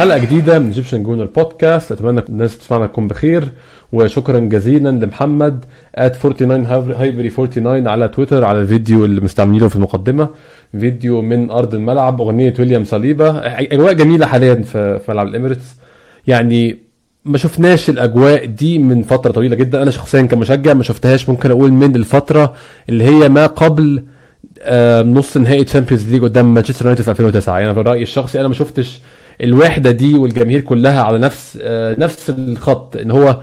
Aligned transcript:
حلقة 0.00 0.18
جديدة 0.18 0.58
من 0.58 0.66
Egyptian 0.66 1.02
Gooner 1.02 1.24
Podcast 1.24 1.92
أتمنى 1.92 2.22
الناس 2.28 2.58
تسمعنا 2.58 2.86
تكون 2.86 3.08
بخير. 3.08 3.48
وشكرا 3.92 4.38
جزيلا 4.38 4.88
لمحمد 4.88 5.64
at 5.98 6.00
49 6.00 6.66
Highbury 6.66 7.30
49 7.30 7.88
على 7.88 8.08
تويتر 8.08 8.44
على 8.44 8.60
الفيديو 8.60 9.04
اللي 9.04 9.20
مستعملينه 9.20 9.68
في 9.68 9.76
المقدمة. 9.76 10.28
فيديو 10.80 11.22
من 11.22 11.50
أرض 11.50 11.74
الملعب 11.74 12.20
أغنية 12.20 12.54
ويليام 12.58 12.84
صليبة. 12.84 13.38
أجواء 13.38 13.92
جميلة 13.92 14.26
حاليا 14.26 14.54
في 14.54 15.00
ملعب 15.08 15.26
الإميريتس. 15.26 15.76
يعني 16.26 16.78
ما 17.24 17.38
شفناش 17.38 17.90
الأجواء 17.90 18.44
دي 18.44 18.78
من 18.78 19.02
فترة 19.02 19.30
طويلة 19.32 19.56
جدا. 19.56 19.82
أنا 19.82 19.90
شخصيا 19.90 20.22
كمشجع 20.22 20.74
ما 20.74 20.82
شفتهاش 20.82 21.28
ممكن 21.28 21.50
أقول 21.50 21.72
من 21.72 21.96
الفترة 21.96 22.54
اللي 22.88 23.04
هي 23.04 23.28
ما 23.28 23.46
قبل 23.46 24.02
نص 25.04 25.36
نهائي 25.36 25.64
Champions 25.64 26.10
League 26.10 26.22
قدام 26.22 26.54
مانشستر 26.54 26.84
يونايتد 26.84 27.04
في 27.04 27.10
2009 27.10 27.58
يعني 27.58 27.74
في 27.74 27.80
رايي 27.80 28.02
الشخصي 28.02 28.40
أنا 28.40 28.48
ما 28.48 28.54
شفتش 28.54 29.00
الوحدة 29.42 29.90
دي 29.90 30.14
والجماهير 30.14 30.60
كلها 30.60 31.02
على 31.02 31.18
نفس 31.18 31.58
آه، 31.62 31.96
نفس 31.98 32.30
الخط. 32.38 32.96
إن 32.96 33.10
هو 33.10 33.40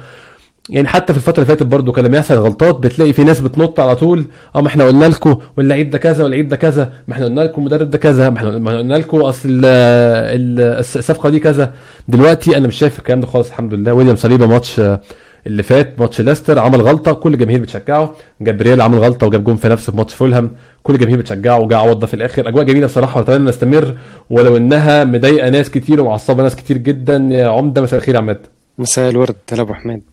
يعني 0.69 0.87
حتى 0.87 1.13
في 1.13 1.19
الفترة 1.19 1.43
اللي 1.43 1.45
فاتت 1.55 1.63
برضو 1.63 1.91
كان 1.91 2.05
لما 2.05 2.17
يحصل 2.17 2.33
غلطات 2.35 2.75
بتلاقي 2.75 3.13
في 3.13 3.23
ناس 3.23 3.39
بتنط 3.39 3.79
على 3.79 3.95
طول. 3.95 4.25
آه 4.55 4.61
ما 4.61 4.67
إحنا 4.67 4.83
قلنا 4.83 5.05
لكم 5.05 5.37
واللعيب 5.57 5.89
ده 5.89 5.97
كذا 5.97 6.23
واللعيب 6.23 6.47
ده 6.47 6.55
كذا 6.55 6.93
ما 7.07 7.13
إحنا 7.13 7.25
قلنا 7.25 7.41
لكم 7.41 7.61
المدرب 7.61 7.89
ده 7.89 7.97
كذا 7.97 8.29
ما 8.29 8.37
إحنا 8.37 8.49
قلنا 8.49 8.93
لكم 8.95 9.17
أصل 9.21 9.49
ال- 9.49 10.79
الصفقة 10.79 11.29
دي 11.29 11.39
كذا. 11.39 11.73
دلوقتي 12.07 12.57
أنا 12.57 12.67
مش 12.67 12.75
شايف 12.75 12.99
الكلام 12.99 13.21
ده 13.21 13.27
خالص 13.27 13.47
الحمد 13.47 13.73
لله. 13.73 13.93
ويليام 13.93 14.15
صليبة 14.15 14.47
ماتش 14.47 14.79
آه، 14.79 15.01
اللي 15.47 15.63
فات 15.63 15.99
ماتش 15.99 16.21
ليستر 16.21 16.59
عمل 16.59 16.81
غلطة 16.81 17.13
كل 17.13 17.33
الجماهير 17.33 17.59
بتشجعه. 17.61 18.15
جابرييل 18.41 18.81
عمل 18.81 18.99
غلطة 18.99 19.27
وجاب 19.27 19.43
جون 19.43 19.55
في 19.55 19.69
نفسه 19.69 19.91
في 19.91 19.97
ماتش 19.97 20.13
فولهام. 20.13 20.51
كل 20.83 20.93
الجماهير 20.93 21.19
بتشجعه 21.19 21.59
وجا 21.59 21.75
عوض 21.75 22.05
في 22.05 22.13
الآخر. 22.13 22.47
أجواء 22.47 22.63
جميلة 22.63 22.87
بصراحه 22.87 23.17
وأتمنى 23.19 23.49
نستمر 23.49 23.97
ولو 24.29 24.57
إنها 24.57 25.03
مضايقة 25.03 25.49
ناس 25.49 25.69
كتير 25.69 26.01
ومعصبة 26.01 26.43
ناس 26.43 26.55
كتير 26.55 26.77
جدا. 26.77 27.27
يا 27.31 27.47
عمدة 27.47 27.81
مساء 27.81 27.99
الخير 27.99 28.15
يا 28.15 28.19
عماد. 28.19 28.39
مساء 28.77 29.09
الورد. 29.09 29.35
هلا 29.51 29.61
أبو 29.61 29.73
حميد. 29.73 30.03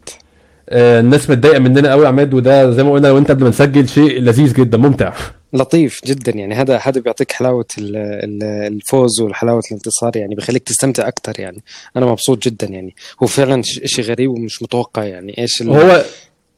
آه، 0.68 1.00
الناس 1.00 1.30
متضايقة 1.30 1.58
مننا 1.58 1.90
قوي 1.90 2.02
يا 2.04 2.08
عماد 2.08 2.34
وده 2.34 2.70
زي 2.70 2.82
ما 2.82 2.92
قلنا 2.92 3.08
لو 3.08 3.18
أنت 3.18 3.30
قبل 3.30 3.42
ما 3.42 3.48
نسجل 3.48 3.88
شيء 3.88 4.20
لذيذ 4.20 4.54
جدا 4.54 4.78
ممتع. 4.78 5.12
لطيف 5.54 6.00
جدا 6.06 6.32
يعني. 6.32 6.54
هذا 6.54 6.76
هذا 6.76 7.00
بيعطيك 7.00 7.32
حلاوة 7.32 7.66
ال- 7.78 7.96
ال- 7.96 8.42
الفوز 8.72 9.20
وحلاوه 9.20 9.62
الانتصار 9.70 10.16
يعني 10.16 10.34
بيخليك 10.34 10.62
تستمتع 10.62 11.08
أكثر 11.08 11.40
يعني. 11.40 11.62
أنا 11.96 12.06
مبسوط 12.06 12.44
جدا 12.44 12.66
يعني. 12.66 12.94
هو 13.22 13.26
فعلا 13.26 13.62
شيء 13.62 14.04
غريب 14.04 14.30
ومش 14.30 14.62
متوقع 14.62 15.04
يعني. 15.04 15.38
إيش 15.38 15.62
هو 15.62 16.04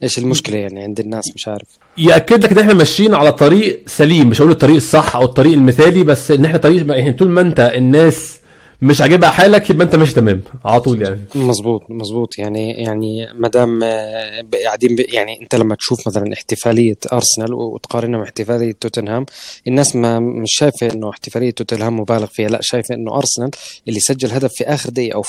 إيش 0.03 0.19
المشكلة 0.19 0.56
يعني 0.56 0.82
عند 0.82 1.00
الناس؟ 1.00 1.25
مش 1.34 1.48
عارف. 1.48 1.66
يأكد 1.98 2.44
لك 2.44 2.53
إن 2.53 2.59
إحنا 2.59 2.75
ماشيين 2.75 3.15
على 3.15 3.32
طريق 3.32 3.82
سليم. 3.87 4.28
مش 4.28 4.41
هقول 4.41 4.50
الطريق 4.50 4.76
الصح 4.76 5.16
أو 5.16 5.25
الطريق 5.25 5.53
المثالي 5.53 6.04
بس 6.04 6.31
إن 6.31 6.44
إحنا 6.44 6.59
طريق 6.59 6.87
يعني 6.91 7.12
طول 7.12 7.28
ما 7.28 7.41
أنت 7.41 7.72
الناس 7.75 8.37
مش 8.82 9.00
عاجبها 9.00 9.31
حالك 9.31 9.70
يبقى 9.70 9.87
انت 9.87 9.97
ماشي 9.97 10.14
تمام 10.14 10.42
على 10.64 10.81
طول 10.81 11.03
يعني. 11.03 11.20
مزبوط 11.34 11.82
مزبوط 11.88 12.38
يعني 12.38 12.70
يعني 12.70 13.28
ما 13.34 13.48
دام 13.48 13.82
آه، 13.82 14.42
قاعدين 14.64 14.97
يعني 15.12 15.42
انت 15.42 15.54
لما 15.54 15.75
تشوف 15.75 16.09
مثلا 16.09 16.32
احتفالية 16.32 16.97
أرسنال 17.12 17.54
وتقارنها 17.54 18.19
مع 18.19 18.25
احتفاليه 18.25 18.72
توتنهام 18.81 19.26
الناس 19.69 19.97
ما 19.97 20.19
مش 20.20 20.50
شايفة 20.54 20.92
إنه 20.92 21.10
احتفالية 21.10 21.50
توتنهام 21.50 22.00
مبالغ 22.00 22.26
فيها 22.26 22.48
لا 22.48 22.59
شايفة 22.62 22.94
إنه 22.94 23.16
أرسنال 23.16 23.50
اللي 23.88 24.00
سجل 24.00 24.31
هدف 24.31 24.53
في 24.54 24.64
آخر 24.64 24.91
دقيقة 24.91 25.14
أو 25.14 25.22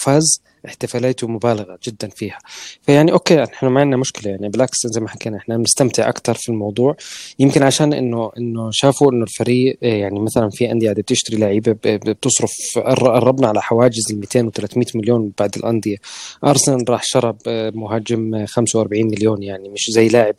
فاز 0.63 0.66
احتفالاته 0.66 1.28
مبالغه 1.28 1.79
جدا 1.84 2.09
فيها. 2.09 2.38
فيعني 2.81 3.12
أوكي 3.12 3.44
إحنا 3.44 3.69
ما 3.69 3.79
عندنا 3.81 3.97
مشكلة. 3.97 4.31
يعني 4.31 4.50
بالعكس 4.50 4.88
زي 4.88 5.01
ما 5.01 5.09
حكينا 5.09 5.38
إحنا 5.38 5.57
بنستمتع 5.57 6.09
أكثر 6.09 6.34
في 6.34 6.50
الموضوع. 6.50 6.95
يمكن 7.40 7.63
عشان 7.63 7.94
إنه 7.94 8.31
إنه 8.38 8.69
شافوا 8.72 9.12
إنه 9.12 9.23
الفريق 9.23 9.78
آه، 9.84 9.88
يعني 9.88 10.19
مثلا 10.19 10.50
في 10.50 10.72
أندية 10.72 10.88
قاعدة 10.88 11.01
بتشتري 11.01 11.38
لعيبة 11.38 11.75
بتصرف 11.84 12.51
قر- 12.75 13.12
قربنا 13.19 13.47
على 13.47 13.62
حواجز 13.62 14.12
ال 14.12 14.19
200 14.19 14.46
و 14.47 14.50
300 14.50 14.85
مليون 14.96 15.31
بعد 15.40 15.57
الأندية. 15.57 15.97
أرسنال 16.44 16.90
راح 16.90 17.03
شرى 17.03 17.34
ب- 17.46 17.72
مهاجم 17.75 18.35
آه، 18.35 18.46
45 18.46 19.06
مليون 19.07 19.44
يعني 19.44 19.69
مش 19.69 19.85
زي 19.91 20.07
لاعب 20.07 20.35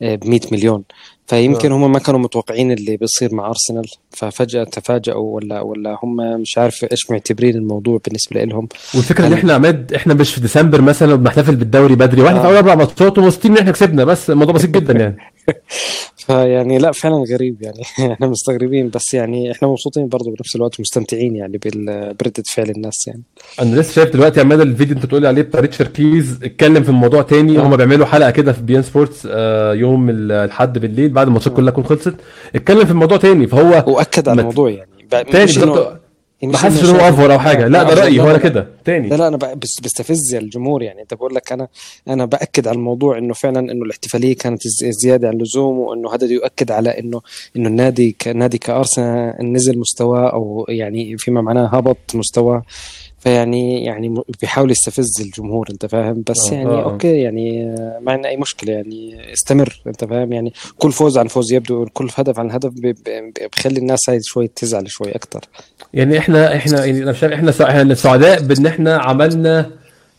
ب 0.00 0.26
100 0.26 0.40
مليون. 0.52 0.84
فيمكن 1.28 1.72
هم 1.72 1.92
ما 1.92 1.98
كانوا 1.98 2.20
متوقعين 2.20 2.72
اللي 2.72 2.96
بيصير 2.96 3.34
مع 3.34 3.46
أرسنال 3.48 3.84
ففجأة 4.10 4.64
تفاجئوا 4.64 5.34
ولا 5.36 5.60
ولا 5.60 5.98
هم 6.02 6.40
مش 6.40 6.58
عارف 6.58 6.86
إيش 6.92 7.10
معتبرين 7.10 7.56
الموضوع 7.56 8.00
بالنسبة 8.04 8.44
لهم. 8.44 8.68
والفكرة 8.94 9.20
إن 9.26 9.30
يعني- 9.30 9.40
إحنا 9.40 9.52
عماد 9.54 9.92
إحنا 9.94 10.14
مش 10.14 10.34
في 10.34 10.40
ديسمبر 10.40 10.80
مثلا 10.80 11.14
وبنحتفل 11.14 11.56
بالدوري 11.56 11.94
بدري 11.94 12.22
وإحنا 12.22 12.38
آه. 12.38 12.42
في 12.42 12.46
اول 12.48 12.56
أربع 12.56 12.74
ماتشات 12.74 13.18
ومبسوطين 13.18 13.52
إن 13.52 13.58
إحنا 13.58 13.70
كسبنا 13.72 14.04
بس 14.04 14.30
الموضوع 14.30 14.54
بسيط 14.54 14.70
جدا 14.70 14.92
يعني. 14.92 15.16
فيعني 16.16 16.78
لا 16.78 16.92
فعلا 16.92 17.24
غريب 17.32 17.62
يعني. 17.62 17.82
إحنا 18.12 18.26
مستغربين 18.26 18.88
بس 18.90 19.14
يعني 19.14 19.52
إحنا 19.52 19.68
مبسوطين 19.68 20.08
برضه 20.08 20.30
بنفس 20.30 20.56
الوقت 20.56 20.80
مستمتعين 20.80 21.36
يعني 21.36 21.58
بردة 22.20 22.42
فعل 22.46 22.70
الناس 22.70 23.06
يعني. 23.06 23.22
أنا 23.62 23.80
لسه 23.80 23.92
شايف 23.92 24.10
دلوقتي 24.12 24.40
عماد 24.40 24.60
الفيديو 24.60 24.96
أنت 24.96 25.06
بتقولي 25.06 25.28
عليه 25.28 25.42
بتاع 25.42 25.60
ريتشارد 25.60 25.90
كيز 25.90 26.38
اتكلم 26.44 26.82
في 26.82 26.88
الموضوع 26.88 27.22
تاني. 27.22 27.58
آه. 27.58 27.62
هم 27.62 27.76
بيعملوا 27.76 28.06
حلقة 28.06 28.30
كده 28.30 28.52
في 28.52 28.62
بي 28.62 28.76
إن 28.76 28.82
سبورتس 28.82 29.28
آه، 29.30 29.74
يوم 29.74 30.10
ال- 30.10 30.32
الحد 30.32 30.78
بالليل 30.78 31.08
بعد 31.08 31.26
الماتشات 31.26 31.52
كلها 31.52 31.70
تكون 31.70 31.84
خلصت. 31.84 32.14
اتكلم 32.54 32.84
في 32.84 32.90
الموضوع 32.90 33.16
تاني 33.18 33.46
فهو 33.46 33.84
وأكد 33.94 34.28
على 34.28 34.40
الموضوع 34.40 34.70
يعني. 34.70 34.90
تاني 35.10 35.46
مش 36.42 36.54
ما 36.54 36.58
حاسس 36.58 36.80
إنه 36.80 36.90
ان 36.90 37.00
هو 37.00 37.08
أفور 37.08 37.32
أو 37.32 37.38
حاجة. 37.38 37.68
لا 37.68 37.82
ده 37.82 37.94
رأيي 37.94 38.20
هو 38.20 38.30
أنا. 38.30 38.38
كده. 38.38 38.68
تاني. 38.84 39.08
لا 39.08 39.16
لا 39.16 39.28
أنا 39.28 39.36
بس 39.36 39.80
بستفز 39.82 40.34
الجمهور. 40.34 40.82
يعني 40.82 41.02
انت 41.02 41.14
بقول 41.14 41.34
لك 41.34 41.52
أنا 41.52 41.68
أنا 42.08 42.24
بأكد 42.24 42.68
على 42.68 42.74
الموضوع 42.76 43.18
إنه 43.18 43.34
فعلا 43.34 43.60
إنه 43.72 43.84
الاحتفالية 43.84 44.36
كانت 44.36 44.62
زيادة 45.02 45.28
عن 45.28 45.34
اللزوم 45.34 45.78
وإنه 45.78 46.14
هذا 46.14 46.26
يؤكد 46.26 46.70
على 46.70 46.98
إنه 46.98 47.20
إنه 47.56 47.68
النادي 47.68 48.16
كنادي 48.22 48.58
كأرسنال 48.58 49.52
نزل 49.52 49.78
مستواه 49.78 50.32
أو 50.32 50.66
يعني 50.68 51.18
فيما 51.18 51.40
معناه 51.40 51.66
هبط 51.66 52.14
مستواه 52.14 52.62
فيعني 53.18 53.84
يعني 53.84 54.22
بيحاول 54.40 54.70
يستفز 54.70 55.20
الجمهور 55.20 55.66
أنت 55.70 55.86
فاهم؟ 55.86 56.24
بس 56.30 56.48
آه، 56.52 56.54
يعني 56.54 56.68
آه، 56.68 56.84
آه. 56.84 56.84
أوكي 56.84 57.20
يعني 57.20 57.74
ما 58.00 58.12
عندنا 58.12 58.28
أي 58.28 58.36
مشكلة 58.36 58.72
يعني 58.72 59.32
استمر 59.32 59.82
أنت 59.86 60.04
فاهم؟ 60.04 60.32
يعني 60.32 60.52
كل 60.78 60.92
فوز 60.92 61.18
عن 61.18 61.28
فوز 61.28 61.52
يبدو 61.52 61.86
كل 61.92 62.08
هدف 62.14 62.38
عن 62.38 62.50
هدف 62.50 62.72
بخلي 63.52 63.78
الناس 63.78 64.10
هاي 64.10 64.20
شوي 64.22 64.48
تزعل 64.48 64.90
شوي 64.90 65.10
أكثر 65.10 65.40
يعني 65.94 66.18
إحنا 66.18 66.56
إحنا 66.56 66.84
يعني 66.84 67.02
أنا 67.02 67.12
شايف 67.12 67.32
إحنا 67.32 67.50
سع- 67.50 67.70
إحنا 67.70 67.94
سعداء 67.94 68.42
بإن 68.42 68.66
إحنا 68.66 68.96
عملنا 68.98 69.66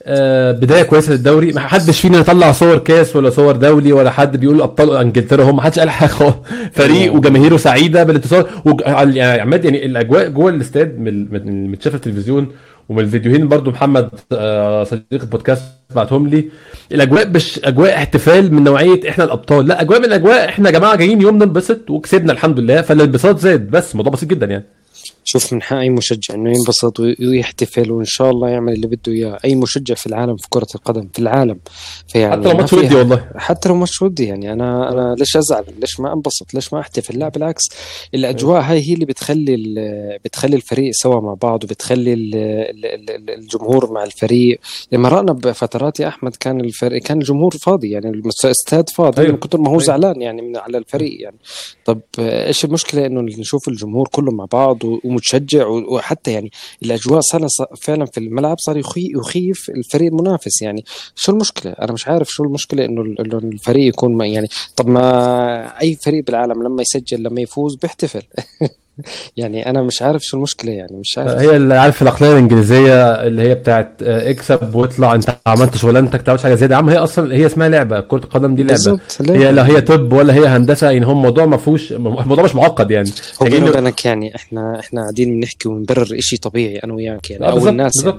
آه، 0.03 0.52
بداية 0.52 0.84
كويسة 0.84 1.12
للدوري. 1.13 1.52
ما 1.52 1.59
حدش 1.59 2.02
فينا 2.02 2.22
طلع 2.22 2.52
صور 2.52 2.78
كاس 2.78 3.16
ولا 3.16 3.30
صور 3.30 3.56
دولي 3.56 3.94
ولا 3.94 4.12
حد 4.12 4.38
بيقول 4.38 4.62
أبطال 4.62 4.97
إنجلترا 4.97 5.44
هم 5.44 5.56
ما 5.56 5.62
حدش 5.62 5.80
قال 5.80 5.90
حاجة. 5.90 6.34
فريق 6.74 7.13
وجماهيره 7.13 7.57
سعيدة 7.57 8.03
بالانتصار 8.03 8.50
وج- 8.66 8.81
يعني 9.16 9.41
عماد 9.41 9.66
يعني 9.66 9.85
الأجواء 9.85 10.30
جوه 10.30 10.50
الاستاد 10.51 11.00
من 11.00 11.33
من- 11.33 11.45
من 11.48 11.72
متشاف 11.72 11.95
التلفزيون 11.95 12.48
ومن 12.89 13.00
الفيديوهين 13.04 13.48
برضو 13.48 13.72
محمد 13.72 14.10
آه، 14.31 14.83
صديق 14.83 15.04
البودكاست 15.13 15.63
بعتهم 15.95 16.27
لي. 16.27 16.50
الأجواء 16.92 17.30
مش 17.30 17.60
أجواء 17.63 17.95
احتفال 17.95 18.54
من 18.54 18.63
نوعية 18.63 19.10
إحنا 19.10 19.24
الأبطال 19.24 19.68
لا 19.68 19.81
أجواء 19.81 20.00
من 20.00 20.06
الاجواء 20.06 20.50
إحنا 20.50 20.69
يا 20.69 20.74
جماعة 20.74 20.95
جايين 20.95 21.22
يوم 21.22 21.36
ننبسط 21.36 21.89
وكسبنا 21.89 22.31
الحمد 22.33 22.60
لله. 22.60 22.81
فالانبساط 22.81 23.39
زاد 23.39 23.69
بس 23.72 23.92
الموضوع 23.92 24.13
بسيط 24.13 24.30
جدا 24.30 24.45
يعني. 24.45 24.63
شوف 25.31 25.53
من 25.53 25.61
حق 25.61 25.77
أي 25.77 25.89
مشجع 25.89 26.33
إنه 26.35 26.49
ينبسط 26.49 26.99
وي- 26.99 27.15
ويحتفل 27.19 27.91
وإن 27.91 28.05
شاء 28.05 28.29
الله 28.31 28.49
يعمل 28.49 28.73
اللي 28.73 28.87
بده 28.87 29.11
إياه. 29.13 29.39
أي 29.45 29.55
مشجع 29.55 29.95
في 29.95 30.07
العالم 30.07 30.37
في 30.37 30.47
كرة 30.49 30.67
القدم 30.75 31.07
في 31.13 31.19
العالم. 31.19 31.59
فيعني 32.07 32.31
حتى 32.41 32.43
لو 32.49 32.53
ما 32.53 32.59
ماتش 32.59 32.73
ودي 32.73 32.95
والله. 32.95 33.29
حتى 33.35 33.69
لو 33.69 33.75
ماتش 33.75 34.01
ودي 34.01 34.25
يعني 34.25 34.53
أنا 34.53 34.91
أنا 34.91 35.15
ليش 35.19 35.37
أزعل؟ 35.37 35.63
ليش 35.79 35.99
ما 35.99 36.13
أنبسط؟ 36.13 36.53
ليش 36.53 36.73
ما 36.73 36.79
أحتفل؟ 36.79 37.19
لا 37.19 37.29
بالعكس. 37.29 37.63
الأجواء 38.13 38.61
هاي 38.61 38.89
هي 38.89 38.93
اللي 38.93 39.05
بتخلي 39.05 39.55
بتخلي 40.25 40.55
الفريق 40.55 40.91
سوا 40.93 41.21
مع 41.21 41.33
بعض 41.33 41.63
وبتخلي 41.63 42.13
ال- 42.13 42.35
ال- 42.35 43.09
ال- 43.09 43.29
الجمهور 43.29 43.91
مع 43.91 44.03
الفريق. 44.03 44.59
لما 44.91 45.09
رانا 45.09 45.33
بفترات 45.33 45.99
يا 45.99 46.07
أحمد 46.07 46.35
كان 46.35 46.59
الفريق 46.61 47.01
كان 47.01 47.17
الجمهور 47.17 47.51
فاضي 47.51 47.89
يعني 47.91 48.09
الاستاد 48.09 48.89
فاضي 48.89 49.21
أيوة. 49.21 49.31
من 49.33 49.37
كثر 49.39 49.57
ما 49.57 49.67
هو 49.67 49.71
أيوة. 49.71 49.83
زعلان 49.83 50.21
يعني 50.21 50.41
من 50.41 50.57
على 50.57 50.77
الفريق 50.77 51.21
يعني. 51.21 51.37
طب 51.85 51.99
إيش 52.19 52.65
المشكلة 52.65 53.05
إنه 53.05 53.21
نشوف 53.21 53.67
الجمهور 53.67 54.07
كله 54.07 54.31
مع 54.31 54.45
بعض 54.51 54.83
و- 54.85 54.99
ومتشجع 55.19 55.68
و- 55.68 55.95
وحتى 55.95 56.31
يعني 56.31 56.51
الأجواء 56.83 57.19
صار 57.21 57.48
فعلا 57.81 58.06
في 58.06 58.18
الملعب 58.19 58.60
صار 58.60 58.77
يخي 58.77 59.12
يخيف 59.16 59.69
الفريق 59.69 60.07
المنافس 60.12 60.62
يعني. 60.62 60.86
شو 61.16 61.31
المشكلة؟ 61.31 61.71
أنا 61.71 61.92
مش 61.94 62.07
عارف 62.07 62.27
شو 62.30 62.44
المشكلة 62.44 62.86
إنه 62.86 63.01
الفريق 63.21 63.88
يكون 63.88 64.21
يعني 64.25 64.48
طب 64.75 64.88
ما 64.88 65.81
أي 65.81 65.95
فريق 65.95 66.25
بالعالم 66.25 66.63
لما 66.63 66.81
يسجل 66.81 67.24
لما 67.24 67.42
يفوز 67.42 67.75
بيحتفل. 67.75 68.21
يعني 69.38 69.69
أنا 69.69 69.81
مش 69.81 70.01
عارف 70.01 70.24
شو 70.24 70.38
المشكلة 70.38 70.72
يعني 70.72 70.98
مش 70.98 71.18
عارف. 71.18 71.31
هي 71.31 71.56
اللي 71.56 71.75
عارف 71.75 72.01
العقليه 72.01 72.31
الإنجليزية 72.31 73.04
اللي 73.04 73.42
هي 73.42 73.56
بتاعت 73.56 74.04
آه، 74.04 74.30
اكسب 74.30 74.75
واطلع 74.75 75.16
انت 75.16 75.36
عملت 75.48 75.78
شغلانتك 75.78 76.22
تعملش 76.22 76.44
حاجة 76.44 76.56
زيادة. 76.56 76.75
يا 76.75 76.80
عم 76.80 76.90
هي 76.90 76.98
أصلا 76.98 77.36
هي 77.36 77.46
اسمها 77.46 77.69
لعبة 77.69 78.00
كرة 78.00 78.24
القدم 78.24 78.56
دي 78.56 78.63
لعبة. 78.63 79.00
هي 79.30 79.51
لا 79.51 79.68
هي 79.68 79.81
طب 79.81 80.13
ولا 80.13 80.34
هي 80.34 80.48
هندسة 80.48 80.92
يعني 80.92 81.06
هو 81.06 81.12
الموضوع 81.12 81.46
ما 81.46 81.57
فيهوش 81.57 81.92
الموضوع 81.92 82.44
مش 82.44 82.56
معقد 82.56 82.92
يعني. 82.92 83.10
هو 83.42 83.46
يعني 83.46 83.60
بيني 83.60 83.69
وبينك 83.69 84.06
يعني 84.06 84.36
إحنا 84.36 84.80
إحنا 84.80 85.01
قاعدين 85.01 85.40
بنحكي 85.40 85.69
ونبرر 85.69 86.18
إشي 86.18 86.38
طبيعي 86.38 86.78
أنا 86.78 86.94
وياك 86.94 87.31
يعني 87.31 87.46
آه، 87.46 87.51
أو 87.51 87.68
الناس 87.68 88.04
يعني. 88.04 88.18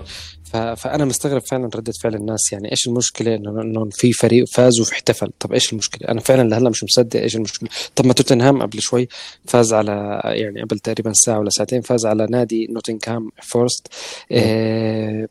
فأنا 0.53 1.05
مستغرب 1.05 1.43
فعلا 1.43 1.71
ردة 1.77 1.93
فعل 2.03 2.15
الناس. 2.15 2.53
يعني 2.53 2.71
إيش 2.71 2.87
المشكلة 2.87 3.35
انه 3.35 3.89
في 3.93 4.13
فريق 4.13 4.45
فاز 4.49 4.81
واحتفل 4.81 5.31
طب 5.41 5.53
إيش 5.53 5.73
المشكلة؟ 5.73 6.09
أنا 6.09 6.21
فعلا 6.21 6.49
لهلأ 6.49 6.71
مش 6.71 6.85
مصدق 6.85 7.21
إيش 7.21 7.37
المشكلة. 7.37 7.69
طب 7.97 8.07
ما 8.07 8.13
توتنهام 8.13 8.63
قبل 8.63 8.81
شوي 8.81 9.09
فاز 9.47 9.73
على 9.73 10.21
يعني 10.25 10.63
قبل 10.63 10.79
تقريبا 10.79 11.13
ساعة 11.13 11.39
ولا 11.39 11.51
ساعتين 11.51 11.81
فاز 11.81 12.07
على 12.07 12.27
نادي 12.31 12.67
نوتنغهام 12.71 13.31
فورست. 13.43 13.87
آه 14.33 15.29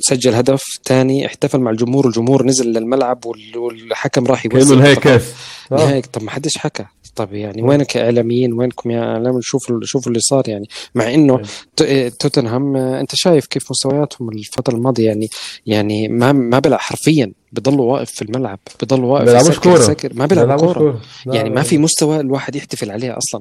سجل 0.00 0.34
هدف 0.34 0.62
ثاني 0.84 1.26
احتفل 1.26 1.58
مع 1.60 1.70
الجمهور 1.70 2.06
الجمهور 2.06 2.46
نزل 2.46 2.66
للملعب 2.72 3.26
وال- 3.26 3.58
والحكم 3.58 4.26
راح 4.26 4.46
يوزع 4.46 4.58
كانه 4.68 4.80
نهائي. 4.80 4.96
كاس. 4.96 5.22
آه. 5.72 5.74
نهائي 5.76 6.02
طب 6.02 6.22
ما 6.22 6.30
حدش 6.30 6.58
حكى. 6.58 6.84
طب 7.16 7.32
يعني 7.32 7.62
وينك 7.62 7.96
إعلاميين؟ 7.96 8.52
وينكم 8.52 8.90
يا 8.90 9.02
إعلام؟ 9.04 9.40
شوفوا 9.40 9.80
شوفوا 9.82 10.08
اللي 10.08 10.20
صار 10.20 10.48
يعني. 10.48 10.68
مع 10.94 11.14
إنه 11.14 11.40
توتنهام 12.18 12.76
آه، 12.76 13.00
أنت 13.00 13.14
شايف 13.14 13.46
كيف 13.46 13.70
مستوياتهم 13.70 14.28
الفترة 14.28 14.74
الماضية؟ 14.74 15.06
يعني 15.06 15.28
يعني 15.66 16.08
ما 16.08 16.32
ما 16.32 16.58
بيلعب 16.58 16.80
حرفيا 16.80 17.32
بضلوا 17.52 17.92
واقف 17.92 18.10
في 18.10 18.22
الملعب 18.22 18.58
بضلوا 18.82 19.12
واقف 19.12 19.24
بيلعبوش 19.24 19.58
كورة. 19.58 19.78
يسكر. 19.78 20.12
ما 20.14 20.26
بيلعبوا 20.26 20.52
بيلعبوش 20.54 20.76
كورة. 20.76 21.00
يعني 21.26 21.50
ما. 21.50 21.62
في 21.62 21.78
مستوى 21.78 22.20
الواحد 22.20 22.56
يحتفل 22.56 22.90
عليه 22.90 23.18
أصلا. 23.18 23.40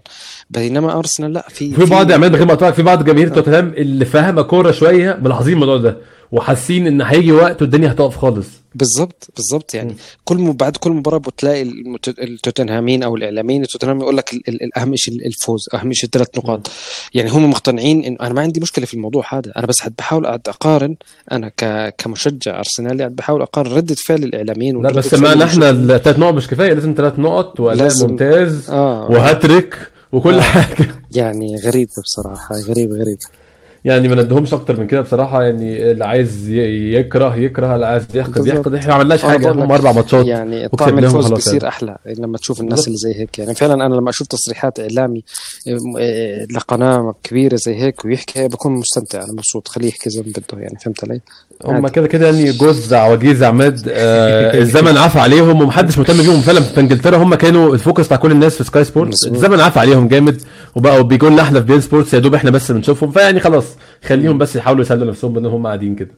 بينما 0.50 0.98
أرسنال 1.00 1.34
لا 1.34 1.46
في 1.50 1.72
في 1.72 1.86
بعض 1.86 2.12
عماد 2.12 2.32
بغير 2.32 2.46
ما 2.46 2.54
أقطعك، 2.54 2.74
في 2.74 2.84
بعض 2.84 3.04
جماهير 3.04 3.28
توتنهام 3.30 3.74
اللي 3.78 4.06
فاهمة 4.06 4.42
كورة 4.42 4.72
شوية 4.72 5.20
ملاحظين 5.22 5.54
الموضوع 5.54 5.78
ده. 5.78 5.98
وحاسين 6.32 6.88
إن 6.88 7.02
هيجي 7.02 7.32
وقت 7.32 7.62
والدنيا 7.62 7.92
هتقف 7.92 8.18
خالص 8.18 8.48
بالضبط 8.76 9.28
بالضبط 9.36 9.74
يعني 9.74 9.90
مم. 9.90 9.96
كل 10.24 10.38
م... 10.38 10.52
بعد 10.54 10.78
كل 10.78 10.92
مباراة 10.92 11.18
بتلاقي 11.18 11.62
التوتنهامين 12.08 13.04
أو 13.04 13.16
الإعلاميين 13.16 13.64
التوتنهام 13.64 14.02
يقول 14.02 14.18
لك 14.18 14.34
ال- 14.34 14.50
ال- 14.50 14.64
الاهم 14.64 14.96
شيء 14.96 15.26
الفوز 15.28 15.70
أهم 15.74 15.94
شيء 15.94 16.06
الثلاث 16.06 16.28
نقاط 16.38 16.72
يعني 17.14 17.30
هم 17.30 17.50
مقتنعين 17.50 18.04
انه 18.04 18.18
أنا 18.22 18.34
ما 18.34 18.42
عندي 18.42 18.60
مشكلة 18.60 18.86
في 18.86 18.94
الموضوع 18.94 19.24
هذا 19.34 19.52
أنا 19.58 19.66
بس 19.68 19.76
بحاول 19.98 20.26
أقارن 20.26 20.96
أنا 21.32 21.50
ك... 21.58 21.94
كمشجع 21.98 22.58
أرسنالي 22.60 23.10
بحاول 23.10 23.42
أقارن 23.42 23.72
ردة 23.72 23.96
فعل 23.96 24.24
الإعلاميين 24.24 24.82
لا 24.82 24.92
بس 24.92 25.14
ما. 25.14 25.44
إحنا 25.44 25.70
الثلاث 25.70 26.20
نقط 26.20 26.34
مش 26.34 26.48
كفاية 26.48 26.74
لازم 26.74 26.94
ثلاث 26.98 27.20
نقط 27.20 27.60
وأداء 27.60 27.84
لازم. 27.84 28.10
ممتاز 28.10 28.70
آه 28.70 29.12
وهاتريك 29.12 29.78
وكل 30.12 30.34
آه. 30.34 30.42
حاجة 30.42 30.96
يعني 31.12 31.56
غريب 31.56 31.90
بصراحة 32.04 32.56
غريب 32.56 32.92
غريب 32.94 33.18
يعني 33.86 34.08
ما 34.08 34.16
ندهمش 34.16 34.54
أكتر 34.54 34.80
من 34.80 34.88
كده 34.88 35.02
بصراحة 35.02 35.44
يعني 35.44 35.92
اللي 35.92 36.06
عايز 36.06 36.50
يكره 36.50 37.36
يكره 37.36 37.76
اللي 37.76 37.86
عايز 37.86 38.04
يحقد. 38.14 38.48
يحقد 38.48 38.74
إحنا 38.74 38.88
ما 38.88 38.94
عملناش 38.94 39.22
حاجة 39.24 39.52
هم 39.52 39.72
أربع 39.72 39.92
ماتشات 39.92 40.26
يعني 40.26 40.68
طعم 40.68 41.00
الفوز 41.00 41.34
بيصير. 41.34 41.68
أحلى 41.68 41.98
لما 42.18 42.38
تشوف 42.38 42.62
الناس. 42.62 42.88
اللي 42.88 42.98
زي 42.98 43.16
هيك 43.16 43.40
يعني 43.40 43.56
فعلا 43.56 43.86
أنا 43.86 43.96
لما 43.96 44.10
أشوف 44.10 44.28
تصريحات 44.28 44.80
إعلامي 44.80 45.24
ام- 45.68 45.94
آه، 46.00 46.48
لقناة 46.54 47.16
كبيرة 47.24 47.56
زي 47.56 47.76
هيك 47.76 48.06
ويحكي 48.06 48.48
بكون 48.48 48.72
مستمتع 48.72 49.24
أنا 49.24 49.32
مبسوط 49.34 49.68
خليه 49.68 49.88
يحكي 49.88 50.10
زي 50.10 50.22
ما 50.22 50.26
بده 50.28 50.62
يعني 50.62 50.78
فهمت 50.86 51.04
علي؟ 51.04 51.22
هم. 51.66 51.88
كده 51.88 52.08
كده 52.08 52.26
يعني 52.26 52.52
جوز 52.52 52.94
عواجيز 52.94 53.44
عماد 53.44 53.82
آه 53.90 54.58
الزمن 54.62 54.98
عفى 54.98 55.20
عليهم 55.20 55.62
ومحدش 55.62 55.98
مهتم 55.98 56.18
بيهم 56.22 56.42
فعلا 56.42 56.60
في 56.62 56.80
إنجلترا 56.80 57.18
هم 57.18 57.36
كانوا 57.36 57.74
ال 57.74 57.79
focus 57.79 58.06
بتاع 58.06 58.18
كل 58.18 58.32
الناس 58.32 58.56
في 58.56 58.64
سكاي 58.64 58.84
سبورتس. 58.84 59.28
الزمن 59.28 59.60
عفى 59.60 59.80
عليهم 59.80 60.08
جامد 60.08 60.42
وبقوا 60.76 61.02
بيجوا 61.02 61.30
لنا 61.30 61.42
إحنا 61.42 61.60
في 61.60 61.66
بي 61.66 61.76
إن 61.76 61.82
سبورتس 61.82 62.14
يا 62.14 62.20
دوب 62.20 62.34
إحنا 62.36 62.52
بس 62.52 62.72
بنشوفهم 62.72 63.12
فيعني 63.12 63.40
خلاص 63.40 63.66
خليهم 64.06 64.38
بس 64.38 64.56
يحاولوا 64.56 64.82
يسلوا 64.82 65.08
نفسهم 65.08 65.34
بان 65.34 65.46
هم 65.46 65.68
قاعدين 65.68 65.96
كده. 65.96 66.12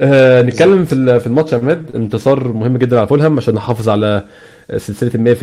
آه 0.00 0.42
نتكلم 0.42 0.84
في 0.84 1.20
في 1.20 1.26
الماتش 1.26 1.52
يا 1.52 1.58
عماد 1.58 1.86
انتصار 1.94 2.48
مهم 2.52 2.76
جدا 2.76 2.98
على 2.98 3.06
فولهام 3.06 3.36
عشان 3.36 3.54
نحافظ 3.54 3.88
على 3.88 4.24
سلسلة 4.76 5.10
ال 5.14 5.36
100% 5.36 5.42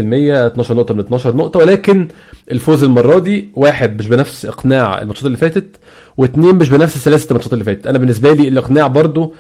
12 0.51 0.73
نقطة 0.75 0.93
من 0.93 0.99
12 0.99 1.35
نقطة 1.35 1.59
ولكن 1.59 2.07
الفوز 2.51 2.83
المرة 2.83 3.19
دي 3.19 3.49
واحد 3.55 3.99
مش 3.99 4.07
بنفس 4.07 4.45
إقناع 4.45 5.01
الماتشات 5.01 5.25
اللي 5.25 5.37
فاتت 5.37 5.65
واثنين 6.17 6.55
مش 6.55 6.69
بنفس 6.69 6.97
سلاسة 6.97 7.27
الماتشات 7.29 7.53
اللي 7.53 7.63
فاتت. 7.63 7.87
أنا 7.87 7.97
بالنسبة 7.97 8.33
لي 8.33 8.47
الإقناع 8.47 8.87
برضو 8.87 9.33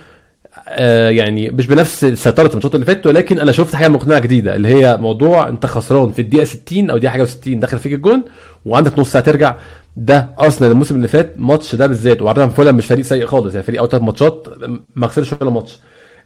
آه 0.69 1.09
يعني 1.09 1.49
مش 1.49 1.67
بنفس 1.67 2.05
سيطره 2.05 2.47
الماتشات 2.47 2.75
اللي 2.75 2.85
فاتت 2.85 3.07
ولكن 3.07 3.39
أنا 3.39 3.51
شفت 3.51 3.75
حاجة 3.75 3.87
مقنعة 3.87 4.19
جديدة 4.19 4.55
اللي 4.55 4.67
هي 4.67 4.97
موضوع 4.97 5.49
أنت 5.49 5.65
خسران 5.65 6.11
في 6.11 6.21
الدقيقة 6.21 6.45
60 6.45 6.89
أو 6.89 6.97
دقيقه 6.97 7.11
حاجة 7.11 7.25
و60 7.25 7.47
داخل 7.47 7.79
فيك 7.79 7.93
الجون 7.93 8.23
وعندك 8.65 8.99
نص 8.99 9.11
ساعة 9.11 9.23
ترجع 9.23 9.55
ده 9.97 10.29
أرسنال 10.41 10.71
الموسم 10.71 10.95
اللي 10.95 11.07
فات 11.07 11.33
ماتش 11.37 11.75
ده 11.75 11.87
بالذات 11.87 12.21
وعارف 12.21 12.55
فولهام 12.55 12.75
مش 12.77 12.85
فريق 12.85 13.05
سيء 13.05 13.25
خالص 13.25 13.53
يعني 13.53 13.65
فريق 13.67 13.79
اول 13.81 13.89
ثلاث 13.89 14.03
ماتشات 14.03 14.47
ما 14.95 15.07
خسرش 15.07 15.33
ولا 15.41 15.49
ماتش. 15.51 15.79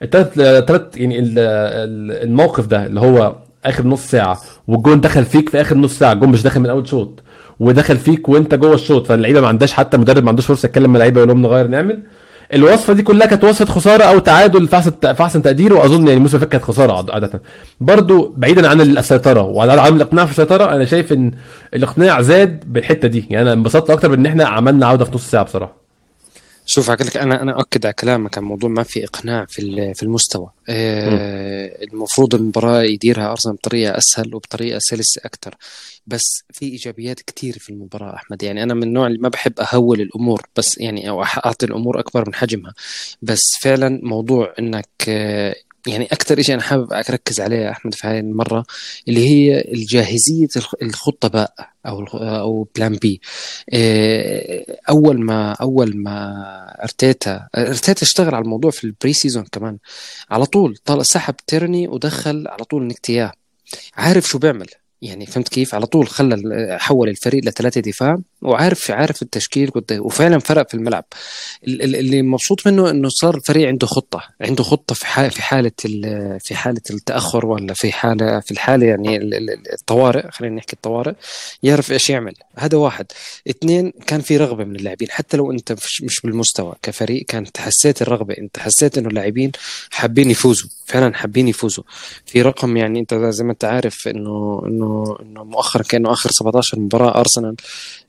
الثلاث 0.04 0.34
ثلاث 0.68 0.82
يعني 0.98 1.20
ال- 1.20 1.40
ال- 1.40 2.24
الموقف 2.24 2.66
ده 2.68 2.86
اللي 2.86 3.00
هو 3.00 3.36
آخر 3.66 3.88
نص 3.88 4.08
ساعة 4.12 4.40
والجون 4.68 5.02
دخل 5.02 5.26
فيك 5.26 5.50
في 5.50 5.62
آخر 5.62 5.78
نص 5.78 6.00
ساعة 6.00 6.14
الجون 6.14 6.30
مش 6.30 6.44
داخل 6.44 6.60
من 6.60 6.70
أول 6.70 6.88
شوط 6.88 7.24
ودخل 7.60 7.98
فيك 7.98 8.30
وأنت 8.30 8.56
جوه 8.56 8.74
الشوط 8.74 9.08
فاللعيبة 9.08 9.42
ما 9.42 9.48
عندهاش 9.48 9.74
حتى 9.74 9.98
مدرب 9.98 10.24
ما 10.24 10.30
عندوش 10.30 10.46
فرصة 10.46 10.66
يتكلم 10.66 10.90
مع 10.90 10.96
اللعيبه 10.96 11.18
يقول 11.18 11.28
لهم 11.30 11.42
نغير 11.42 11.68
نعمل. 11.68 12.04
الوصفة 12.54 12.94
دي 12.94 13.04
كلها 13.04 13.28
كانت 13.28 13.44
وصفة 13.44 13.74
خسارة 13.74 14.04
أو 14.04 14.20
تعادل 14.20 14.68
في 14.68 14.76
أحسن 14.76 14.92
في 15.02 15.24
أحسن 15.24 15.42
تقدير 15.42 15.74
وأظن 15.74 16.08
يعني 16.08 16.18
اللي 16.18 16.30
فات 16.30 16.44
كانت 16.44 16.64
خسارة 16.64 16.94
عاد- 16.94 17.12
عادة. 17.12 17.42
برضو 17.82 18.34
بعيدا 18.38 18.70
عن 18.70 18.82
السيطرة 18.82 19.42
وعن 19.42 19.70
عدم 19.70 19.96
الاقناع 19.96 20.26
في 20.26 20.32
السيطرة 20.32 20.76
أنا 20.76 20.86
شايف 20.86 21.14
إن 21.14 21.32
الاقناع 21.74 22.22
زاد 22.22 22.64
بالحتة 22.74 23.08
دي. 23.08 23.26
يعني 23.30 23.42
أنا 23.42 23.54
انبسطت 23.54 23.90
أكتر 23.90 24.08
بإن 24.10 24.26
إحنا 24.26 24.46
عملنا 24.48 24.88
عودة 24.88 25.06
في 25.06 25.12
نص 25.16 25.32
ساعة 25.32 25.44
بصراحة. 25.44 25.79
شوف 26.72 26.90
أقول 26.90 27.08
لك 27.08 27.18
أنا 27.18 27.42
أنا 27.42 27.52
أؤكد 27.52 27.86
على 27.86 27.94
كلامك 27.94 28.38
عن 28.38 28.44
موضوع 28.44 28.70
ما 28.70 28.84
في 28.84 29.04
إقناع 29.06 29.46
في 29.46 29.94
في 29.94 30.04
المستوى. 30.04 30.50
آه 30.70 31.84
المفروض 31.84 32.36
المباراة 32.36 32.82
يديرها 32.84 33.32
أرسنال 33.32 33.56
بطريقة 33.56 33.98
أسهل 33.98 34.36
وبطريقة 34.36 34.80
سلسه 34.82 35.22
أكثر 35.26 35.56
بس 36.08 36.44
في 36.54 36.66
إيجابيات 36.66 37.20
كتير 37.22 37.58
في 37.60 37.70
المباراة 37.70 38.16
أحمد. 38.16 38.44
يعني 38.44 38.64
أنا 38.64 38.74
من 38.74 38.84
النوع 38.84 39.08
اللي 39.08 39.20
ما 39.20 39.30
بحب 39.30 39.60
أهول 39.60 40.02
الأمور 40.02 40.42
بس 40.56 40.78
يعني 40.78 41.10
أو 41.10 41.24
أعطي 41.24 41.66
الأمور 41.66 42.00
أكبر 42.00 42.28
من 42.28 42.34
حجمها. 42.36 42.74
بس 43.22 43.42
فعلا 43.62 44.00
موضوع 44.04 44.54
إنك 44.60 44.90
آه، 45.08 45.56
يعني 45.88 46.06
أكثر 46.06 46.42
شيء 46.42 46.56
أنا 46.56 46.64
حابب 46.64 46.94
أركز 46.94 47.42
عليه 47.42 47.72
أحمد 47.72 47.94
في 47.94 48.08
هذه 48.08 48.20
المرة 48.20 48.66
اللي 49.08 49.28
هي 49.30 49.62
الجاهزية 49.74 50.48
الخ- 50.58 50.76
الخطة 50.82 51.28
باء 51.28 51.54
أو 51.86 52.04
أو 52.14 52.68
plan 52.76 52.96
B 52.96 53.22
أول 54.90 55.22
ما 55.22 55.52
أول 55.54 55.98
ما 55.98 56.36
أرتيتا 56.84 57.48
أرتيتا 57.58 58.04
اشتغل 58.04 58.36
على 58.36 58.44
الموضوع 58.44 58.72
في 58.72 58.84
ال 58.84 59.14
pre-season 59.14 59.44
كمان. 59.52 59.78
على 60.32 60.46
طول 60.46 60.78
طلع 60.86 61.04
سحب 61.04 61.36
تيرني 61.48 61.88
ودخل 61.88 62.48
على 62.48 62.64
طول 62.64 62.84
نكتياه. 62.88 63.32
عارف 63.96 64.28
شو 64.28 64.38
بيعمل؟ 64.38 64.68
يعني 65.02 65.26
فهمت 65.26 65.48
كيف؟ 65.50 65.76
على 65.76 65.86
طول 65.86 66.08
خلى 66.08 66.78
حول 66.80 67.10
الفريق 67.10 67.46
لثلاثة 67.46 67.82
دفاع 67.82 68.18
وعارف 68.42 68.92
عارف 68.92 69.22
التشكيل 69.22 69.72
وفعلا 69.92 70.40
فرق 70.40 70.68
في 70.70 70.74
الملعب. 70.74 71.06
ال- 71.68 71.82
ال- 71.82 71.96
اللي 71.96 72.22
مبسوط 72.22 72.68
منه 72.68 72.90
إنه 72.90 73.10
صار 73.10 73.36
الفريق 73.36 73.68
عنده 73.68 73.88
خطة 73.88 74.22
عنده 74.42 74.64
خطة 74.64 74.96
في 74.96 75.06
حاله 75.06 75.30
في 75.30 75.42
حالة 75.42 75.72
ال- 75.86 76.40
في 76.40 76.56
حالة 76.56 76.82
التأخر 76.90 77.46
ولا 77.46 77.74
في 77.74 77.92
حاله 77.92 78.40
في 78.40 78.52
الحالة 78.52 78.86
يعني 78.88 79.18
ال- 79.18 79.34
ال- 79.34 79.74
الطوارئ 79.74 80.32
خلينا 80.32 80.56
نحكي 80.56 80.74
الطوارئ 80.74 81.14
يعرف 81.64 81.92
إيش 81.92 82.10
يعمل. 82.10 82.34
هذا 82.56 82.78
واحد. 82.78 83.06
اثنين 83.50 83.94
كان 84.08 84.22
في 84.22 84.38
رغبة 84.38 84.64
من 84.64 84.76
اللاعبين. 84.76 85.08
حتى 85.12 85.38
لو 85.38 85.52
أنت 85.52 85.72
مش 86.04 86.22
بالمستوى 86.24 86.74
كفريق 86.84 87.26
كانت 87.26 87.58
حسيت 87.58 88.02
الرغبة. 88.02 88.36
أنت 88.38 88.60
حسيت 88.60 88.98
إنه 88.98 89.08
اللاعبين 89.10 89.52
حابين 89.92 90.32
يفوزوا 90.32 90.70
فعلا 90.86 91.16
حابين 91.16 91.48
يفوزوا. 91.48 91.84
في 92.26 92.42
رقم 92.42 92.78
يعني 92.78 93.00
أنت 93.00 93.14
زي 93.14 93.44
ما 93.44 93.52
أنت 93.52 93.66
عارف 93.66 94.08
انه 94.08 94.62
إنه 94.66 94.89
إنه 95.22 95.44
مؤخرا 95.44 95.84
كأنه 95.84 96.12
آخر 96.14 96.32
17 96.32 96.80
مباراة 96.80 97.20
أرسنال 97.20 97.56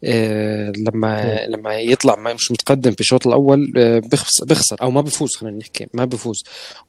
آه، 0.05 0.73
لما 0.77 1.41
لما 1.49 1.75
يطلع 1.75 2.17
ما- 2.17 2.35
مش 2.35 2.51
متقدم 2.53 2.91
في 2.91 3.01
الشوط 3.01 3.27
الأول 3.27 3.73
آه، 3.77 3.99
بيخسر 4.43 4.77
أو 4.83 4.91
ما 4.91 5.01
بيفوز 5.01 5.37
خلينا 5.37 5.57
نحكي 5.59 5.87
ما 5.95 6.05
بيفوز 6.05 6.45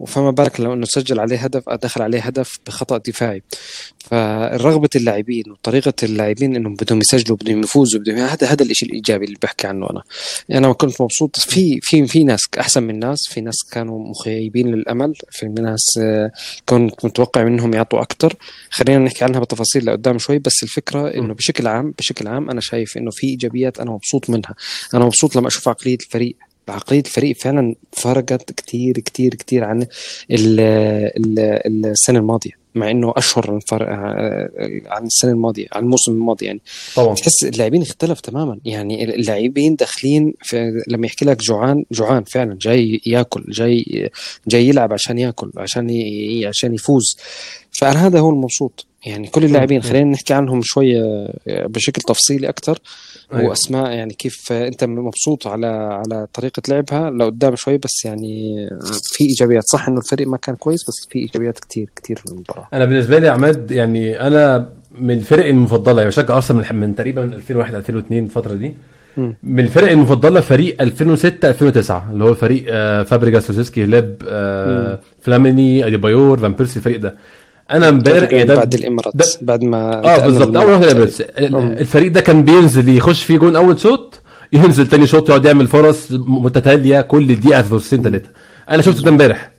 فما 0.08 0.32
بالك 0.32 0.60
لو 0.60 0.74
إنه 0.74 0.86
سجل 0.86 1.20
عليه 1.20 1.38
هدف 1.38 1.70
دخل 1.70 2.02
عليه 2.02 2.20
هدف 2.22 2.60
بخطأ 2.68 2.98
دفاعي. 2.98 3.44
فرغبة 4.00 4.90
اللاعبين 4.96 5.44
وطريقة 5.52 5.94
اللاعبين 6.04 6.56
إنهم 6.56 6.74
بدهم 6.76 7.00
يسجلوا 7.00 7.38
بدهم 7.38 7.60
يفوزوا 7.64 8.00
بدهم 8.00 8.18
هذا 8.18 8.48
هذا 8.48 8.64
الشيء 8.64 8.90
الإيجابي 8.90 9.26
اللي 9.26 9.38
بحكي 9.42 9.68
عنه 9.68 9.90
أنا. 9.90 10.02
أنا 10.52 10.74
كنت 10.74 11.02
مبسوط. 11.02 11.40
في 11.40 11.80
في 11.82 12.08
في 12.08 12.24
ناس 12.24 12.42
أحسن 12.60 12.84
من 12.84 13.00
ناس 13.00 13.28
في 13.30 13.42
ناس 13.42 13.56
كانوا 13.72 14.00
مخيبين 14.10 14.76
للأمل 14.76 15.14
في 15.32 15.46
ناس 15.48 15.98
آه، 16.02 16.32
كنت 16.66 17.06
متوقع 17.06 17.44
منهم 17.44 17.74
يعطوا 17.74 18.02
أكثر 18.02 18.34
خلينا 18.70 19.00
نحكي 19.00 19.24
عنها 19.24 19.40
بالتفاصيل 19.82 19.86
لقدام 19.86 20.18
شوي 20.18 20.40
بس 20.40 20.64
الفكرة 20.64 21.08
إنه 21.08 21.34
بشكل 21.34 21.68
عام 21.68 21.94
بشكل 22.00 22.28
عام 22.28 22.50
أنا 22.50 22.62
شايف 22.62 22.98
إنه 22.98 23.12
في 23.12 23.28
إيجابيات 23.28 23.80
أنا 23.80 23.92
مبسوط 23.92 24.30
منها. 24.30 24.56
أنا 24.94 25.06
مبسوط 25.06 25.36
لما 25.36 25.48
أشوف 25.48 25.68
عقلية 25.68 25.98
الفريق. 26.02 26.36
عقلية 26.70 27.00
الفريق 27.00 27.36
فعلا 27.36 27.76
فرقت 27.92 28.52
كتير 28.52 29.00
كتير 29.00 29.36
كتير 29.36 29.64
عن 29.64 29.82
ال 30.32 30.60
ال 30.60 31.86
السنة 31.86 32.20
الماضية 32.20 32.62
مع 32.76 32.92
إنه 32.92 33.14
أشهر 33.18 33.60
فرق 33.68 33.88
عن 34.88 35.06
السنة 35.06 35.32
الماضية 35.32 35.68
عن 35.74 35.84
الموسم 35.84 36.12
الماضي 36.12 36.46
يعني. 36.46 36.62
طبعا. 36.96 37.16
تحس 37.16 37.44
اللاعبين 37.44 37.82
اختلف 37.82 38.20
تماما. 38.20 38.60
يعني 38.66 39.04
اللاعبين 39.16 39.76
داخلين 39.76 40.34
لما 40.88 41.06
يحكي 41.06 41.26
لك 41.26 41.38
جوعان 41.44 41.86
جوعان 41.92 42.24
فعلا 42.24 42.58
جاي 42.62 43.02
ياكل 43.06 43.44
جاي 43.50 44.10
جاي 44.48 44.68
يلعب 44.68 44.94
عشان 44.94 45.20
ياكل 45.20 45.52
عشان. 45.58 45.88
عشان 46.46 46.74
يفوز. 46.74 47.18
فأنا 47.72 48.08
هذا 48.08 48.20
هو 48.20 48.30
المبسوط. 48.30 48.86
يعني 49.06 49.28
كل 49.28 49.44
اللاعبين 49.46 49.82
خلينا 49.82 50.12
نحكي 50.12 50.34
عنهم 50.34 50.62
شوية 50.64 51.30
بشكل 51.48 52.02
تفصيلي 52.02 52.50
أكثر. 52.50 52.80
أيوة. 53.34 53.50
وأسماء 53.50 53.92
يعني 53.92 54.14
كيف 54.14 54.52
أنت 54.52 54.84
مبسوط 54.84 55.48
على 55.48 55.68
على 55.68 56.28
طريقة 56.34 56.62
لعبها؟ 56.70 57.10
لقدام 57.10 57.56
شوي 57.56 57.78
بس 57.78 58.06
يعني 58.06 58.68
في 59.04 59.24
إيجابيات. 59.24 59.64
صح 59.64 59.88
إنه 59.88 59.98
الفريق 59.98 60.28
ما 60.28 60.38
كان 60.38 60.56
كويس 60.56 60.84
بس 60.90 61.08
في 61.10 61.20
إيجابيات 61.20 61.60
كتير 61.60 61.90
كتير 61.96 62.16
في 62.18 62.26
المباراة. 62.32 62.68
أنا 62.74 62.86
بالنسبة 62.86 63.20
لي 63.20 63.30
عماد 63.30 63.72
يعني 63.72 64.28
أنا 64.28 64.70
من 64.98 65.18
الفرق 65.18 65.46
المفضلة 65.46 65.98
يعني 65.98 66.10
بشجع 66.10 66.36
أرسنال 66.36 66.66
من, 66.74 66.80
من 66.80 66.96
تقريبا 66.96 67.24
2001 67.24 67.76
2002 67.76 68.24
الفترة 68.24 68.54
دي. 68.54 68.74
من 69.44 69.60
الفرق 69.60 69.92
المفضلة 69.92 70.42
فريق 70.42 70.82
2006 70.82 71.50
2009 71.50 72.12
اللي 72.12 72.24
هو 72.24 72.34
فريق 72.34 72.66
آه، 72.70 73.04
فابريجاس 73.04 73.48
روسيسكي 73.48 73.86
هليب 73.86 74.22
آه، 74.28 75.00
فلاميني 75.22 75.88
أديبايور 75.88 76.40
فان 76.40 76.54
بيرسي 76.54 76.78
الفريق 76.78 77.00
ده. 77.00 77.16
أنا 77.74 77.90
امبارح 77.90 78.32
يعني 78.32 78.56
بعد 78.56 78.74
الإمارات 78.74 79.14
بعد 79.42 79.64
ما 79.64 80.06
آه 80.16 80.26
بالظبط. 80.26 80.58
أول 80.58 80.72
واحد 80.72 80.84
للإمارات. 80.84 81.08
بس 81.08 81.22
الفريق 81.82 82.12
ده 82.12 82.22
كان 82.22 82.44
بينزل 82.44 82.90
يخش 82.90 83.24
فيه 83.24 83.38
جون 83.38 83.56
أول 83.56 83.80
شوط 83.80 84.20
ينزل 84.54 84.88
تاني 84.88 85.08
شوط 85.08 85.30
يقعد 85.30 85.46
يعمل 85.46 85.68
فرص 85.68 86.08
متتالية 86.12 87.02
كل 87.02 87.36
دقيقة 87.36 87.62
فرصتين 87.62 88.02
ثلاثة 88.04 88.30
أنا 88.70 88.82
شفت 88.82 89.04
ده 89.04 89.10
امبارح. 89.10 89.52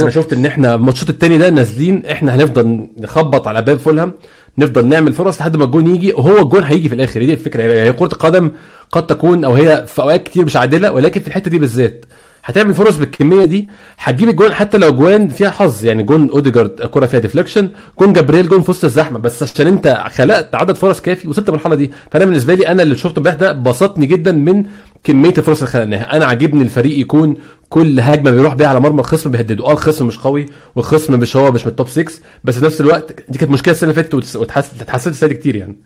أنا 0.00 0.10
شفت 0.10 0.32
إن 0.32 0.46
إحنا 0.46 0.74
الماتشات 0.74 1.10
التاني 1.10 1.38
ده 1.38 1.50
نازلين 1.50 2.06
إحنا 2.06 2.34
هنفضل 2.34 2.86
نخبط 2.98 3.48
على 3.48 3.62
باب 3.62 3.78
فولهام 3.78 4.12
نفضل 4.58 4.86
نعمل 4.86 5.12
فرص 5.12 5.40
لحد 5.40 5.56
ما 5.56 5.64
الجون 5.64 5.94
يجي 5.94 6.12
وهو 6.12 6.38
الجون 6.42 6.62
هيجي 6.62 6.88
في 6.88 6.94
الآخر. 6.94 7.20
دي 7.24 7.32
الفكرة. 7.32 7.62
هي 7.62 7.92
كرة 7.92 8.06
القدم 8.12 8.50
قد 8.92 9.06
تكون 9.06 9.44
أو 9.44 9.54
هي 9.54 9.84
في 9.86 10.02
أوقات 10.02 10.22
كتير 10.22 10.44
مش 10.44 10.56
عادلة 10.56 10.92
ولكن 10.92 11.20
في 11.20 11.28
الحتة 11.28 11.50
دي 11.50 11.58
بالذات. 11.58 12.04
هتعمل 12.46 12.74
فرص 12.74 12.96
بالكمية 12.96 13.44
دي. 13.44 13.68
هتجيب 13.98 14.28
الجون 14.28 14.52
حتى 14.52 14.78
لو 14.78 14.92
جوان 14.92 15.28
فيها 15.28 15.50
حظ 15.50 15.84
يعني 15.84 16.02
جون 16.02 16.30
أوديجارد 16.30 16.80
الكرة 16.80 17.06
فيها 17.06 17.20
deflection 17.20 17.70
جون 18.00 18.12
جابرييل 18.12 18.48
جون 18.48 18.62
في 18.62 18.70
وسط 18.70 18.84
الزحمة. 18.84 19.18
بس 19.18 19.42
عشان 19.42 19.66
انت 19.66 20.04
خلقت 20.14 20.54
عدد 20.54 20.76
فرص 20.76 21.00
كافي 21.00 21.28
وصلت 21.28 21.48
المرحله 21.48 21.74
دي 21.74 21.90
فأنا 22.10 22.24
بالنسبة 22.24 22.54
لي 22.54 22.68
أنا 22.68 22.82
اللي 22.82 22.96
شفته 22.96 23.18
امبارح 23.18 23.36
ده 23.36 23.52
بسطني 23.52 24.06
جدا 24.06 24.32
من 24.32 24.64
كمية 25.04 25.34
الفرص 25.38 25.58
اللي 25.58 25.70
خلقناها. 25.72 26.16
أنا 26.16 26.24
عاجبني 26.26 26.62
الفريق 26.62 26.98
يكون 26.98 27.36
كل 27.68 28.00
هجمة 28.00 28.30
بيروح 28.30 28.54
بيها 28.54 28.68
على 28.68 28.80
مرمى 28.80 29.00
الخصم 29.00 29.30
بيهدده. 29.30 29.66
آه 29.66 29.72
الخصم 29.72 30.06
مش 30.06 30.18
قوي 30.18 30.46
والخصم 30.76 31.20
مش 31.20 31.36
هو 31.36 31.52
مش 31.52 31.62
من 31.62 31.70
ال 31.70 31.74
top 31.74 31.88
6 31.88 32.12
بس 32.44 32.58
في 32.58 32.64
نفس 32.64 32.80
الوقت 32.80 33.20
دي 33.30 33.38
كانت 33.38 33.52
مشكلة 33.52 33.72
السنة 33.74 33.90
اللي 33.90 34.02
فاتت 34.02 34.36
اتحسنت 34.80 35.14
السنة 35.14 35.28
دي 35.28 35.34
كتير 35.34 35.56
يعني. 35.56 35.76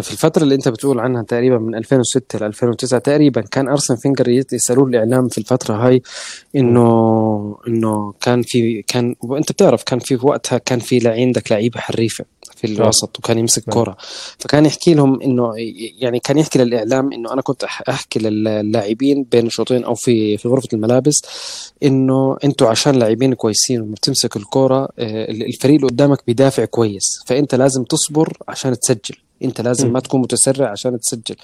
في 0.00 0.12
الفترة 0.12 0.42
اللي 0.42 0.54
أنت 0.54 0.68
بتقول 0.68 1.00
عنها 1.00 1.22
تقريبا 1.22 1.58
من 1.58 1.74
2006 1.74 2.38
ل 2.38 2.42
2009 2.42 3.00
تقريبا 3.00 3.40
كان 3.40 3.68
أرسن 3.68 3.96
فينجر 3.96 4.28
يسألوه 4.28 4.86
الإعلام 4.86 5.28
في 5.28 5.38
الفترة 5.38 5.74
هاي 5.74 6.02
إنه 6.56 7.58
إنه 7.68 8.14
كان 8.20 8.42
في 8.42 8.82
كان 8.82 9.14
وأنت 9.20 9.52
بتعرف 9.52 9.82
كان 9.82 9.98
في 9.98 10.18
وقتها 10.22 10.58
كان 10.58 10.78
في 10.78 11.08
عندك 11.08 11.52
لعيبة 11.52 11.80
حريفة. 11.80 12.24
في 12.58 12.66
الوسط 12.66 13.18
وكان 13.18 13.38
يمسك 13.38 13.68
نعم. 13.68 13.84
كرة 13.84 13.96
فكان 14.38 14.66
يحكي 14.66 14.94
لهم 14.94 15.22
إنه 15.22 15.52
يعني 15.98 16.20
كان 16.20 16.38
يحكي 16.38 16.58
للإعلام 16.58 17.12
إنه 17.12 17.32
أنا 17.32 17.42
كنت 17.42 17.64
أحكي 17.64 18.18
للاعبين 18.18 19.22
بين 19.22 19.46
الشوطين 19.46 19.84
أو 19.84 19.94
في 19.94 20.36
في 20.36 20.48
غرفة 20.48 20.68
الملابس 20.72 21.22
إنه 21.82 22.36
أنتوا 22.44 22.68
عشان 22.68 22.94
لاعبين 22.94 23.34
كويسين 23.34 23.80
وما 23.80 23.94
بتمسك 23.94 24.36
الكرة 24.36 24.88
آه، 24.98 25.30
الفريق 25.30 25.74
اللي 25.74 25.86
قدامك 25.86 26.18
بيدافع 26.26 26.64
كويس 26.64 27.04
فأنت 27.26 27.54
لازم 27.54 27.84
تصبر 27.84 28.38
عشان 28.48 28.78
تسجل 28.78 29.16
أنت 29.44 29.60
لازم. 29.60 29.92
ما 29.92 30.00
تكون 30.00 30.20
متسرع 30.20 30.70
عشان 30.70 31.00
تسجل 31.00 31.36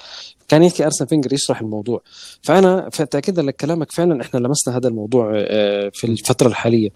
كان 0.48 0.62
يحكي 0.62 0.84
أرسن 0.84 1.06
فينجر 1.06 1.32
يشرح 1.32 1.60
الموضوع. 1.60 2.00
فأنا 2.42 2.88
تاكيدا 2.88 3.42
لك 3.42 3.56
كلامك 3.56 3.92
فعلا 3.92 4.22
إحنا 4.22 4.38
لمسنا 4.38 4.76
هذا 4.76 4.88
الموضوع 4.88 5.32
آه، 5.34 5.90
في 5.94 6.04
الفترة 6.06 6.48
الحالية. 6.48 6.88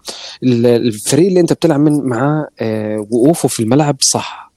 ال- 0.43 0.65
الفريق 0.65 1.27
اللي 1.27 1.39
أنت 1.39 1.53
بتلعب 1.53 1.79
من 1.79 2.01
معاه 2.09 2.47
آه، 2.59 3.07
وقوفه 3.11 3.47
في 3.47 3.59
الملعب 3.63 3.95
صح. 4.01 4.49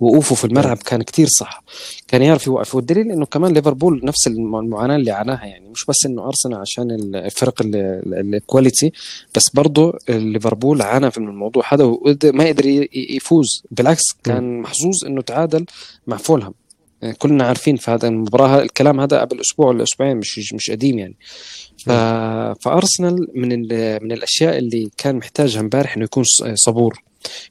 وقوفه 0.00 0.34
في 0.34 0.44
الملعب 0.44 0.76
كان 0.76 1.02
كتير 1.02 1.26
صح. 1.26 1.62
كان 2.08 2.22
يعرف 2.22 2.46
يوقف. 2.46 2.74
والدليل 2.74 3.10
إنه 3.12 3.26
كمان 3.26 3.52
ليفربول 3.52 4.00
نفس 4.04 4.26
الم- 4.26 4.56
المعاناة 4.56 4.96
اللي 4.96 5.10
عاناها 5.10 5.44
يعني. 5.44 5.68
مش 5.68 5.84
بس 5.88 6.06
إنه 6.06 6.26
ارسنال 6.26 6.58
عشان 6.58 6.90
ال- 6.90 7.16
الفرق 7.16 7.62
ال- 7.62 7.76
ال- 7.76 8.34
ال 8.34 8.41
quality 8.41 8.92
بس 9.34 9.48
برضه 9.50 9.98
ليفربول 10.08 10.82
عانى 10.82 11.10
من 11.18 11.28
الموضوع 11.28 11.74
هذا 11.74 11.84
وقدر- 11.84 12.32
ما 12.32 12.46
قدر 12.46 12.66
يفوز. 12.92 13.62
بالعكس 13.70 14.02
كان 14.24 14.60
محظوظ 14.60 15.04
إنه 15.06 15.22
تعادل 15.22 15.66
مع 16.06 16.16
فولهام. 16.16 16.54
كلنا 17.18 17.44
عارفين 17.44 17.76
في 17.76 17.90
هذا 17.90 18.08
المباراة 18.08 18.62
الكلام 18.62 19.00
هذا 19.00 19.20
قبل 19.20 19.40
أسبوع 19.40 19.66
ولا 19.66 19.82
أسبوعين 19.82 20.16
مش 20.16 20.52
مش 20.52 20.70
قديم 20.70 20.98
يعني. 20.98 21.16
ف... 21.84 21.90
فأرسنال 22.62 23.28
من 23.34 23.52
ال... 23.52 23.98
من 24.04 24.12
الأشياء 24.12 24.58
اللي 24.58 24.90
كان 24.96 25.16
محتاجها 25.16 25.60
امبارح 25.60 25.96
إنه 25.96 26.04
يكون 26.04 26.24
صبور 26.54 27.02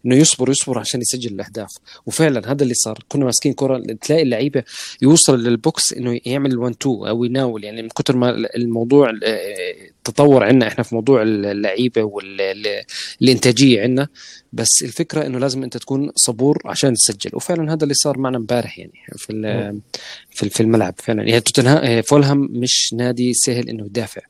إنه 0.05 0.15
يصبر 0.15 0.49
يصبر 0.49 0.79
عشان 0.79 1.01
يسجل 1.01 1.33
الأهداف. 1.33 1.69
وفعلا 2.05 2.51
هذا 2.51 2.63
اللي 2.63 2.73
صار. 2.73 2.99
كنا 3.09 3.25
ماسكين 3.25 3.53
كرة 3.53 3.83
تلاقي 4.01 4.21
اللعيبة 4.21 4.63
يوصل 5.01 5.43
للبوكس 5.43 5.93
إنه 5.93 6.19
يعمل 6.25 6.57
1 6.57 6.75
2 6.81 7.07
أو 7.07 7.23
يناول. 7.23 7.63
يعني 7.63 7.81
من 7.81 7.89
كثر 7.89 8.17
ما 8.17 8.29
الموضوع 8.55 9.11
آه، 10.07 10.11
تطور 10.11 10.43
عندنا 10.43 10.67
إحنا 10.67 10.83
في 10.83 10.95
موضوع 10.95 11.21
اللعيبة 11.21 12.03
والانتاجيه 12.03 13.81
عندنا. 13.81 14.07
بس 14.53 14.83
الفكرة 14.83 15.25
إنه 15.25 15.39
لازم 15.39 15.63
أنت 15.63 15.77
تكون 15.77 16.11
صبور 16.15 16.61
عشان 16.65 16.93
تسجل. 16.93 17.31
وفعلا 17.33 17.73
هذا 17.73 17.83
اللي 17.83 17.93
صار 17.93 18.17
معنا 18.17 18.37
امبارح 18.37 18.79
يعني 18.79 18.93
في 19.15 19.33
في 20.31 20.49
في 20.49 20.61
الملعب 20.63 20.93
فعلا. 20.97 21.23
يعني 21.23 21.41
توتنهام 21.41 22.01
فولهام 22.01 22.49
مش 22.51 22.93
نادي 22.93 23.33
سهل 23.33 23.69
إنه 23.69 23.85
يدافع. 23.85 24.21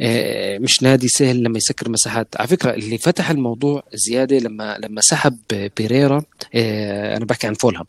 آه، 0.00 0.58
مش 0.58 0.82
نادي 0.82 1.08
سهل 1.08 1.42
لما 1.42 1.58
يسكر 1.58 1.90
مساحات. 1.90 2.28
على 2.36 2.48
فكرة 2.48 2.70
اللي 2.74 2.98
فتح 2.98 3.30
الموضوع 3.30 3.82
زيادة 3.94 4.38
لما 4.38 4.78
لما 4.82 5.00
سحب 5.00 5.38
بيريرا 5.76 6.22
آه، 6.54 7.16
أنا 7.16 7.24
بحكي 7.24 7.46
عن 7.46 7.54
فولهام. 7.54 7.86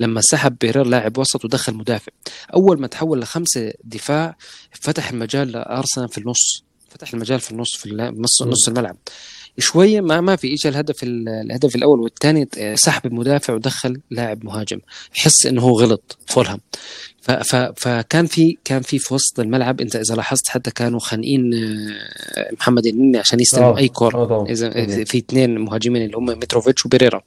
لما 0.00 0.20
سحب 0.20 0.56
بيريرا 0.60 0.84
لاعب 0.84 1.18
وسط 1.18 1.44
ودخل 1.44 1.74
مدافع. 1.74 2.12
أول 2.54 2.80
ما 2.80 2.86
تحول 2.86 3.20
لخمسة 3.20 3.72
دفاع 3.84 4.36
فتح 4.72 5.10
المجال 5.10 5.52
لأرسنال 5.52 6.08
في 6.08 6.18
النص. 6.18 6.64
فتح 6.88 7.12
المجال 7.14 7.40
في 7.40 7.50
النص 7.50 7.76
في 7.76 7.94
نص. 8.18 8.42
نص 8.42 8.68
الملعب 8.68 8.96
شوية 9.58 10.00
ما 10.00 10.20
ما 10.20 10.36
في 10.36 10.54
اجى 10.54 10.68
الهدف 10.68 11.02
ال- 11.02 11.28
الهدف 11.28 11.76
الأول 11.76 12.00
والثاني 12.00 12.48
سحب 12.74 13.06
المدافع 13.06 13.54
ودخل 13.54 14.00
لاعب 14.10 14.44
مهاجم 14.44 14.78
يحس 15.16 15.46
إنه 15.46 15.62
هو 15.62 15.80
غلط 15.80 16.18
فولهام 16.26 16.60
فكان 17.76 18.26
في 18.26 18.58
كان 18.64 18.82
في 18.82 18.98
في 18.98 19.14
وسط 19.14 19.40
الملعب 19.40 19.80
أنت 19.80 19.96
إذا 19.96 20.14
لاحظت 20.14 20.48
حتى 20.48 20.70
كانوا 20.70 21.00
خانقين 21.00 21.54
آه، 21.54 22.50
محمد 22.60 22.86
النني 22.86 23.18
عشان 23.18 23.40
يستلموا 23.40 23.74
آه، 23.74 23.78
أي 23.78 23.88
كره 23.88 24.18
آه. 24.18 24.46
إذا. 24.48 25.04
في 25.04 25.18
اثنين 25.18 25.58
مهاجمين 25.58 26.02
اللي 26.04 26.16
هم 26.16 26.24
متروفيتش 26.26 26.86
وبيريرا. 26.86 27.22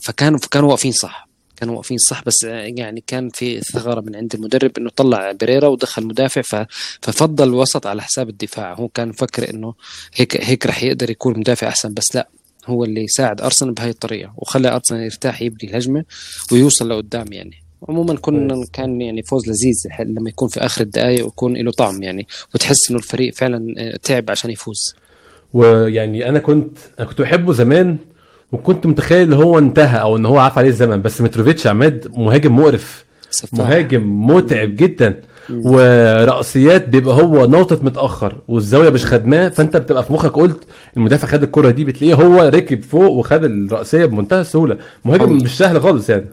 فكانوا 0.00 0.38
كانوا 0.50 0.68
واقفين 0.68 0.92
صح 0.92 1.28
كانوا 1.56 1.74
واقفين 1.74 1.98
صح 1.98 2.24
بس 2.24 2.44
يعني 2.44 3.04
كان 3.06 3.28
في 3.28 3.60
ثغرة 3.60 4.00
من 4.00 4.16
عند 4.16 4.34
المدرب 4.34 4.70
إنه 4.78 4.90
طلع 4.96 5.32
بريرا 5.32 5.68
ودخل 5.68 6.06
مدافع. 6.06 6.66
ففضل 7.02 7.48
الوسط 7.48 7.86
على 7.86 8.02
حساب 8.02 8.28
الدفاع. 8.28 8.74
هو 8.74 8.88
كان 8.88 9.08
مفكر 9.08 9.50
إنه 9.50 9.74
هيك 10.14 10.44
هيك 10.44 10.66
رح 10.66 10.82
يقدر 10.82 11.10
يكون 11.10 11.38
مدافع 11.38 11.68
أحسن 11.68 11.94
بس 11.94 12.16
لا 12.16 12.28
هو 12.66 12.84
اللي 12.84 13.06
ساعد 13.08 13.40
أرسنال 13.40 13.74
بهاي 13.74 13.90
الطريقة 13.90 14.32
وخلى 14.36 14.68
أرسنال 14.68 15.02
يرتاح 15.02 15.42
يبني 15.42 15.70
الهجمة 15.70 16.04
ويوصل 16.52 16.88
لقدام 16.88 17.32
يعني. 17.32 17.62
عموما 17.88 18.16
كنا 18.16 18.66
كان 18.72 19.00
يعني 19.00 19.22
فوز 19.22 19.48
لذيذ 19.48 19.76
لما 20.00 20.28
يكون 20.28 20.48
في 20.48 20.60
آخر 20.60 20.82
الدقائق 20.82 21.24
ويكون 21.24 21.56
له 21.56 21.70
طعم 21.70 22.02
يعني 22.02 22.26
وتحس 22.54 22.90
إنه 22.90 22.98
الفريق 22.98 23.34
فعلا 23.34 23.74
آه، 23.78 23.96
تعب 23.96 24.30
عشان 24.30 24.50
يفوز. 24.50 24.94
ويعني 25.52 26.28
أنا 26.28 26.38
كنت 26.38 26.78
أنا 26.98 27.08
كنت 27.08 27.20
بحبه 27.20 27.52
زمان 27.52 27.96
وكنت 28.52 28.86
متخيل 28.86 29.22
إن 29.32 29.32
هو 29.32 29.58
انتهى 29.58 30.00
أو 30.00 30.16
إن 30.16 30.26
هو 30.26 30.38
عاف 30.38 30.58
عليه 30.58 30.68
الزمن 30.68 31.02
بس 31.02 31.20
متروفيتش 31.20 31.66
عماد 31.66 32.08
مهاجم 32.16 32.56
مقرف. 32.58 33.04
مهاجم 33.52 34.26
متعب 34.26 34.76
جدا 34.76 35.20
ورأسيات 35.50 36.88
بيبقى 36.88 37.14
هو 37.22 37.46
ناطط 37.46 37.82
متأخر 37.84 38.36
والزاوية 38.48 38.90
مش 38.90 39.06
خدماه 39.06 39.48
فأنت 39.48 39.76
بتبقى 39.76 40.04
في 40.04 40.12
مخك 40.12 40.32
قلت 40.32 40.58
المدافع 40.96 41.28
خد 41.28 41.42
الكرة 41.42 41.70
دي 41.70 41.84
بتلاقيه 41.84 42.14
هو 42.14 42.42
ركب 42.42 42.82
فوق 42.82 43.10
وخد 43.10 43.44
الرأسية 43.44 44.04
بمنتهى 44.04 44.40
السهولة 44.40 44.78
مهاجم 45.04 45.26
قوي. 45.26 45.34
مش 45.34 45.58
سهل 45.58 45.80
خالص 45.82 46.10
يعني 46.10 46.26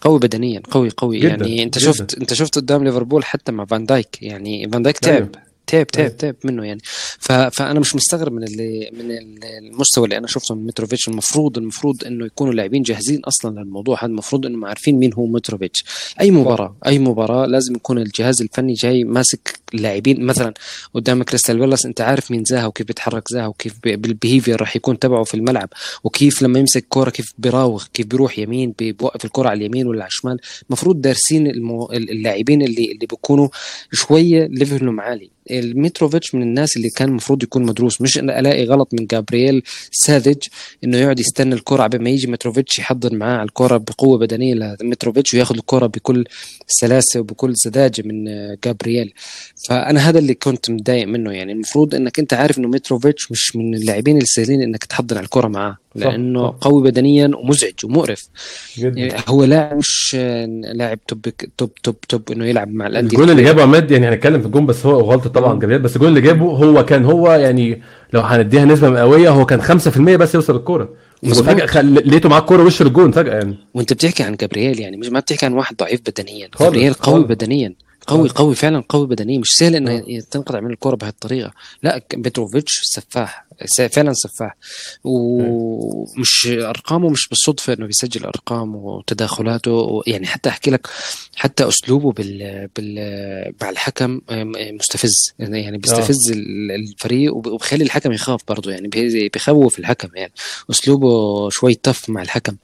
قوي 0.00 0.18
بدنيا 0.18 0.62
قوي 0.70 0.90
قوي 0.96 1.18
جداً، 1.18 1.28
يعني 1.28 1.62
أنت 1.62 1.78
جداً. 1.78 1.92
شفت 1.92 2.18
أنت 2.18 2.34
شفت 2.34 2.56
قدام 2.56 2.84
ليفربول 2.84 3.24
حتى 3.24 3.52
مع 3.52 3.64
فان 3.64 3.84
دايك 3.84 4.22
يعني 4.22 4.68
فان 4.72 4.82
دايك 4.82 4.98
تعب 4.98 5.14
أيوة. 5.14 5.28
تعب 5.66 5.86
تعب 5.86 6.16
تعب 6.16 6.36
منه 6.44 6.64
يعني. 6.64 6.80
ف... 7.18 7.32
فأنا 7.32 7.80
مش 7.80 7.96
مستغرب 7.96 8.32
من 8.32 8.44
اللي 8.44 8.90
من 8.92 9.10
المستوى 9.44 10.04
اللي 10.04 10.18
أنا 10.18 10.26
شفته 10.26 10.54
من 10.54 10.66
متروفيتش. 10.66 11.08
المفروض 11.08 11.58
المفروض 11.58 12.04
إنه 12.04 12.26
يكونوا 12.26 12.54
لاعبين 12.54 12.82
جاهزين 12.82 13.20
أصلا 13.24 13.60
للموضوع. 13.60 13.98
هذا 13.98 14.06
المفروض 14.06 14.46
انهم 14.46 14.64
عارفين 14.64 14.98
مين 14.98 15.12
هو 15.12 15.26
متروفيتش. 15.26 15.84
أي 16.20 16.30
مباراة 16.30 16.76
أي 16.86 16.98
مباراة 16.98 17.46
لازم 17.46 17.74
يكون 17.74 17.98
الجهاز 17.98 18.42
الفني 18.42 18.72
جاي 18.72 19.04
ماسك 19.04 19.58
اللاعبين 19.74 20.24
مثلا 20.24 20.54
قدام 20.94 21.22
كريستال 21.22 21.58
بالاس 21.58 21.86
أنت 21.86 22.00
عارف 22.00 22.30
مين 22.30 22.44
زاها 22.44 22.66
وكيف 22.66 22.86
بيتحرك 22.86 23.28
زاها 23.32 23.46
وكيف 23.46 23.74
بال 23.84 23.99
behavior 23.99 24.60
راح 24.60 24.76
يكون 24.76 24.98
تبعه 24.98 25.24
في 25.24 25.34
الملعب. 25.34 25.68
وكيف 26.04 26.42
لما 26.42 26.58
يمسك 26.58 26.86
كورة 26.88 27.10
كيف 27.10 27.32
بيراوغ 27.38 27.84
كيف 27.94 28.06
بيروح 28.06 28.38
يمين 28.38 28.74
بيوقف 28.78 29.24
الكره 29.24 29.48
على 29.48 29.58
اليمين 29.58 29.86
ولا 29.86 30.00
على 30.00 30.08
الشمال. 30.08 30.40
المفروض 30.68 31.00
دارسين 31.00 31.46
المو... 31.46 31.92
اللاعبين 31.92 32.62
اللي 32.62 32.92
اللي 32.92 33.06
بيكونوا 33.06 33.48
شوية 33.92 34.46
level 34.46 34.85
هم 34.85 35.00
عالي 35.00 35.35
الميتروفيتش 35.50 36.34
من 36.34 36.42
الناس 36.42 36.76
اللي 36.76 36.90
كان 36.90 37.08
المفروض 37.08 37.42
يكون 37.42 37.62
مدروس. 37.62 38.00
مش 38.00 38.18
أنا 38.18 38.40
ألاقي 38.40 38.64
غلط 38.64 38.88
من 38.94 39.06
جابرييل 39.06 39.62
ساذج 39.92 40.36
إنه 40.84 40.96
يقعد 40.98 41.20
يستنى 41.20 41.54
الكرة 41.54 41.82
قبل 41.82 42.02
ما 42.02 42.10
يجي 42.10 42.26
متروفيتش 42.26 42.78
يحضر 42.78 43.14
معاه 43.14 43.36
على 43.36 43.46
الكرة 43.48 43.76
بقوة 43.76 44.18
بدنية 44.18 44.76
لمتروفيتش 44.80 45.34
وياخذ 45.34 45.56
الكرة 45.56 45.86
بكل 45.86 46.24
سلاسة 46.66 47.20
وبكل 47.20 47.56
سذاجة 47.56 48.02
من 48.04 48.24
جابرييل. 48.64 49.12
فأنا 49.68 50.00
هذا 50.08 50.18
اللي 50.18 50.34
كنت 50.34 50.70
متضايق 50.70 51.06
منه 51.06 51.32
يعني. 51.32 51.52
المفروض 51.52 51.94
إنك 51.94 52.18
أنت 52.18 52.34
عارف 52.34 52.58
إنه 52.58 52.68
متروفيتش 52.68 53.32
مش 53.32 53.56
من 53.56 53.74
اللاعبين 53.74 54.16
السهلين 54.16 54.62
إنك 54.62 54.84
تحضر 54.84 55.16
على 55.16 55.24
الكرة 55.24 55.48
معاه. 55.48 55.76
لأنه 55.96 56.46
صح. 56.50 56.54
قوي 56.60 56.82
بدنيا 56.82 57.30
ومزعج 57.36 57.84
ومقرف. 57.84 58.28
جدا. 58.78 59.00
يعني 59.00 59.22
هو 59.28 59.44
لاعب 59.44 59.76
مش 59.76 60.16
لاعب 60.74 60.98
top 61.08 61.20
top 61.58 61.74
top 61.74 62.00
top 62.00 62.30
إنه 62.32 62.46
يلعب 62.46 62.68
مع 62.68 62.86
الأندية 62.86 63.16
الجول 63.18 63.30
اللي 63.30 63.42
جابه 63.42 63.62
عماد 63.62 63.90
يعني 63.90 64.08
هنتكلم 64.08 64.40
في 64.40 64.46
الجون 64.46 64.66
بس 64.66 64.86
هو 64.86 65.00
غلطة 65.00 65.30
طبعا 65.30 65.58
جابريل 65.58 65.78
بس 65.78 65.96
الجول 65.96 66.08
اللي 66.08 66.20
جابه 66.20 66.44
هو 66.44 66.84
كان 66.84 67.04
هو 67.04 67.32
يعني 67.32 67.82
لو 68.12 68.20
هنديها 68.20 68.64
نسبة 68.64 68.90
مئوية 68.90 69.30
هو 69.30 69.46
كان 69.46 69.62
5% 69.62 69.98
بس 69.98 70.34
يوصل 70.34 70.56
الكورة. 70.56 70.88
وفجأة 71.22 71.66
خل... 71.66 71.94
لقيته 71.94 72.28
معاه 72.28 72.40
الكورة 72.40 72.62
وش 72.64 72.82
الجون 72.82 73.12
فجأة 73.12 73.34
يعني. 73.34 73.56
وأنت 73.74 73.92
بتحكي 73.92 74.22
عن 74.22 74.36
جابرييل 74.36 74.80
يعني 74.80 74.96
مش 74.96 75.08
ما 75.08 75.20
بتحكي 75.20 75.46
عن 75.46 75.52
واحد 75.52 75.76
ضعيف 75.76 76.00
بدنيا. 76.06 76.48
جابرييل 76.60 76.92
قوي 76.92 77.24
بدنيا 77.24 77.74
قوي 78.06 78.28
قوي 78.28 78.54
فعلا 78.54 78.84
قوي 78.88 79.06
بدنيا. 79.06 79.38
مش 79.38 79.48
سهل 79.48 79.76
إنه 79.76 80.20
تنقطع 80.30 80.60
من 80.60 80.70
الكورة 80.70 80.96
بهالطريقة. 80.96 81.52
لا 81.82 82.00
ميتروفيتش 82.14 82.80
سفاح. 82.82 83.45
فعلا 83.92 84.12
سفاح. 84.12 84.56
ومش 85.04 86.46
أرقامه 86.46 87.08
مش 87.08 87.28
بالصدفة 87.28 87.72
إنه 87.72 87.86
بيسجل 87.86 88.24
أرقام 88.24 88.76
وتداخلاته. 88.76 90.02
يعني 90.06 90.26
حتى 90.26 90.48
أحكي 90.48 90.70
لك 90.70 90.86
حتى 91.36 91.68
أسلوبه 91.68 92.12
بال, 92.12 92.68
بال... 92.76 93.54
مع 93.62 93.70
الحكم 93.70 94.20
مستفز. 94.50 95.34
يعني 95.38 95.78
بيستفز 95.78 96.32
الفريق 96.70 97.34
وبخلي 97.34 97.84
الحكم 97.84 98.12
يخاف 98.12 98.40
برضه. 98.48 98.70
يعني 98.70 98.88
بيخوف 99.34 99.78
الحكم. 99.78 100.08
يعني 100.14 100.32
أسلوبه 100.70 101.50
شوي 101.50 101.74
تف 101.74 102.10
مع 102.10 102.22
الحكم. 102.22 102.56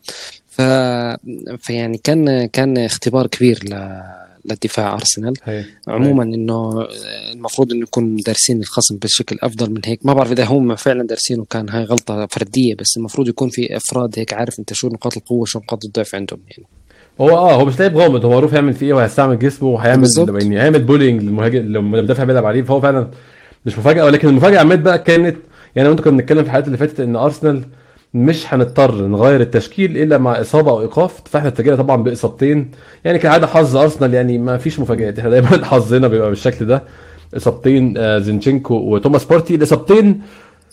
ف... 0.51 0.63
فيعني 1.59 1.99
كان 1.99 2.47
كان 2.47 2.79
اختبار 2.79 3.27
كبير 3.27 3.65
ل 3.65 4.03
لدفاع 4.45 4.95
أرسنال. 4.95 5.33
هي. 5.45 5.65
عموما 5.89 6.25
هي. 6.25 6.35
انه 6.35 6.87
المفروض 7.33 7.73
إنه 7.73 7.83
يكون 7.83 8.17
دارسين 8.17 8.61
الخصم 8.61 8.97
بشكل 8.97 9.39
أفضل 9.43 9.71
من 9.71 9.81
هيك. 9.85 10.07
ما 10.07 10.13
بعرف 10.13 10.33
إذا 10.33 10.45
هم 10.45 10.77
فعلا 10.77 11.07
دارسين 11.07 11.41
وكان 11.41 11.69
هاي 11.69 11.85
غلطة 11.85 12.27
فردية 12.27 12.75
بس 12.75 12.97
المفروض 12.97 13.29
يكون 13.29 13.49
في 13.49 13.77
إفراد 13.77 14.19
هيك 14.19 14.33
عارف 14.33 14.59
أنت 14.59 14.73
شو 14.73 14.89
نقاط 14.89 15.17
القوة 15.17 15.39
وشو 15.41 15.59
نقاط 15.59 15.85
الضعف 15.85 16.15
عندهم 16.15 16.41
يعني. 16.51 16.65
هو 17.21 17.31
آه 17.31 17.55
هو 17.55 17.65
مش 17.65 17.79
لاعب 17.79 17.97
غامض. 17.97 18.25
هو 18.25 18.31
معروف 18.31 18.53
يعمل 18.53 18.75
فيه 18.75 18.87
إيه؟ 18.87 18.93
وهيستعمل 18.93 19.39
جسمه 19.39 19.69
وهيعمل 19.69 20.09
يعني 20.19 20.61
هيعمل 20.61 20.83
بولينج 20.83 21.23
للمهاجم 21.23 21.59
لما 21.73 21.99
المدافع 21.99 22.25
بيلعب 22.25 22.45
عليه 22.45 22.63
فهو 22.63 22.81
فعلا 22.81 23.11
مش 23.67 23.79
مفاجأة. 23.79 24.05
ولكن 24.05 24.29
المفاجأة 24.29 24.61
عماد 24.61 24.83
بقى 24.83 24.99
كانت 24.99 25.37
يعني 25.77 25.89
أنت 25.89 26.01
كنا 26.01 26.17
بنتكلم 26.17 26.39
في 26.39 26.45
الحلقات 26.45 26.67
اللي 26.67 26.79
فاتت 26.79 27.01
إن 27.01 27.17
أرسنال 27.17 27.65
مش 28.15 28.55
هنضطر 28.55 29.07
نغير 29.07 29.41
التشكيل 29.41 29.99
إلا 29.99 30.19
مع 30.19 30.41
إصابة 30.41 30.71
أو 30.71 30.81
إيقاف. 30.81 31.21
فإحنا 31.25 31.49
اتجهنا 31.49 31.77
طبعا 31.77 32.03
بإصابتين. 32.03 32.71
يعني 33.05 33.19
كالعاده 33.19 33.47
حظ 33.47 33.77
أرسنال 33.77 34.15
يعني 34.15 34.39
ما 34.39 34.59
فيش 34.59 34.81
مفاجآت. 34.81 35.19
إحنا 35.19 35.31
دايما 35.31 35.65
حظنا 35.71 36.09
بيبقى 36.09 36.29
بالشكل 36.29 36.67
ده. 36.67 36.83
إصابتين 37.37 37.95
آه 37.99 38.19
زينشينكو 38.19 38.75
وتوماس 38.75 39.25
بارتي 39.25 39.55
الإصابتين 39.55 40.21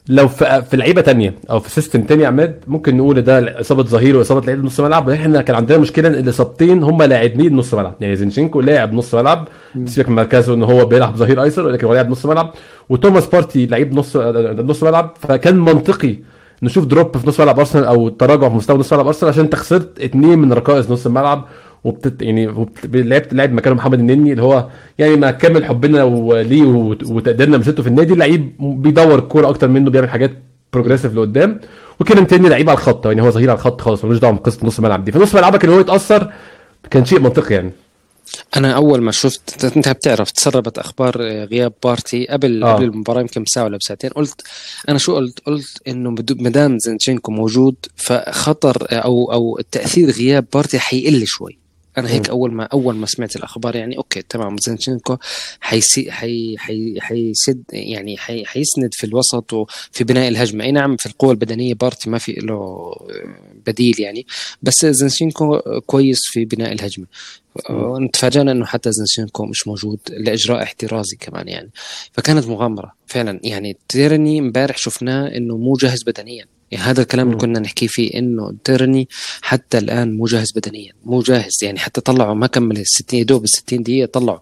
لو 0.10 0.28
في 0.28 0.62
في 0.62 0.78
لعيبة 0.78 1.02
تانية 1.02 1.34
أو 1.50 1.60
في 1.60 1.70
system 1.70 2.02
تاني 2.02 2.26
عماد 2.26 2.64
ممكن 2.68 2.98
نقول 2.98 3.22
ده 3.22 3.60
إصابة 3.62 3.84
ظهير 3.84 4.18
وإصابة 4.18 4.46
لعيب 4.46 4.66
نص 4.66 4.80
ملعب. 4.80 5.10
إحنا 5.10 5.42
كان 5.42 5.56
عندنا 5.56 5.78
مشكلة 5.78 6.08
إن 6.08 6.14
الإصابتين 6.14 6.84
هم 6.84 7.04
لاعبين 7.04 7.56
نص 7.56 7.74
ملعب. 7.74 7.96
يعني 8.02 8.16
زينشينكو 8.16 8.62
لاعب 8.62 8.94
نص 8.94 9.16
ملعب. 9.16 9.48
سيبك 9.86 10.10
من 10.10 10.16
مركزه 10.16 10.54
إن 10.54 10.64
هو 10.64 10.86
بيلعب 10.86 11.16
ظهير 11.16 11.44
أيسر 11.44 11.66
ولكن 11.66 11.88
هو 11.88 11.94
لاعب 11.94 12.10
نص 12.10 12.26
ملعب. 12.26 12.54
وتوماس 12.90 13.26
بارتي 13.28 13.66
لعيب 13.66 13.94
نص 13.94 14.18
نص 14.18 14.84
ملعب. 14.84 15.14
فكان 15.20 15.58
منطقي 15.60 16.16
نشوف 16.64 16.86
drop 16.86 17.18
في 17.18 17.28
نص 17.28 17.40
ملعب 17.40 17.60
أرسنال 17.60 17.86
أو 17.86 18.10
تراجع 18.10 18.50
في 18.50 18.56
مستوى 18.56 18.78
نص 18.78 18.94
ملعب 18.94 19.08
أرسنال 19.08 19.32
عشان 19.32 19.44
انت 19.44 19.56
خسرت 19.56 20.00
اثنين 20.00 20.40
من 20.40 20.54
ركائز 20.54 20.92
نص 20.92 21.06
الملعب 21.06 21.46
وبتت 21.84 22.22
يعني. 22.22 22.68
لعبت 22.94 23.34
لعب 23.34 23.54
مكانه 23.54 23.76
محمد 23.76 24.00
النني 24.00 24.32
اللي 24.32 24.44
هو 24.44 24.68
يعني 24.98 25.16
ما 25.16 25.32
كمل 25.32 25.66
حبنا 25.66 25.98
ليه 26.44 26.64
وتقديرنا 27.10 27.58
مسيرته 27.58 27.84
في 27.84 27.90
النادي. 27.90 28.16
لعيب 28.16 28.52
بيدور 28.60 29.20
الكوره 29.20 29.50
أكتر 29.50 29.68
منه 29.68 29.90
بيعمل 29.90 30.10
حاجات 30.10 30.32
progressive 30.74 31.14
لقدام. 31.16 31.60
وكده 32.00 32.24
تاني 32.24 32.50
لعيب 32.50 32.70
على 32.70 32.78
الخط 32.78 33.06
يعني 33.06 33.22
هو 33.22 33.30
ظهير 33.30 33.50
على 33.50 33.58
الخط 33.58 33.82
خالص 33.82 34.06
ملوش 34.06 34.18
دعوة 34.18 34.34
بقصه 34.34 34.68
نص 34.68 34.78
الملعب 34.78 35.06
دي. 35.06 35.12
فنص 35.12 35.36
ملعبك 35.36 35.64
اللي 35.64 35.76
هو 35.76 35.80
يتأثر 35.80 36.32
كان 36.92 37.06
شيء 37.06 37.20
منطقي 37.20 37.56
يعني. 37.56 37.72
أنا 38.58 38.76
أول 38.76 39.02
ما 39.02 39.12
شفت 39.12 39.66
أنت 39.66 39.90
بتعرف 39.90 40.32
تسربت 40.32 40.78
أخبار 40.78 41.22
غياب 41.22 41.74
بارتي 41.84 42.28
قبل 42.28 42.64
آه. 42.64 42.74
قبل 42.74 42.84
المباراة 42.84 43.22
يمكن 43.22 43.44
بساعة 43.44 43.64
ولا 43.64 43.78
بساعتين 43.78 44.10
قلت 44.10 44.42
أنا 44.90 44.98
شو 44.98 45.16
قلت 45.16 45.40
قلت 45.40 45.82
إنه 45.88 46.16
ما 46.40 46.50
دام 46.50 46.80
زنشينكو 46.80 47.32
موجود 47.32 47.76
فخطر 47.96 48.88
أو 48.92 49.32
أو 49.32 49.60
تأثير 49.72 50.10
غياب 50.10 50.46
بارتي 50.54 50.80
حيقل 50.80 51.28
شوي 51.28 51.60
أنا 52.00 52.10
هيك 52.10 52.30
أول 52.30 52.54
ما 52.54 52.64
أول 52.64 52.96
ما 52.96 53.06
سمعت 53.06 53.36
الأخبار 53.36 53.76
يعني 53.76 53.98
okay 53.98 54.22
تمام 54.22 54.56
زينشينكو 54.58 55.18
حيسي 55.60 56.12
حي 56.12 56.58
حي 56.58 57.02
حيسد 57.02 57.64
يعني 57.74 58.18
حي 58.18 58.46
حيسند 58.46 58.94
في 58.94 59.04
الوسط 59.04 59.54
وفي 59.54 60.04
بناء 60.04 60.28
الهجمة. 60.28 60.64
أي 60.64 60.72
نعم 60.72 60.98
في 60.98 61.06
القوة 61.06 61.32
البدنية 61.32 61.74
بارتي 61.74 62.10
ما 62.10 62.18
في 62.18 62.32
له 62.32 62.92
بديل 63.68 64.00
يعني 64.00 64.26
بس 64.62 64.86
زينشينكو 64.86 65.60
كويس 65.86 66.20
في 66.24 66.46
بناء 66.46 66.72
الهجمة. 66.74 67.06
تفاجئنا 68.14 68.52
إنه 68.52 68.66
حتى 68.66 68.92
زينشينكو 68.92 69.46
مش 69.46 69.68
موجود 69.68 70.00
لإجراء 70.10 70.64
احترازي 70.64 71.16
كمان 71.16 71.48
يعني. 71.48 71.70
فكانت 72.12 72.48
مغامرة 72.48 72.94
فعلا. 73.08 73.40
يعني 73.44 73.78
تيرني 73.88 74.40
امبارح 74.40 74.78
شفناه 74.78 75.28
إنه 75.28 75.58
مو 75.58 75.74
جاهز 75.74 76.04
بدنيا. 76.04 76.46
هذا 76.78 77.02
الكلام 77.02 77.28
اللي 77.28 77.40
كنا 77.40 77.60
نحكي 77.60 77.88
فيه 77.88 78.20
إنه 78.20 78.54
تيرني 78.64 79.08
حتى 79.42 79.78
الآن 79.78 80.18
مو 80.18 80.26
جاهز 80.26 80.52
بدنيا 80.56 80.94
مو 81.06 81.22
جاهز 81.22 81.64
يعني 81.64 81.80
حتى 81.80 82.02
طلعوا 82.02 82.34
ما 82.34 82.48
كمل 82.48 82.78
ال 82.78 82.88
60 82.88 83.26
دوب 83.26 83.44
ال 83.44 83.50
60 83.50 83.84
دقيقة 83.84 84.06
طلعوا 84.06 84.40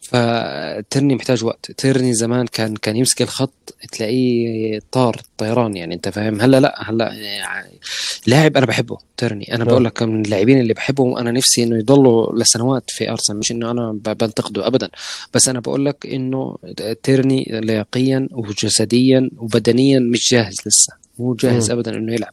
فتيرني 0.00 1.14
محتاج 1.14 1.44
وقت 1.44 1.72
تيرني 1.72 2.14
زمان 2.14 2.46
كان 2.46 2.76
كان 2.76 2.96
يمسك 2.96 3.22
الخط 3.22 3.74
تلاقيه 3.92 4.80
طار 4.92 5.20
طيران 5.38 5.76
يعني 5.76 5.94
أنت 5.94 6.08
فاهم؟ 6.08 6.40
هلأ 6.40 6.60
لأ 6.60 6.90
هلأ 6.90 7.12
يعني 7.14 7.80
لاعب 8.26 8.56
أنا 8.56 8.66
بحبه 8.66 8.98
تيرني 9.16 9.54
أنا 9.54 9.64
بقول 9.64 9.84
لك 9.84 10.02
من 10.02 10.24
اللاعبين 10.24 10.60
اللي 10.60 10.74
بحبهم 10.74 11.08
وأنا 11.08 11.30
نفسي 11.30 11.62
إنه 11.62 11.78
يضلوا 11.78 12.38
لسنوات 12.38 12.84
في 12.88 13.10
أرسنال 13.10 13.38
مش 13.38 13.52
إنه 13.52 13.70
أنا 13.70 13.92
بنتقده 13.92 14.66
ابدا. 14.66 14.88
بس 15.34 15.48
أنا 15.48 15.60
بقول 15.60 15.86
لك 15.86 16.06
إنه 16.06 16.56
تيرني 17.02 17.46
لياقيا 17.50 18.28
وجسديا 18.32 19.30
وبدنيا 19.36 19.98
مش 19.98 20.30
جاهز 20.30 20.56
لسه. 20.66 21.01
مو 21.18 21.34
جاهز 21.34 21.70
ابدا 21.70 21.96
إنه 21.96 22.14
يلعب. 22.14 22.32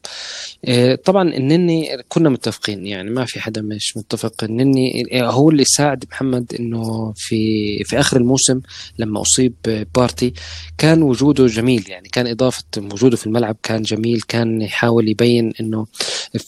آه، 0.66 0.96
طبعا 0.96 1.30
النني 1.30 2.04
كنا 2.08 2.30
متفقين 2.30 2.88
يعني 2.88 3.10
ما 3.10 3.26
في 3.26 3.40
حدا 3.40 3.62
مش 3.62 3.98
متفق 3.98 4.44
النني 4.44 5.06
هو 5.14 5.50
اللي 5.50 5.66
ساعد 5.66 6.06
محمد 6.12 6.54
إنه 6.60 7.14
في 7.16 7.84
في 7.84 8.00
آخر 8.00 8.18
الموسم 8.18 8.62
لما 9.00 9.22
أصيب 9.22 9.54
بارتي 9.96 10.34
كان 10.78 11.02
وجوده 11.04 11.46
جميل 11.48 11.86
يعني 11.90 12.10
كان 12.10 12.28
إضافة 12.28 12.64
وجوده 12.78 13.18
في 13.18 13.28
الملعب 13.28 13.58
كان 13.64 13.82
جميل 13.82 14.22
كان 14.22 14.62
يحاول 14.62 15.10
يبين 15.10 15.54
إنه 15.62 15.86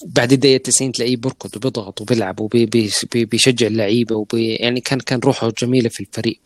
بعد 0.06 0.32
الدقيقة 0.32 0.62
90 0.62 0.92
تلاقيه 0.92 1.18
بركض 1.18 1.58
وبيضغط 1.58 2.02
وبيلعب 2.02 2.40
وبيشجع 2.40 3.68
اللعيبة 3.68 4.16
وبي 4.16 4.56
يعني 4.56 4.82
كان 4.82 5.00
كان 5.00 5.20
روحه 5.20 5.52
جميلة 5.62 5.90
في 5.90 6.00
الفريق. 6.00 6.40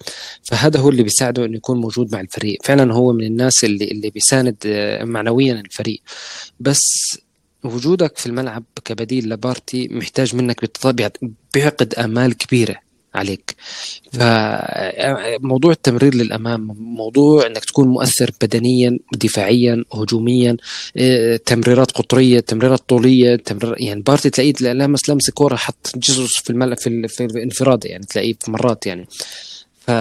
فهذا 0.44 0.80
هو 0.80 0.90
اللي 0.90 1.04
بيساعده 1.04 1.46
إنه 1.46 1.58
يكون 1.58 1.82
موجود 1.82 2.14
مع 2.14 2.22
الفريق. 2.22 2.58
فعلا 2.64 2.94
هو 2.94 3.14
من 3.14 3.24
الناس 3.24 3.64
اللي 3.64 3.86
اللي 3.86 4.10
بيساند 4.10 4.56
معنويا 5.04 5.54
الفريق 5.54 5.75
بس 6.60 7.18
وجودك 7.64 8.18
في 8.18 8.26
الملعب 8.26 8.64
كبديل 8.86 9.30
لبارتي 9.30 9.88
محتاج 9.92 10.36
منك 10.36 10.64
بيعقد 11.54 11.94
آمال 11.94 12.38
كبيرة 12.38 12.86
عليك. 13.16 13.56
فموضوع 14.14 15.72
التمرير 15.72 16.16
للأمام 16.16 16.68
موضوع 16.80 17.48
إنك 17.48 17.66
تكون 17.66 17.88
مؤثر 17.88 18.32
بدنيا 18.42 19.00
دفاعيا 19.14 19.84
هجوميا 19.94 20.58
آه، 20.98 21.36
تمريرات 21.38 21.92
قطرية 21.92 22.40
تمريرات 22.40 22.80
طولية 22.90 23.36
تمرير 23.36 23.76
يعني 23.78 24.02
بارتي 24.02 24.30
تلاقيه 24.30 24.54
لمس 25.10 25.30
كوره 25.30 25.56
حط 25.56 25.92
جزء 25.96 26.26
في 26.26 26.50
الملعب 26.50 26.78
في, 26.78 27.08
في 27.08 27.26
الانفراد 27.26 27.86
يعني 27.86 28.06
تلاقيه 28.06 28.34
في 28.42 28.52
مرات 28.52 28.86
يعني. 28.86 29.08
ف 29.88 29.92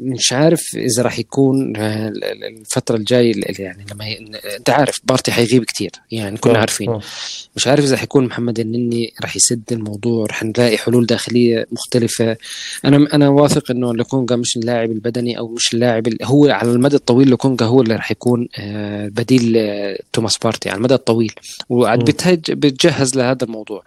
مش 0.00 0.32
عارف 0.32 0.76
إذا 0.76 1.02
راح 1.02 1.18
يكون 1.18 1.76
آه، 1.76 2.08
ال- 2.08 2.24
ال- 2.24 2.44
الفترة 2.44 2.96
الجاية 2.96 3.32
ال- 3.32 3.60
يعني 3.60 3.84
لما 3.92 4.06
ي... 4.08 4.30
أنت 4.58 4.70
عارف 4.70 5.00
بارتي 5.04 5.32
حيغيب 5.32 5.64
كتير 5.64 5.90
يعني 6.10 6.36
كنا 6.38 6.54
آه، 6.54 6.58
عارفين. 6.58 6.88
آه. 6.90 7.00
مش 7.56 7.66
عارف 7.66 7.84
إذا 7.84 7.96
حيكون 7.96 8.24
محمد 8.26 8.60
النني 8.60 9.12
راح 9.22 9.36
يسد 9.36 9.62
الموضوع 9.72 10.26
رح 10.26 10.42
نلاقي 10.42 10.78
حلول 10.78 11.06
داخلية 11.06 11.66
مختلفة. 11.72 12.36
أنا 12.84 13.14
أنا 13.14 13.28
واثق 13.28 13.70
إنه 13.70 13.94
لوكونجا 13.94 14.36
مش 14.36 14.56
اللاعب 14.56 14.90
البدني 14.90 15.38
أو 15.38 15.48
مش 15.48 15.74
اللاعب 15.74 16.06
ال- 16.06 16.18
هو 16.24 16.46
على 16.48 16.70
المدى 16.72 16.96
الطويل 16.96 17.28
لوكونجا 17.28 17.66
هو 17.66 17.82
اللي 17.82 17.96
راح 17.96 18.10
يكون 18.10 18.48
بديل 19.08 19.58
توماس 20.12 20.38
بارتي 20.38 20.68
على 20.70 20.76
المدى 20.78 20.94
الطويل. 20.94 21.32
وقاعد 21.68 22.04
بتجهز 22.50 23.16
لهذا 23.16 23.44
الموضوع. 23.44 23.82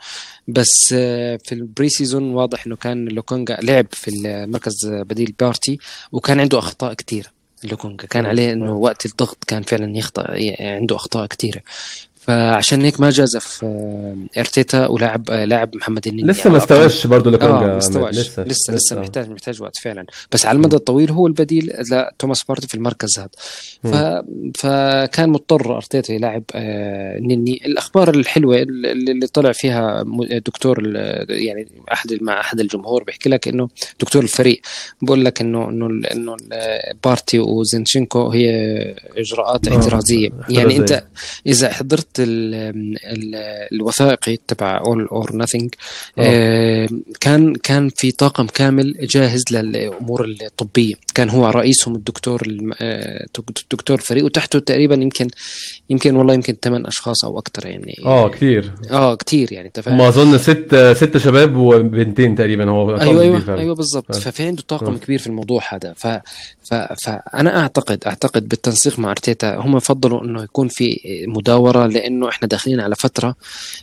بس 0.48 0.94
آه، 0.94 1.40
في 1.44 1.56
ال 1.56 1.90
pre-season 1.90 2.34
واضح 2.34 2.66
إنه 2.66 2.76
كان 2.76 3.08
لوكونجا 3.08 3.58
لعب 3.62 3.88
في 3.92 4.12
المركز 4.12 4.74
بديل 4.86 5.34
بارتي 5.40 5.80
وكان 6.12 6.40
عنده 6.40 6.60
أخطاء 6.60 6.94
كثيره 6.94 7.28
لوكونجا. 7.64 8.06
كان 8.08 8.26
عليه 8.26 8.54
إنه 8.54 8.74
وقت 8.74 9.06
الضغط 9.06 9.44
كان 9.44 9.64
فعلا 9.64 9.98
يخطأ 9.98 10.38
عنده 10.60 10.96
أخطاء 10.96 11.26
كثيره 11.26 11.62
فعشان 12.28 12.82
هيك 12.82 13.00
ما 13.00 13.10
جازف 13.10 13.60
آه، 13.64 14.16
إرتيتا 14.38 14.88
ولاعب 14.88 15.30
آه، 15.30 15.46
لاعب 15.46 15.76
محمد 15.76 16.08
النني 16.08 16.28
لسه 16.28 16.50
ما 16.50 16.58
استواش 16.58 17.08
برضه 17.08 17.32
لكونجا 17.32 17.68
ما. 17.68 17.78
استواش 17.78 18.16
لسه 18.16 18.44
لسه 18.44 18.74
لسه 18.74 19.00
محتاج 19.00 19.30
محتاج 19.30 19.62
وقت 19.62 19.78
فعلا. 19.78 20.06
بس 20.32 20.46
على 20.46 20.56
المدى 20.56 20.76
الطويل 20.76 21.12
هو 21.12 21.28
البديل 21.28 21.74
لتوماس 21.92 22.44
بارتي 22.44 22.68
في 22.68 22.76
المركز 22.76 23.20
هذا. 23.20 23.30
ف... 23.84 23.96
فكان 24.60 25.30
مضطر 25.30 25.76
إرتيتا 25.76 26.14
يلاعب 26.14 26.44
آه 26.56 27.20
نني 27.20 27.62
الأخبار 27.66 28.10
الحلوة 28.10 28.58
اللي, 28.58 29.28
طلع 29.28 29.52
فيها 29.52 30.04
دكتور 30.46 30.96
يعني 31.30 31.68
أحد 31.94 32.18
مع 32.22 32.40
أحد 32.40 32.60
الجمهور 32.60 33.04
بيحكي 33.04 33.30
لك 33.30 33.48
إنه 33.48 33.70
دكتور 34.00 34.24
الفريق 34.24 34.62
بقول 35.02 35.26
لك 35.26 35.42
إنه 35.42 35.70
إنه 35.70 35.86
إنه 36.12 36.38
بارتي 37.04 37.40
وزينشينكو 37.40 38.30
هي 38.30 38.50
إجراءات 39.18 39.68
آه، 39.68 39.76
احترازية. 39.76 40.30
يعني. 40.50 40.78
أنت 40.78 41.04
إذا 41.48 41.74
حضرت 41.74 42.17
الوثائقي 43.72 44.38
تبع 44.48 44.78
All 44.86 45.06
or 45.06 45.36
Nothing. 45.36 45.74
كان 47.20 47.56
كان 47.56 47.90
في 47.90 48.12
طاقم 48.12 48.46
كامل 48.48 48.96
جاهز 49.02 49.44
للأمور 49.52 50.26
الطبية 50.42 50.94
كان 51.16 51.30
هو 51.30 51.48
رئيسهم 51.50 51.96
الدكتور 51.96 52.42
الم- 52.46 52.74
آه، 52.82 53.26
الفريق 53.90 54.26
وتحته 54.26 54.60
تقريبا 54.60 54.96
يمكن 54.96 55.28
يمكن 55.90 56.16
والله 56.16 56.34
يمكن 56.34 56.56
ثمان 56.64 56.86
أشخاص 56.86 57.26
أو 57.26 57.40
أكثر 57.40 57.66
يعني 57.68 57.96
آه 58.06 58.30
كثير 58.30 58.72
آه 58.92 59.16
كثير 59.16 59.54
يعني 59.54 59.68
أنت 59.68 59.80
فاهم 59.80 60.02
هم 60.02 60.08
أظن 60.08 60.38
ست 60.38 60.76
ست 60.98 61.18
شباب 61.18 61.56
وبنتين 61.56 62.36
تقريبا 62.36 62.70
هو 62.70 62.96
أيوه 62.98 63.22
أيوه. 63.22 63.60
أيوه 63.60 63.76
بالضبط 63.76 64.16
آه. 64.16 64.20
ففي 64.20 64.44
عنده 64.44 64.64
طاقم 64.68 64.94
آه. 64.94 64.98
كبير 64.98 65.20
في 65.20 65.28
الموضوع 65.28 65.62
هذا 65.70 65.94
ف... 65.98 66.08
ف... 66.64 66.74
فأنا 66.74 67.60
أعتقد 67.62 68.04
أعتقد 68.08 68.48
بالتنسيق 68.48 69.00
مع 69.00 69.12
أرتيتا 69.12 69.56
هم 69.56 69.80
فضلوا 69.80 70.24
إنه 70.24 70.44
يكون 70.44 70.68
في 70.68 71.00
مداورة 71.28 71.88
لأنه 72.08 72.30
إحنا 72.30 72.48
داخلين 72.48 72.80
على 72.80 72.96
فترة 72.96 73.36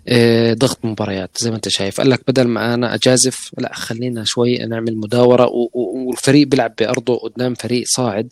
آه، 0.09 0.55
ضغط 0.55 0.79
مباريات 0.85 1.31
زي 1.39 1.51
ما 1.51 1.57
أنت 1.57 1.69
شايف 1.69 2.01
قال 2.01 2.11
لك 2.11 2.21
بدل 2.29 2.45
ما 2.49 2.75
أنا 2.75 2.95
أجازف 2.95 3.51
لا 3.59 3.75
خلينا 3.75 4.25
شوي 4.25 4.59
نعمل 4.59 4.97
مداورة. 4.97 5.49
والفريق 5.75 6.47
بيلعب 6.47 6.75
بأرضه 6.79 7.19
قدام 7.19 7.55
فريق 7.55 7.85
صاعد 7.87 8.29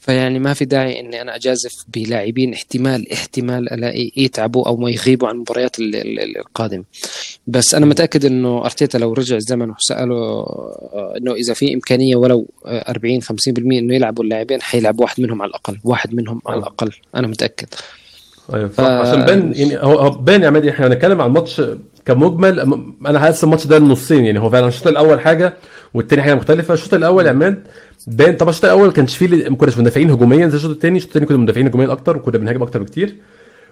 فيعني 0.00 0.38
ما 0.38 0.54
في 0.54 0.64
داعي 0.64 1.00
إني 1.00 1.20
أنا 1.22 1.36
أجازف 1.36 1.84
بلاعبين 1.88 2.52
احتمال 2.54 3.12
احتمال 3.12 3.72
ألاقي 3.72 4.12
يتعبوا 4.16 4.68
أو 4.68 4.76
ما 4.76 4.90
يغيبوا 4.90 5.28
عن 5.28 5.34
المباريات 5.34 5.78
ال- 5.78 5.96
ال- 5.96 6.20
ال- 6.20 6.38
القادمة 6.38 6.84
بس 7.46 7.74
أنا 7.74 7.86
متأكد 7.86 8.24
إنه 8.24 8.64
أرتيتا 8.64 8.98
لو 8.98 9.12
رجع 9.12 9.36
الزمن 9.36 9.70
وسأله 9.70 10.14
آه، 10.14 11.14
إنه 11.16 11.32
إذا 11.34 11.54
في 11.54 11.74
إمكانية 11.74 12.16
ولو 12.16 12.48
آه، 12.66 12.90
40 12.90 13.22
50% 13.22 13.28
إنه 13.58 13.94
يلعبوا 13.94 14.24
اللاعبين 14.24 14.62
حيلعب 14.62 15.00
واحد 15.00 15.20
منهم 15.22 15.42
على 15.42 15.48
الأقل 15.48 15.78
واحد 15.84 16.14
منهم 16.14 16.42
على 16.46 16.56
آه. 16.56 16.58
الأقل 16.58 16.92
أنا 17.14 17.26
متأكد 17.26 17.68
أيوه 18.54 18.68
ف- 18.68 18.80
عشان 18.80 19.24
بان 19.24 19.52
يعني 19.56 19.76
هو 19.82 20.10
بان 20.10 20.42
يا 20.42 20.46
عماد 20.46 20.66
إحنا 20.66 20.86
هنتكلم 20.86 21.20
عن 21.20 21.28
الماتش 21.28 21.62
كمجمل. 22.04 22.60
أنا 23.06 23.18
حاسس 23.18 23.44
الماتش 23.44 23.66
ده 23.66 23.78
نصين 23.78 24.24
يعني 24.24 24.38
هو 24.40 24.50
فعلا 24.50 24.68
الشوط 24.68 24.86
الأول 24.86 25.20
حاجة 25.20 25.54
والتاني 25.94 26.22
حاجة 26.22 26.34
مختلفة. 26.34 26.74
الشوط 26.74 26.94
الأول 26.94 27.26
يا 27.26 27.30
عماد 27.30 27.66
بان 28.06 28.36
طبعا 28.36 28.50
الشوط 28.50 28.64
الأول 28.64 28.92
كانش 28.92 29.16
فيه 29.16 29.48
ما 29.48 29.56
كناش 29.56 29.78
مندفعين 29.78 30.10
هجوميا 30.10 30.48
زي 30.48 30.56
الشوط 30.56 30.70
الثاني 30.70 30.96
الشوط 30.96 31.08
الثاني 31.08 31.26
كنا 31.26 31.36
مندفعين 31.36 31.66
هجوميا 31.66 31.92
أكتر 31.92 32.16
وكنا 32.16 32.38
بنهاجم 32.38 32.62
أكتر 32.62 32.82
بكتير. 32.82 33.14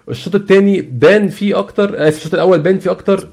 الشوط 0.09 0.35
الثاني 0.35 0.81
بان 0.81 1.27
فيه 1.29 1.59
أكتر 1.59 2.07
اسف 2.07 2.17
الشوط 2.17 2.33
الأول 2.33 2.59
بان 2.59 2.79
فيه 2.79 2.91
أكتر 2.91 3.27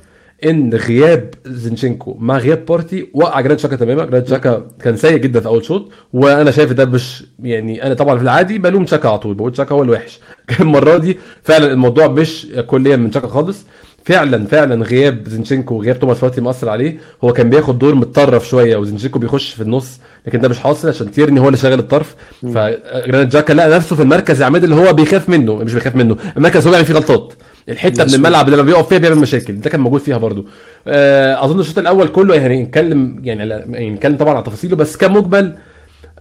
إن 0.45 0.75
غياب 0.75 1.31
زينشينكو 1.47 2.17
مع 2.21 2.39
غياب 2.39 2.65
بارتي 2.67 3.09
وقع 3.15 3.41
جرانيت 3.41 3.59
شاكا 3.59 3.77
تماما. 3.77 4.05
جرانيت 4.05 4.29
شاكا 4.29 4.67
كان 4.83 4.97
سيء 4.97 5.17
جدا 5.17 5.41
في 5.41 5.47
أول 5.47 5.65
شوط 5.65 5.91
وأنا 6.13 6.51
شايف 6.51 6.73
ده 6.73 6.85
مش 6.85 7.25
يعني 7.43 7.87
أنا 7.87 7.95
طبعا 7.95 8.17
في 8.17 8.23
العادي 8.23 8.59
بلوم 8.59 8.87
شاكا 8.87 9.09
على 9.09 9.19
طول 9.19 9.35
بقول 9.35 9.57
شاكا 9.57 9.75
هو 9.75 9.83
الوحش. 9.83 10.21
المرة 10.61 10.97
دي 10.99 11.19
فعلا 11.43 11.73
الموضوع 11.73 12.07
مش 12.09 12.47
كليا 12.67 12.97
من 12.97 13.13
شاكا 13.13 13.29
خالص. 13.29 13.65
فعلا 14.05 14.47
فعلا 14.47 14.85
غياب 14.85 15.29
زينشينكو 15.29 15.75
وغياب 15.75 15.99
توماس 16.01 16.21
بارتي 16.21 16.41
مأثر 16.41 16.69
عليه. 16.69 16.99
هو 17.25 17.33
كان 17.33 17.51
بياخد 17.51 17.79
دور 17.79 17.95
متطرف 17.95 18.49
شوية 18.49 18.77
وزينشينكو 18.77 19.19
بيخش 19.19 19.53
في 19.55 19.63
النص 19.63 20.01
لكن 20.27 20.41
ده 20.41 20.49
مش 20.49 20.59
حاصل 20.59 20.89
عشان 20.89 21.11
تيرني 21.11 21.41
هو 21.41 21.47
اللي 21.47 21.57
شغال 21.59 21.79
الطرف. 21.79 22.15
فجرانيت 22.43 23.29
شاكا 23.33 23.53
لقى 23.53 23.71
نفسه 23.71 23.97
في 23.97 24.03
المركز 24.03 24.41
يا 24.41 24.47
عماد 24.47 24.65
اللي 24.65 24.75
هو 24.77 24.93
بيخاف 24.93 25.29
منه 25.29 25.55
مش 25.57 25.75
بيخاف 25.75 25.97
منه 25.97 26.17
المركز 26.37 26.65
هو 26.67 26.71
بيعمل 26.71 26.87
فيه 26.87 26.95
غلطات. 26.95 27.33
الحتة 27.69 28.05
من. 28.05 28.15
الملعب 28.15 28.47
اللي 28.47 28.57
لما 28.57 28.67
بيقف 28.67 28.89
فيها 28.89 28.99
بيعمل 28.99 29.17
مشاكل. 29.17 29.61
ده 29.61 29.71
كان 29.71 29.81
موجود 29.81 30.01
فيها 30.01 30.17
برضو. 30.19 30.47
آه، 30.87 31.45
أظن 31.45 31.61
الشوط 31.61 31.79
الأول 31.79 32.09
كله 32.09 32.35
يعني 32.35 32.63
نتكلم 32.63 33.21
يعني 33.25 33.43
على- 33.43 33.75
يعني 33.75 33.91
نتكلم 33.91 34.17
طبعا 34.17 34.35
على 34.35 34.45
تفاصيله 34.45 34.77
بس 34.77 34.97
كمجمل 34.97 35.57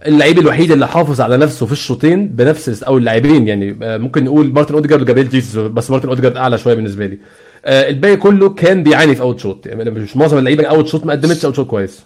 اللعيب 0.06 0.38
الوحيد 0.38 0.70
اللي 0.70 0.88
حافظ 0.88 1.20
على 1.20 1.36
نفسه 1.36 1.66
في 1.66 1.72
الشوطين 1.72 2.28
بنفس 2.28 2.82
أو 2.82 2.98
اللاعبين 2.98 3.48
يعني 3.48 3.76
آه، 3.82 3.96
ممكن 3.96 4.24
نقول 4.24 4.52
مارتن 4.52 4.74
أوديجارد 4.74 5.02
وجابريل 5.02 5.28
جيسوس 5.28 5.56
بس 5.56 5.90
مارتن 5.90 6.08
أوديجارد 6.08 6.36
أعلى 6.36 6.58
شوية 6.58 6.74
بالنسبة 6.74 7.06
لي. 7.06 7.18
آه، 7.64 7.88
الباقي 7.88 8.16
كله 8.16 8.48
كان 8.48 8.82
بيعاني 8.82 9.14
في 9.14 9.20
ال 9.22 9.38
output 9.40 9.66
يعني 9.66 9.90
مش 9.90 10.16
معظم 10.16 10.38
اللعيبة 10.38 10.64
output 10.64 11.06
ما 11.06 11.12
قدمتش 11.12 11.44
output 11.44 11.66
كويس. 11.66 12.04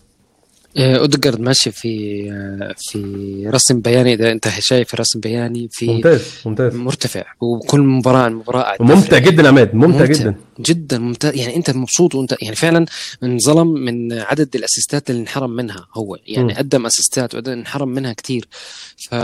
آه، 0.78 0.96
اوديجارد 0.98 1.40
ماشي 1.40 1.70
في 1.70 2.22
آه، 2.32 2.74
في 2.78 3.44
رسم 3.54 3.80
بياني. 3.80 4.14
إذا 4.14 4.32
أنت 4.32 4.48
شايف 4.48 4.94
رسم 4.94 5.20
بياني 5.20 5.68
في 5.72 5.86
ممتاز 5.86 6.22
ممتاز. 6.46 6.74
مرتفع 6.74 7.22
وكل 7.40 7.80
مباراة 7.80 8.18
عن 8.22 8.34
مباراة 8.34 8.76
ممتع. 8.80 9.18
جدا 9.18 9.48
عماد 9.48 9.74
ممتع. 9.74 10.04
جدا. 10.04 10.34
جدا 10.60 10.98
ممتاز. 10.98 11.34
يعني 11.36 11.56
أنت 11.56 11.70
مبسوط 11.70 12.14
وانت 12.14 12.34
يعني 12.42 12.56
فعلا 12.56 12.86
انظلم 13.22 13.66
من 13.68 14.12
عدد 14.12 14.56
الأسيستات 14.56 15.10
اللي 15.10 15.20
انحرم 15.20 15.50
منها 15.50 15.86
هو. 15.94 16.16
يعني 16.26 16.52
مم. 16.52 16.58
قدم 16.58 16.86
أسيستات 16.86 17.48
انحرم 17.48 17.88
منها 17.88 18.12
كتير. 18.12 18.48
ف... 18.96 19.14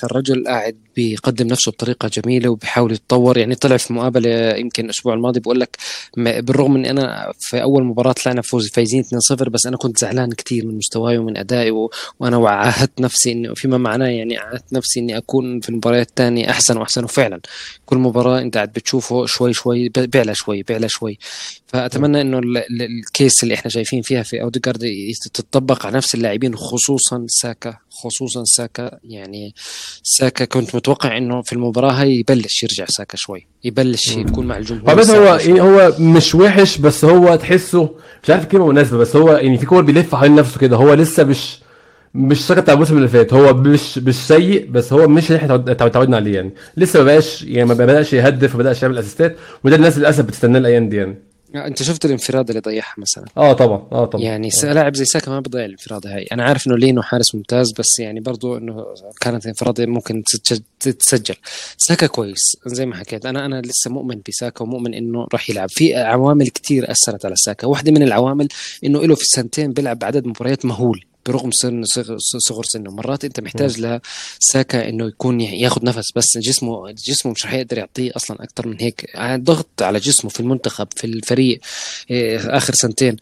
فالرجل 0.00 0.44
قاعد 0.46 0.76
بيقدم 0.96 1.46
نفسه 1.46 1.72
بطريقة 1.72 2.08
جميلة 2.08 2.48
وبيحاول 2.48 2.92
يتطور. 2.92 3.38
يعني 3.38 3.54
طلع 3.54 3.76
في 3.76 3.92
مقابلة 3.92 4.56
يمكن 4.56 4.84
الأسبوع 4.84 5.14
الماضي 5.14 5.40
بقول 5.40 5.60
لك 5.60 5.76
بالرغم 6.16 6.72
من 6.72 6.86
أنا 6.86 7.32
في 7.38 7.62
أول 7.62 7.84
مباراة 7.84 8.12
طلعنا 8.12 8.42
فوز 8.42 8.68
فايزين 8.70 9.04
2-0 9.32 9.34
بس 9.34 9.66
أنا 9.66 9.76
كنت 9.76 9.98
زعلان 9.98 10.32
كتير 10.32 10.66
من 10.66 10.78
مستواي 10.78 11.18
ومن 11.18 11.36
أدائي 11.36 11.70
و... 11.70 11.90
وأنا 12.20 12.48
عاهدت 12.48 13.00
نفسي 13.00 13.32
انه 13.32 13.54
فيما 13.54 13.78
معناه 13.78 14.06
يعني 14.06 14.36
عاهدت 14.36 14.72
نفسي 14.72 15.00
إني 15.00 15.16
أكون 15.16 15.60
في 15.60 15.68
المباريات 15.68 16.08
الثانية 16.08 16.50
أحسن 16.50 16.76
وأحسن. 16.76 17.04
وفعلا 17.04 17.40
كل 17.86 17.96
مباراة 17.96 18.40
أنت 18.40 18.54
قاعد 18.54 18.72
بتشوفه 18.72 19.26
شوي 19.26 19.52
شوي 19.52 19.88
ب- 20.06 20.10
بيعلى 20.10 20.34
شوي 20.34 20.62
بيعلى 20.62 20.88
شوي. 20.88 21.18
فأتمنى 21.66 22.20
إنه 22.20 22.38
ال- 22.38 22.56
ال- 22.58 22.82
ال 22.82 22.94
case 22.94 23.42
اللي 23.42 23.54
إحنا 23.54 23.70
شايفين 23.70 24.02
فيها 24.02 24.22
في 24.22 24.42
اوديجارد 24.42 24.84
تتطبق 25.34 25.86
على 25.86 25.96
نفس 25.96 26.14
اللاعبين 26.14 26.56
خصوصا 26.56 27.24
ساكا 27.28 27.76
خصوصا 27.90 28.44
ساكا. 28.44 28.98
يعني 29.04 29.54
ساكا 30.02 30.44
كنت 30.44 30.74
متوقع 30.76 31.16
إنه 31.16 31.42
في 31.42 31.52
المباراة 31.52 31.92
هاي 31.92 32.14
يبلش 32.18 32.62
يرجع 32.62 32.84
ساكا 32.88 33.16
شوي 33.16 33.46
يبلش 33.64 34.08
يكون 34.16 34.46
مع 34.46 34.56
الجمهور 34.56 34.90
هو 34.90 34.94
بس 34.96 35.10
هو 35.10 35.38
شوي. 35.38 35.48
يعني 35.48 35.60
هو 35.60 35.92
مش 35.98 36.34
وحش 36.34 36.78
بس 36.78 37.04
هو 37.04 37.36
تحسه 37.36 37.90
مش 38.22 38.30
عارف 38.30 38.42
الكلمة 38.44 38.66
مناسبة 38.68 38.98
بس 38.98 39.16
هو 39.16 39.32
يعني 39.32 39.58
في 39.58 39.66
كور 39.66 39.82
بيلف 39.82 40.14
حوالين 40.14 40.36
نفسه 40.36 40.60
كده 40.60 40.76
هو 40.76 40.94
لسه 40.94 41.24
مش 41.24 41.58
مش 42.14 42.46
ساكا 42.46 42.60
بتاع 42.60 42.74
الموسم 42.74 42.96
اللي 42.96 43.08
فات. 43.08 43.32
هو 43.32 43.54
مش 43.54 43.98
مش 43.98 44.14
سيء 44.14 44.66
بس 44.70 44.92
هو 44.92 45.08
مش 45.08 45.26
اللي 45.26 45.36
إحنا 45.38 45.54
اتعود- 45.54 45.68
اتعودنا 45.82 46.16
عليه 46.16 46.34
يعني. 46.34 46.50
لسه 46.76 46.98
ما 46.98 47.04
بقاش 47.04 47.42
يعني 47.42 47.68
ما 47.68 47.74
بداش 47.74 48.12
يهدف 48.12 48.52
ما 48.54 48.58
بداش 48.58 48.82
يعمل 48.82 48.98
assist 48.98 49.31
ات 49.31 49.36
وده 49.64 49.76
الناس 49.76 49.98
للأسف 49.98 50.24
بتستناه 50.24 50.58
الأيام 50.58 50.88
دي 50.88 50.96
يعني. 50.96 51.14
أنت 51.54 51.82
شفت 51.82 52.04
الانفراد 52.04 52.48
اللي 52.48 52.60
ضيعها 52.60 52.94
مثلا؟ 52.98 53.24
آه 53.36 53.52
طبعا. 53.52 53.86
آه 53.92 54.04
طبعا. 54.04 54.24
يعني 54.24 54.50
س- 54.50 54.64
لاعب 54.64 54.94
زي 54.96 55.04
ساكا 55.04 55.30
ما 55.30 55.40
بيضيع 55.40 55.64
الانفراد 55.64 56.06
هاي. 56.06 56.26
أنا 56.32 56.44
عارف 56.44 56.66
إنه 56.66 56.76
لينو 56.76 57.02
حارس 57.02 57.34
ممتاز 57.34 57.72
بس 57.78 57.98
يعني 57.98 58.20
برضو 58.20 58.56
إنه 58.56 58.84
كانت 59.20 59.46
انفراد 59.46 59.80
ممكن 59.80 60.22
تتسجل. 60.80 61.34
ساكا 61.78 62.06
كويس 62.06 62.56
زي 62.66 62.86
ما 62.86 62.94
حكيت. 62.96 63.26
أنا 63.26 63.46
أنا 63.46 63.60
لسه 63.62 63.90
مؤمن 63.90 64.20
بساكا 64.28 64.62
ومؤمن 64.64 64.94
إنه 64.94 65.26
راح 65.32 65.50
يلعب. 65.50 65.68
في 65.70 65.94
عوامل 65.94 66.48
كتير 66.48 66.90
أثرت 66.90 67.26
على 67.26 67.36
ساكا. 67.36 67.66
واحدة 67.66 67.92
من 67.92 68.02
العوامل 68.02 68.48
إنه 68.84 69.02
له 69.06 69.14
في 69.14 69.22
السنتين 69.22 69.72
بيلعب 69.72 69.98
بعدد 69.98 70.26
مباريات 70.26 70.64
مهول. 70.64 71.04
برغم 71.26 71.50
سن 71.50 71.84
صغر, 71.84 72.16
صغر 72.18 72.64
سنه. 72.64 72.90
مرات 72.90 73.24
انت 73.24 73.40
محتاج 73.40 74.00
لساكا 74.40 74.88
انه 74.88 75.06
يكون 75.06 75.40
ياخذ 75.40 75.84
نفس 75.84 76.12
بس 76.16 76.38
جسمه 76.38 76.90
جسمه 76.90 77.32
مش 77.32 77.46
رح 77.46 77.54
يقدر 77.54 77.78
يعطيه 77.78 78.12
أصلا 78.16 78.44
أكثر 78.44 78.68
من 78.68 78.76
هيك. 78.80 79.10
ضغط 79.20 79.82
على 79.82 79.98
جسمه 79.98 80.30
في 80.30 80.40
المنتخب 80.40 80.88
في 80.96 81.04
الفريق 81.06 81.60
إيه، 82.10 82.56
آخر 82.56 82.74
سنتين. 82.74 83.16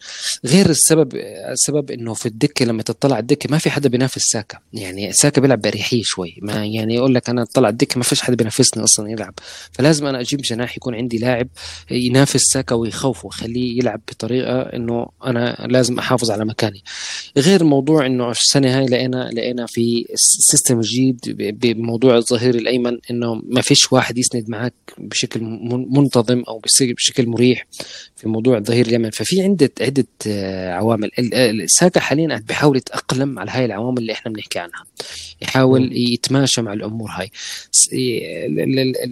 غير 0.45 0.69
السبب 0.69 1.15
السبب 1.51 1.91
إنه 1.91 2.13
في 2.13 2.25
الدكة 2.25 2.65
لما 2.65 2.83
تطلع 2.83 3.19
الدكة 3.19 3.51
ما 3.51 3.57
في 3.57 3.69
حدا 3.69 3.89
بينافس 3.89 4.21
ساكا. 4.21 4.59
يعني 4.73 5.13
ساكا 5.13 5.41
بيلعب 5.41 5.61
بأريحية 5.61 6.01
شوي. 6.03 6.35
ما 6.41 6.65
يعني 6.65 6.95
يقول 6.95 7.15
لك 7.15 7.29
أنا 7.29 7.41
اطلع 7.41 7.69
الدكة 7.69 7.97
ما 7.97 8.03
فيش 8.03 8.21
حدا 8.21 8.35
بينافسني 8.35 8.83
أصلا 8.83 9.11
يلعب. 9.11 9.33
فلازم 9.71 10.05
أنا 10.05 10.19
أجيب 10.19 10.41
جناح 10.41 10.77
يكون 10.77 10.95
عندي 10.95 11.17
لاعب 11.17 11.47
ينافس 11.91 12.41
ساكا 12.41 12.75
ويخوفه 12.75 13.25
ويخليه 13.25 13.77
يلعب 13.79 14.01
بطريقة 14.07 14.61
إنه 14.61 15.07
أنا 15.25 15.67
لازم 15.69 15.99
أحافظ 15.99 16.31
على 16.31 16.45
مكاني. 16.45 16.83
غير 17.37 17.63
موضوع 17.63 17.92
إنه 17.99 18.31
السنة 18.31 18.79
هاي 18.79 18.85
لقينا 18.85 19.29
لقينا 19.33 19.65
في 19.65 20.05
سيستم 20.15 20.81
جديد 20.81 21.19
بموضوع 21.59 22.17
الظهير 22.17 22.55
الأيمن 22.55 22.97
إنه 23.11 23.41
ما 23.45 23.61
فيش 23.61 23.93
واحد 23.93 24.17
يسند 24.17 24.49
معك 24.49 24.73
بشكل 24.97 25.41
منتظم 25.89 26.43
أو 26.47 26.61
بشكل 26.79 27.27
مريح 27.27 27.65
في 28.15 28.29
موضوع 28.29 28.57
الظهير 28.57 28.85
اليمن. 28.85 29.09
ففي 29.09 29.41
عده 29.41 29.71
عدة 29.81 30.07
آه، 30.27 30.73
عوامل. 30.73 31.11
ساكا 31.65 31.99
حاليا 31.99 32.43
بيحاول 32.47 32.77
يتأقلم 32.77 33.39
على 33.39 33.51
هاي 33.51 33.65
العوامل 33.65 33.97
اللي 33.97 34.13
إحنا 34.13 34.31
بنحكي 34.31 34.59
عنها. 34.59 34.83
يحاول 35.41 35.97
يتماشى 35.97 36.61
مع 36.61 36.73
الأمور 36.73 37.09
هاي. 37.11 37.31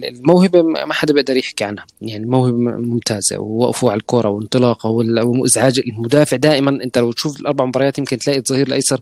الموهبة 0.02 0.62
ما 0.62 0.92
حدا 0.92 1.14
بيقدر 1.14 1.36
يحكي 1.36 1.64
عنها. 1.64 1.86
يعني 2.02 2.24
الموهبة 2.24 2.56
ممتازة. 2.56 3.38
ووقفوا 3.38 3.90
على 3.90 3.98
الكره 3.98 4.28
وانطلاقة 4.28 4.90
وإزعاج 4.90 5.78
المدافع. 5.86 6.36
دائما 6.36 6.70
أنت 6.84 6.98
لو 6.98 7.12
تشوف 7.12 7.40
الأربع 7.40 7.64
مباريات 7.64 7.98
يمكن 7.98 8.18
تلاقي 8.18 8.38
الظهير 8.38 8.68
الأيسر. 8.72 9.00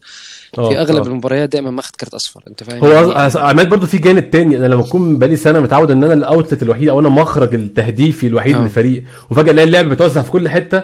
في 0.54 0.78
أغلب 0.78 0.96
أوه. 0.96 1.06
المباريات 1.06 1.48
دائما 1.48 1.70
ماخذ 1.70 1.90
كرت 2.00 2.14
أصفر 2.14 2.42
أنت 2.48 2.64
فاهم؟ 2.64 2.84
هو 2.84 2.90
يعني 2.90 3.32
عماد 3.36 3.68
برضه 3.68 3.86
في 3.86 3.98
جانب 3.98 4.30
تاني. 4.30 4.56
أنا 4.56 4.66
لما 4.66 4.82
أكون 4.82 5.18
بقالي 5.18 5.36
سنة 5.36 5.60
متعود 5.60 5.90
إن 5.90 6.04
أنا 6.04 6.14
الأوتلت 6.14 6.62
الوحيد 6.62 6.88
أو 6.88 7.00
أنا 7.00 7.08
مخرج 7.08 7.54
التهديفي 7.54 8.26
الوحيد 8.26 8.54
أوه. 8.54 8.64
للفريق 8.64 9.04
وفجأة 9.30 9.52
ألاقي 9.52 9.66
اللعب 9.66 9.88
بتوزع 9.88 10.22
في 10.22 10.30
كل 10.30 10.48
حتة 10.48 10.82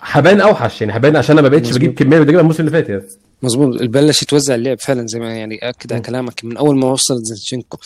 حبان 0.00 0.40
أوحش. 0.40 0.80
يعني 0.80 0.92
حبان 0.92 1.16
عشان 1.16 1.38
أنا 1.38 1.48
ما 1.48 1.56
بقتش 1.56 1.72
بجيب 1.72 1.94
كمية 1.94 2.18
بجيبها 2.18 2.40
الموسم 2.40 2.60
اللي 2.60 2.70
فات 2.70 2.88
يعني. 2.88 3.02
مظبوط. 3.42 3.82
بلش 3.82 4.22
يتوزع 4.22 4.54
اللعب 4.54 4.80
فعلا 4.80 5.06
زي 5.06 5.18
ما 5.18 5.36
يعني 5.36 5.58
أكد 5.68 5.92
على 5.92 6.02
كلامك. 6.02 6.44
من 6.44 6.56
أول 6.56 6.76
ما 6.76 6.86
وصل 6.92 7.22
زينشينكو 7.22 7.78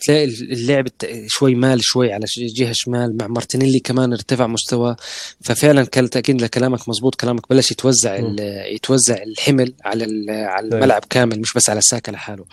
تلاقي 0.00 0.24
اللعب 0.24 0.86
شوي 1.26 1.54
مال 1.54 1.84
شوي 1.84 2.12
على 2.12 2.26
جهة 2.36 2.72
شمال. 2.72 3.16
مع 3.16 3.26
مارتينيلي 3.26 3.80
كمان 3.80 4.12
ارتفع 4.12 4.46
مستوى 4.46 4.96
ففعلا 5.40 5.84
كان 5.84 6.10
تأكيد 6.10 6.42
لكلامك 6.42 6.88
مظبوط. 6.88 7.14
كلامك 7.14 7.48
بلش 7.50 7.70
يتوزع 7.70 8.18
يتوزع 8.66 9.22
الحمل 9.22 9.72
على 9.84 10.04
على 10.30 10.68
طيب. 10.70 10.74
الملعب 10.74 11.04
كامل 11.10 11.40
مش 11.40 11.52
بس 11.56 11.70
على 11.70 11.80
ساكا 11.80 12.10
لحاله 12.10 12.44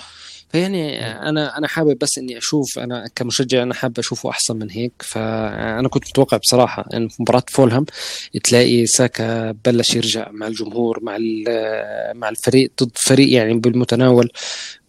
فيعني 0.52 1.06
أنا 1.06 1.58
أنا 1.58 1.68
حابب 1.68 1.98
بس 2.02 2.18
إني 2.18 2.38
أشوف 2.38 2.80
أنا 2.80 3.08
كمشجع 3.16 3.64
أنا 3.64 3.74
حابب 3.74 4.00
أشوفه 4.00 4.30
أحسن 4.30 4.56
من 4.56 4.70
هيك. 4.72 4.94
فانا 5.00 5.88
كنت 5.88 6.08
متوقع 6.08 6.38
بصراحة 6.38 6.86
إن 6.94 7.08
في 7.08 7.22
مباراة 7.22 7.44
فولهام 7.48 7.86
تلاقي 8.44 8.86
ساكا 8.86 9.52
بلش 9.52 9.96
يرجع 9.96 10.28
مع 10.32 10.48
الجمهور 10.48 11.00
مع 11.04 11.18
مع 12.14 12.30
الفريق 12.30 12.72
ضد 12.84 12.92
فريق 12.96 13.34
يعني 13.34 13.54
بالمتناول. 13.54 14.30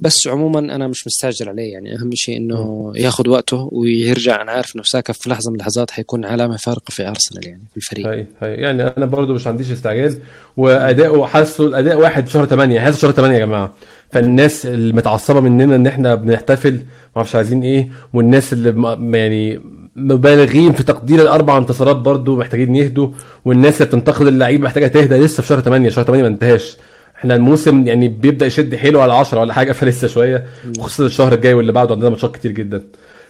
بس 0.01 0.27
عموما 0.27 0.59
أنا 0.59 0.89
مش 0.89 1.07
مستعجل 1.07 1.49
عليه. 1.49 1.73
يعني 1.73 1.95
أهم 1.95 2.11
شيء 2.15 2.37
إنه 2.37 2.93
ياخذ 2.97 3.29
وقته 3.29 3.69
ويرجع. 3.73 4.43
أنا 4.43 4.53
عارف 4.53 4.75
إنه 4.77 4.85
ساكا 4.85 5.13
في 5.13 5.31
لحظة 5.31 5.51
من 5.51 5.57
اللحظات 5.57 5.91
حيكون 5.91 6.25
علامة 6.25 6.57
فارقة 6.57 6.91
في 6.91 7.09
أرسنال 7.09 7.47
يعني 7.47 7.63
في 7.71 7.77
الفريق. 7.77 8.07
هاي 8.07 8.27
هاي. 8.41 8.55
يعني 8.55 8.83
أنا 8.83 9.07
برضو 9.07 9.35
مش 9.35 9.47
عنديش 9.47 9.71
استعجال. 9.71 10.19
واداؤه 10.57 11.27
حاسه 11.27 11.67
الأداء 11.67 11.97
واحد 11.97 12.27
في 12.27 12.33
شهر 12.33 12.47
8 12.47 12.81
حاسس 12.81 13.03
شهر 13.03 13.13
8 13.13 13.35
يا 13.35 13.45
جماعة. 13.45 13.75
فالناس 14.13 14.67
المتعصبه 14.67 15.41
مننا 15.41 15.77
إن 15.77 15.87
إحنا 15.87 16.15
بنحتفل 16.15 16.73
ما 16.75 16.81
أعرفش 17.17 17.37
عايزين 17.37 17.63
إيه 17.63 17.89
والناس 18.13 18.53
اللي 18.53 18.97
يعني 19.19 19.61
مبالغين 19.97 20.73
في 20.73 20.83
تقدير 20.83 21.23
الأربع 21.23 21.59
انتصارات 21.59 21.97
برضو 21.97 22.37
محتاجين 22.37 22.77
يهدوا 22.77 23.09
والناس 23.45 23.77
اللي 23.77 23.87
بتنتقد 23.87 24.27
اللعيب 24.27 24.61
محتاجة 24.63 24.87
تهدى 24.87 25.17
لسه 25.17 25.43
في 25.43 25.49
شهر 25.49 25.61
8 25.61 25.89
شهر 25.91 26.05
8 26.05 26.23
ما 26.23 26.29
انتهاش. 26.29 26.77
إحنا 27.17 27.35
الموسم 27.35 27.87
يعني 27.87 28.09
بيبدأ 28.09 28.47
يشد 28.47 28.75
حيله 28.75 29.03
على 29.03 29.13
10 29.13 29.41
ولا 29.41 29.53
حاجة 29.55 29.73
فلسه 29.73 30.09
شوية 30.09 30.45
خصوصا 30.81 31.07
الشهر 31.07 31.33
الجاي 31.33 31.55
واللي 31.55 31.73
بعده 31.73 31.95
عندنا 31.95 32.11
ماتشات 32.11 32.35
كتير 32.35 32.51
جدا. 32.53 32.83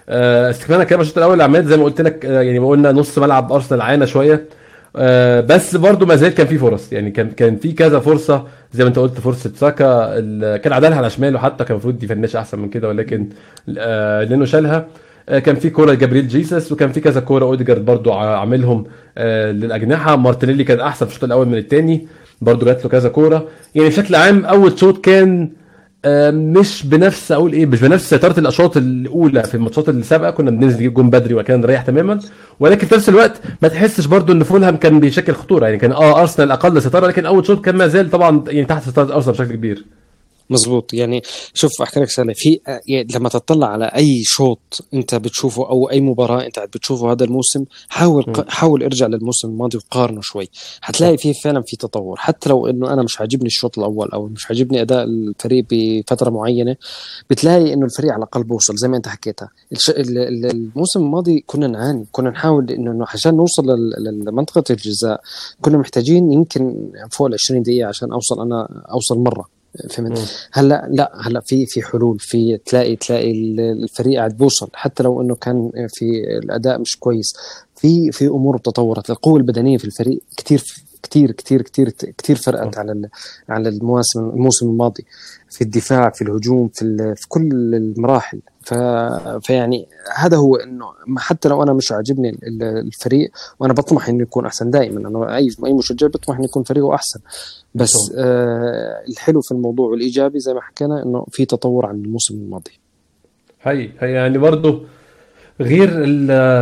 آه، 0.08 0.50
استكمالا 0.50 0.84
كلام 0.84 1.00
الشوط 1.00 1.18
الأول. 1.18 1.40
عماد 1.40 1.66
زي 1.66 1.76
ما 1.76 1.84
قلت 1.84 2.00
لك 2.00 2.26
آه، 2.26 2.42
يعني 2.42 2.58
ما 2.58 2.68
قلنا 2.68 2.92
نص 2.92 3.18
ملعب 3.18 3.52
أرسنال 3.52 3.80
عانى 3.80 4.06
شوية. 4.06 4.44
بس 5.46 5.76
برضو 5.76 6.06
ما 6.06 6.16
زال 6.16 6.34
كان 6.34 6.46
في 6.46 6.58
فرص. 6.58 6.92
يعني 6.92 7.10
كان 7.10 7.30
كان 7.30 7.56
في 7.56 7.72
كذا 7.72 8.00
فرصة. 8.00 8.44
زي 8.72 8.84
ما 8.84 8.88
انت 8.88 8.98
قلت 8.98 9.20
فرصة 9.20 9.52
ساكا. 9.56 10.20
كان 10.56 10.72
عدلها 10.72 10.98
على 10.98 11.10
شماله. 11.10 11.38
حتى 11.38 11.64
كان 11.64 11.72
المفروض 11.72 12.04
يفنش 12.04 12.36
أحسن 12.36 12.58
من 12.58 12.68
كده 12.68 12.88
ولكن 12.88 13.28
آه 13.78 14.24
لأنه 14.24 14.44
شالها. 14.44 14.86
آه 15.28 15.38
كان 15.38 15.54
في 15.56 15.70
كورة 15.70 15.94
جابريل 15.94 16.28
جيسس 16.28 16.72
وكان 16.72 16.92
في 16.92 17.00
كذا 17.00 17.20
كورة 17.20 17.44
أوديجارد 17.44 17.84
برضو 17.84 18.12
عاملهم 18.12 18.84
آه 19.18 19.52
للأجنحة. 19.52 20.16
مارتينيلي 20.16 20.64
كان 20.64 20.80
أحسن 20.80 21.06
في 21.06 21.12
الشوط 21.12 21.24
الأول 21.24 21.48
من 21.48 21.58
الثاني 21.58 22.06
برضو 22.40 22.66
جات 22.66 22.84
له 22.84 22.90
كذا 22.90 23.08
كورة. 23.08 23.48
يعني 23.74 23.88
بشكل 23.88 24.14
عام 24.14 24.44
أول 24.44 24.78
شوط 24.78 25.04
كان 25.04 25.32
آه، 25.42 25.61
مش 26.30 26.86
بنفس 26.86 27.32
أقول 27.32 27.52
إيه 27.52 27.66
مش 27.66 27.80
بنفس 27.80 28.10
سيطرة 28.10 28.40
الأشواط 28.40 28.76
الأولى 28.76 29.42
في 29.42 29.54
الماتشات 29.54 29.88
اللي 29.88 30.02
سابقه 30.02 30.30
كنا 30.30 30.50
بننزل 30.50 30.76
نجيب 30.76 30.94
جون 30.94 31.10
بدري 31.10 31.34
وكان 31.34 31.60
نريح 31.60 31.82
تماما. 31.82 32.20
ولكن 32.60 32.86
في 32.86 32.94
نفس 32.94 33.08
الوقت 33.08 33.40
ما 33.62 33.68
تحسش 33.68 34.06
برضو 34.06 34.32
إن 34.32 34.42
فولهام 34.42 34.76
كان 34.76 35.00
بيشكل 35.00 35.32
خطورة. 35.32 35.64
يعني 35.64 35.78
كان 35.78 35.92
آه 35.92 36.20
أرسنال 36.20 36.50
أقل 36.50 36.82
سيطرة 36.82 37.06
لكن 37.06 37.26
أول 37.26 37.46
شوط 37.46 37.64
كان 37.64 37.76
ما 37.76 37.86
زال 37.86 38.10
طبعا 38.10 38.44
يعني 38.48 38.66
تحت 38.66 38.82
سيطرة 38.82 39.14
أرسنال 39.14 39.34
بشكل 39.34 39.54
كبير. 39.54 39.84
مزبوط 40.52 40.94
يعني 40.94 41.22
شوف 41.54 41.82
أحكي 41.82 42.00
لك 42.00 42.10
سنة 42.10 42.32
في 42.32 42.60
يعني 42.86 43.08
لما 43.14 43.28
تطلع 43.28 43.66
على 43.66 43.84
أي 43.84 44.22
شوط 44.24 44.78
أنت 44.94 45.14
بتشوفه 45.14 45.68
أو 45.68 45.90
أي 45.90 46.00
مباراة 46.00 46.46
أنت 46.46 46.58
بتشوفه 46.60 47.12
هذا 47.12 47.24
الموسم 47.24 47.64
حاول 47.88 48.24
م. 48.28 48.32
حاول 48.48 48.82
ارجع 48.82 49.06
للموسم 49.06 49.48
الماضي 49.48 49.76
وقارنه 49.78 50.20
شوي. 50.20 50.48
حتلاقي 50.80 51.16
فيه 51.18 51.32
فعلا 51.32 51.62
في 51.62 51.76
تطور. 51.76 52.16
حتى 52.16 52.48
لو 52.48 52.66
إنه 52.66 52.92
أنا 52.92 53.02
مش 53.02 53.20
عاجبني 53.20 53.46
الشوط 53.46 53.78
الأول 53.78 54.08
أو 54.10 54.26
مش 54.26 54.46
عاجبني 54.46 54.82
أداء 54.82 55.04
الفريق 55.04 55.64
بفترة 55.70 56.30
معينة 56.30 56.76
بتلاقي 57.30 57.72
إنه 57.72 57.84
الفريق 57.86 58.12
على 58.12 58.18
الأقل 58.18 58.44
بوصل 58.44 58.76
زي 58.76 58.88
ما 58.88 58.96
أنت 58.96 59.08
حكيتها. 59.08 59.48
الموسم 60.52 61.00
الماضي 61.00 61.44
كنا 61.46 61.66
نعاني. 61.66 62.06
كنا 62.12 62.30
نحاول 62.30 62.70
إنه 62.70 63.06
عشان 63.08 63.36
نوصل 63.36 63.66
لمنطقة 64.26 64.64
الجزاء 64.70 65.20
كنا 65.60 65.78
محتاجين 65.78 66.32
يمكن 66.32 66.90
فوق 67.10 67.26
ال 67.26 67.34
20 67.34 67.62
دقيقة 67.62 67.88
عشان 67.88 68.12
أوصل 68.12 68.40
أنا 68.40 68.84
أوصل 68.92 69.18
مرة. 69.18 69.51
فهمت؟ 69.90 70.48
هلأ 70.52 70.88
لا 70.90 71.12
هلأ 71.20 71.40
في 71.40 71.66
في 71.66 71.82
حلول 71.82 72.18
في 72.18 72.56
تلاقي 72.56 72.96
تلاقي 72.96 73.32
الفريق 73.72 74.18
قاعد 74.18 74.36
بوصل 74.36 74.68
حتى 74.74 75.02
لو 75.02 75.20
إنه 75.20 75.34
كان 75.34 75.70
في 75.88 76.04
الأداء 76.38 76.78
مش 76.78 76.98
كويس. 76.98 77.34
في 77.76 78.12
في 78.12 78.26
أمور 78.26 78.58
تطورت 78.58 79.10
القوة 79.10 79.36
البدنية 79.36 79.78
في 79.78 79.84
الفريق 79.84 80.22
كثير 80.36 80.64
كثير 81.02 81.32
كثير 81.32 81.62
كثير 81.62 81.90
كثير 82.18 82.36
فرقت 82.36 82.78
على 82.78 83.08
على 83.48 83.68
المواسم 83.68 84.20
الموسم 84.20 84.68
الماضي 84.68 85.04
في 85.50 85.64
الدفاع 85.64 86.10
في 86.10 86.22
الهجوم 86.22 86.68
في 86.68 87.14
في 87.16 87.28
كل 87.28 87.74
المراحل. 87.74 88.40
ف... 88.64 88.74
فيعني 89.42 89.88
هذا 90.16 90.36
هو 90.36 90.56
إنه 90.56 90.86
حتى 91.16 91.48
لو 91.48 91.62
أنا 91.62 91.72
مش 91.72 91.92
عاجبني 91.92 92.38
الفريق 92.62 93.30
وأنا 93.60 93.72
بطمح 93.72 94.08
إنه 94.08 94.22
يكون 94.22 94.46
أحسن 94.46 94.70
دائما. 94.70 95.08
أنا 95.08 95.36
أي 95.36 95.50
أي 95.66 95.72
مشجع 95.72 96.06
بيطمح 96.06 96.36
إنه 96.36 96.44
يكون 96.44 96.62
فريقه 96.62 96.94
أحسن. 96.94 97.20
بس 97.74 98.12
آه 98.16 99.04
الحلو 99.08 99.40
في 99.40 99.52
الموضوع 99.52 99.90
والايجابي 99.90 100.40
زي 100.40 100.54
ما 100.54 100.60
حكينا 100.60 101.02
إنه 101.02 101.26
في 101.30 101.44
تطور 101.44 101.86
عن 101.86 101.94
الموسم 101.94 102.34
الماضي. 102.34 102.72
هي 103.62 103.90
هي 103.98 104.12
يعني 104.12 104.38
برضه 104.38 104.84
غير 105.60 105.88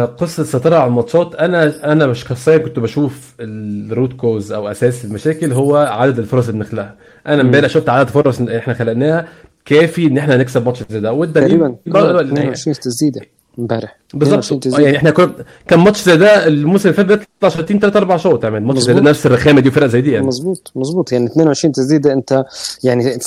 قصه 0.07 0.40
السيطره 0.40 0.76
على 0.76 0.87
الماتشات 0.87 1.35
أنا 1.35 1.92
أنا 1.92 2.07
مش 2.07 2.22
شخصيا 2.22 2.59
كنت 2.59 2.79
بشوف 2.79 3.35
الروت 3.40 4.12
كوز 4.12 4.53
أو 4.53 4.68
أساس 4.70 5.05
المشاكل 5.05 5.53
هو 5.53 5.76
عدد 5.76 6.18
الفرص 6.18 6.48
اللي 6.48 6.59
بنخلقها 6.64 6.94
أنا 7.26 7.42
امبارح 7.42 7.68
شفت 7.68 7.88
عدد 7.88 8.09
فرص 8.09 8.40
إحنا 8.40 8.74
خلقناها 8.74 9.29
كافي 9.64 10.07
ان 10.07 10.18
إحنا 10.18 10.37
نكسب 10.37 10.64
ماتش 10.66 10.83
زي 10.90 11.00
ده 11.00 11.12
والدليل 11.12 11.48
تقريبا 11.48 11.76
22 11.88 12.74
تسديده 12.74 13.20
امبارح. 13.59 13.97
بالظبط 14.15 14.67
يعني 14.67 14.97
إحنا 14.97 15.11
كنا 15.11 15.35
كان 15.69 15.81
ماتش 15.81 16.03
زي 16.03 16.17
ده 16.17 16.47
الموسم 16.47 16.89
اللي 16.89 16.97
فات 16.97 17.07
بيطلع 17.07 17.49
شوطين 17.49 17.81
ثلاث 17.81 17.97
أربع 17.97 18.17
شوط 18.17 18.45
يعني 18.45 18.61
ماتش 18.61 18.81
زي 18.81 18.95
ده 18.95 19.01
نفس 19.01 19.27
الرخامة 19.27 19.61
دي 19.61 19.69
وفرق 19.69 19.87
زي 19.87 20.01
دي 20.01 20.13
يعني. 20.13 20.27
مظبوط 20.27 20.73
مظبوط. 20.75 21.13
يعني 21.13 21.27
22 21.27 21.73
تسديدة 21.73 22.13
انت 22.13 22.45
يعني 22.85 23.19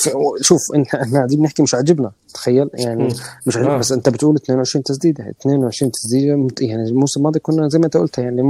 شوف 0.42 0.60
إحنا 0.76 1.14
قاعدين 1.14 1.40
بنحكي 1.40 1.64
مش 1.64 1.76
عاجبنا 1.76 2.12
تخيل. 2.34 2.70
يعني 2.74 3.14
مش 3.46 3.58
عاجبنا 3.58 3.76
آه. 3.76 3.78
بس 3.78 3.92
انت 3.92 4.10
بتقول 4.10 4.36
22 4.36 4.84
تسديدة. 4.84 5.30
22 5.42 5.92
تسديدة 5.92 6.48
يعني 6.62 6.84
الموسم 6.90 7.20
الماضي 7.20 7.40
كنا 7.40 7.70
زي 7.70 7.80
ما 7.80 7.86
انت 7.86 7.98
قلت 7.98 8.18
يعني 8.18 8.42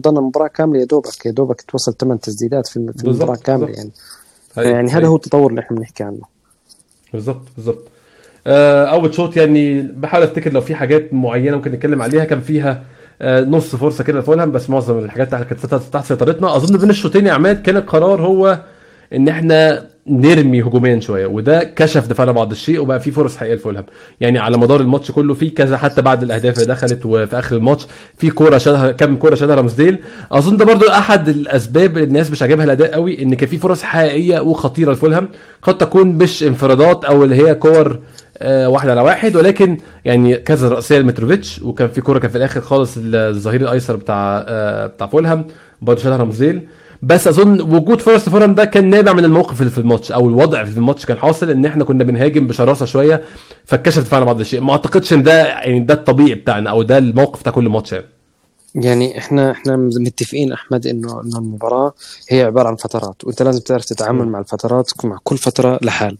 ضلنا 0.00 0.20
مباراة 0.20 0.48
كاملة 0.48 0.80
يا 0.80 0.84
دوبك 0.84 1.26
يا 1.26 1.30
دوبك 1.30 1.60
توصل 1.60 1.94
ثمان 2.00 2.20
تسديدات 2.20 2.66
في 2.66 2.76
المباراة 2.76 3.36
كاملة 3.36 3.68
يعني. 3.68 3.90
يعني 4.56 4.90
هذا 4.90 5.06
هو 5.06 5.16
التطور 5.16 5.50
اللي 5.50 5.60
إحنا 5.60 5.76
بنحكي 5.76 6.02
عنه. 6.02 6.20
بالظبط 7.12 7.42
بالظبط 7.56 7.88
أول 8.46 9.14
شوط 9.14 9.36
يعني 9.36 9.82
بحاول 9.82 10.24
أفتكر 10.24 10.52
لو 10.52 10.60
في 10.60 10.74
حاجات 10.74 11.14
معينة 11.14 11.56
ممكن 11.56 11.72
نتكلم 11.72 12.02
عليها. 12.02 12.24
كان 12.24 12.40
فيها 12.40 12.82
آه، 13.22 13.40
نص 13.40 13.76
فرصة 13.76 14.04
كده 14.04 14.20
لفولهام 14.20 14.52
بس 14.52 14.70
معظم 14.70 14.98
الحاجات 14.98 15.30
كانت 15.34 15.66
تحت 15.92 16.04
سيطرتنا. 16.04 16.56
أظن 16.56 16.78
بين 16.78 16.90
الشوطين 16.90 17.26
يا 17.26 17.32
عماد 17.32 17.62
كان 17.62 17.76
القرار 17.76 18.22
هو 18.22 18.58
إن 19.12 19.28
إحنا 19.28 19.86
نرمي 20.08 20.62
هجوميا 20.62 21.00
شوية 21.00 21.26
وده 21.26 21.64
كشف 21.64 22.06
دفاعنا 22.06 22.32
بعض 22.32 22.50
الشيء 22.50 22.80
وبقى 22.80 23.00
في 23.00 23.10
فرص 23.10 23.36
حقيقية 23.36 23.54
لفولهام. 23.54 23.84
يعني 24.20 24.38
على 24.38 24.56
مدار 24.58 24.80
الماتش 24.80 25.10
كله 25.10 25.34
في 25.34 25.50
كذا 25.50 25.76
حتى 25.76 26.02
بعد 26.02 26.22
الأهداف 26.22 26.54
اللي 26.54 26.66
دخلت 26.66 27.06
وفي 27.06 27.38
آخر 27.38 27.56
الماتش 27.56 27.86
في 28.18 28.30
كورة 28.30 28.58
شالها 28.58 28.92
كام 28.92 29.16
كورة 29.16 29.34
شالها 29.34 29.54
رامسديل 29.54 29.98
أظن 30.32 30.56
ده 30.56 30.64
برضو 30.64 30.88
أحد 30.88 31.28
الأسباب 31.28 31.98
الناس 31.98 32.30
مش 32.30 32.42
عاجبها 32.42 32.64
الأداء 32.64 32.92
قوي 32.92 33.22
إن 33.22 33.34
كان 33.34 33.48
في 33.48 33.58
فرص 33.58 33.82
حقيقية 33.82 34.40
وخطيرة 34.40 34.92
لفولهام. 34.92 35.28
قد 35.62 35.78
تكون 35.78 36.08
مش 36.08 36.42
انفرادات 36.42 37.04
أو 37.04 37.24
اللي 37.24 37.34
هي 37.48 37.54
كور 37.54 37.90
آه، 37.90 37.98
واحد 38.42 38.88
على 38.88 39.00
واحد. 39.00 39.36
ولكن 39.36 39.78
يعني 40.04 40.36
كذا 40.36 40.68
رأسية 40.68 40.98
لمتروفيتش 40.98 41.62
وكان 41.62 41.88
في 41.88 42.00
كورة 42.00 42.18
كان 42.18 42.30
في 42.30 42.36
الآخر 42.38 42.60
خالص 42.60 42.94
الظهير 42.98 43.60
الأيسر 43.60 43.96
بتاع 43.96 44.44
آه، 44.48 44.86
بتاع 44.86 45.06
فولهام 45.06 45.44
برضه 45.82 46.00
شالها 46.02 46.16
رامسديل 46.16 46.68
بس 47.02 47.28
أظن 47.28 47.60
وجود 47.60 48.00
فرص 48.00 48.28
فولهام 48.28 48.54
ده 48.54 48.64
كان 48.64 48.90
نابع 48.90 49.12
من 49.12 49.24
الموقف 49.24 49.60
اللي 49.60 49.70
في 49.70 49.78
الماتش 49.78 50.12
أو 50.12 50.28
الوضع 50.28 50.64
في 50.64 50.76
الماتش 50.76 51.06
كان 51.06 51.16
حاصل 51.18 51.50
إن 51.50 51.64
إحنا 51.66 51.84
كنا 51.84 52.04
بنهاجم 52.04 52.46
بشراسة 52.46 52.86
شوية 52.86 53.22
فاتكشف 53.64 54.02
دفاعنا 54.02 54.24
بعض 54.24 54.40
الشيء. 54.40 54.60
ما 54.60 54.72
أعتقدش 54.72 55.12
إن 55.12 55.22
ده 55.22 55.46
يعني 55.46 55.80
ده 55.80 55.94
الطبيعي 55.94 56.34
بتاعنا 56.34 56.70
أو 56.70 56.82
ده 56.82 56.98
الموقف 56.98 57.40
بتاع 57.40 57.52
كل 57.52 57.68
ماتش 57.68 57.92
يعني. 57.92 58.04
يعني 58.76 59.18
إحنا 59.18 59.50
إحنا 59.50 59.76
متفقين 59.76 60.52
أحمد 60.52 60.86
انه 60.86 61.20
إنه 61.20 61.38
المباراة 61.38 61.94
هي 62.28 62.42
عبارة 62.42 62.68
عن 62.68 62.76
فترات 62.76 63.24
وأنت 63.24 63.42
لازم 63.42 63.60
تعرف 63.60 63.84
تتعامل 63.84 64.28
مع 64.28 64.38
الفترات 64.38 64.90
مع 65.04 65.18
كل 65.24 65.38
فترة 65.38 65.78
لحال. 65.82 66.16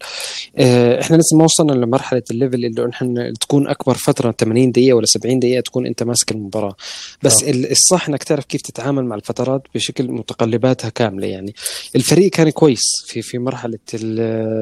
آه 0.57 1.01
إحنا 1.01 1.15
لسه 1.15 1.37
ما 1.37 1.43
وصلنا 1.43 1.71
لمرحلة 1.71 2.23
ال 2.31 2.37
level 2.37 2.65
اللي 2.65 2.89
إحنا 2.89 3.33
تكون 3.41 3.67
أكبر 3.67 3.93
فترة 3.93 4.35
80 4.39 4.71
دقيقة 4.71 4.93
ولا 4.93 5.05
70 5.05 5.39
دقيقة 5.39 5.61
تكون 5.61 5.85
أنت 5.85 6.03
ماسك 6.03 6.31
المباراة. 6.31 6.75
بس 7.23 7.43
أوه. 7.43 7.51
الصح 7.51 8.09
إنك 8.09 8.23
تعرف 8.23 8.45
كيف 8.45 8.61
تتعامل 8.61 9.05
مع 9.05 9.15
الفترات 9.15 9.61
بشكل 9.75 10.11
متقلباتها 10.11 10.89
كاملة 10.89 11.27
يعني. 11.27 11.55
الفريق 11.95 12.31
كان 12.31 12.49
كويس 12.49 13.03
في 13.05 13.21
في 13.21 13.39
مرحلة 13.39 13.77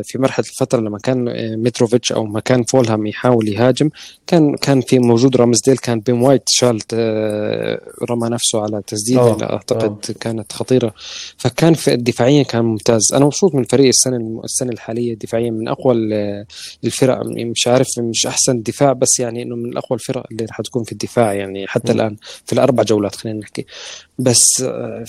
في 0.03 0.15
مرحلة 0.15 0.45
الفترة 0.49 0.79
لما 0.79 0.99
كان 0.99 1.27
آه، 1.27 1.55
متروفيتش 1.55 2.11
أو 2.11 2.25
ما 2.25 2.39
كان 2.39 2.63
فولهام 2.63 3.05
يحاول 3.05 3.49
يهاجم. 3.49 3.89
كان 4.27 4.55
كان 4.55 4.81
في 4.81 4.99
موجود 4.99 5.35
رامزديل 5.35 5.77
كان 5.77 5.99
بيم 5.99 6.23
وايت 6.23 6.43
شالت 6.49 6.93
آه 6.93 7.84
رمى 8.09 8.29
نفسه 8.29 8.61
على 8.61 8.81
تسديده 8.87 9.21
أوه. 9.21 9.43
أعتقد 9.43 9.83
أوه. 9.83 10.15
كانت 10.19 10.51
خطيرة 10.51 10.93
فكان 11.37 11.73
في 11.73 11.93
الدفاعيا 11.93 12.43
كان 12.43 12.65
ممتاز 12.65 13.13
أنا 13.13 13.25
مبسوط 13.25 13.55
من 13.55 13.61
الفريق 13.61 13.87
السنة 13.87 14.41
السنة 14.43 14.71
الحالية 14.71 15.13
دفاعيا 15.13 15.51
من 15.51 15.67
أقوى 15.67 15.95
الفرق 16.83 17.25
مش 17.25 17.67
عارف 17.67 17.87
مش 17.99 18.27
أحسن 18.27 18.61
دفاع 18.61 18.93
بس 18.93 19.19
يعني 19.19 19.41
إنه 19.41 19.55
من 19.55 19.77
أقوى 19.77 19.99
الفرق 19.99 20.25
اللي 20.31 20.47
حتكون 20.49 20.83
في 20.83 20.91
الدفاع 20.91 21.33
يعني 21.33 21.67
حتى 21.67 21.93
م. 21.93 21.95
الآن 21.95 22.17
في 22.45 22.53
الأربع 22.53 22.83
جولات 22.83 23.15
خلينا 23.15 23.39
نحكي 23.39 23.65
بس 24.19 24.61
آه، 24.61 25.05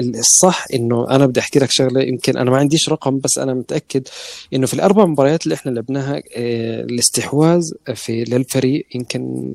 الصح 0.00 0.66
إنه 0.74 1.10
أنا 1.10 1.26
بدي 1.26 1.40
أحكي 1.40 1.58
لك 1.58 1.70
شغلة 1.70 2.02
يمكن 2.02 2.36
أنا 2.36 2.50
ما 2.50 2.56
عنديش 2.56 2.88
رقم 2.88 3.18
بس 3.18 3.38
أنا 3.38 3.54
متأكد 3.54 4.08
إنه 4.54 4.66
في 4.66 4.74
الأربع 4.74 5.04
مباريات 5.04 5.44
اللي 5.44 5.54
إحنا 5.54 5.70
لعبناها 5.70 6.22
آه، 6.36 6.80
الاستحواذ 6.80 7.62
في 7.94 8.24
للفريق 8.24 8.86
يمكن 8.94 9.54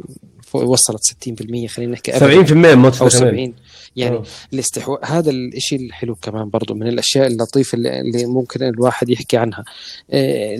وصلت 0.54 1.04
60% 1.04 1.66
خلينا 1.68 1.92
نحكي 1.92 2.12
70% 2.12 2.52
الماتش 2.52 3.02
أو 3.02 3.10
70 3.10 3.54
يعني 3.96 4.16
أوه. 4.16 4.26
الاستحواذ 4.54 4.98
هذا 5.04 5.32
الشيء 5.32 5.80
الحلو 5.80 6.16
كمان 6.16 6.50
برضه 6.50 6.76
من 6.76 6.88
الأشياء 6.88 7.28
اللطيفة 7.28 7.76
اللي, 7.76 8.26
ممكن 8.26 8.64
الواحد 8.64 9.10
يحكي 9.10 9.38
عنها. 9.38 9.64
آه، 10.12 10.56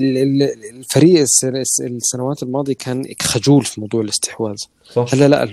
الفريق 0.80 1.26
السنوات 1.82 2.44
الماضية 2.44 2.74
كان 2.74 3.06
خجول 3.22 3.66
في 3.66 3.82
موضوع 3.82 4.02
الاستحواذ. 4.02 4.58
صح. 4.94 5.06
هلا 5.14 5.28
لا 5.28 5.44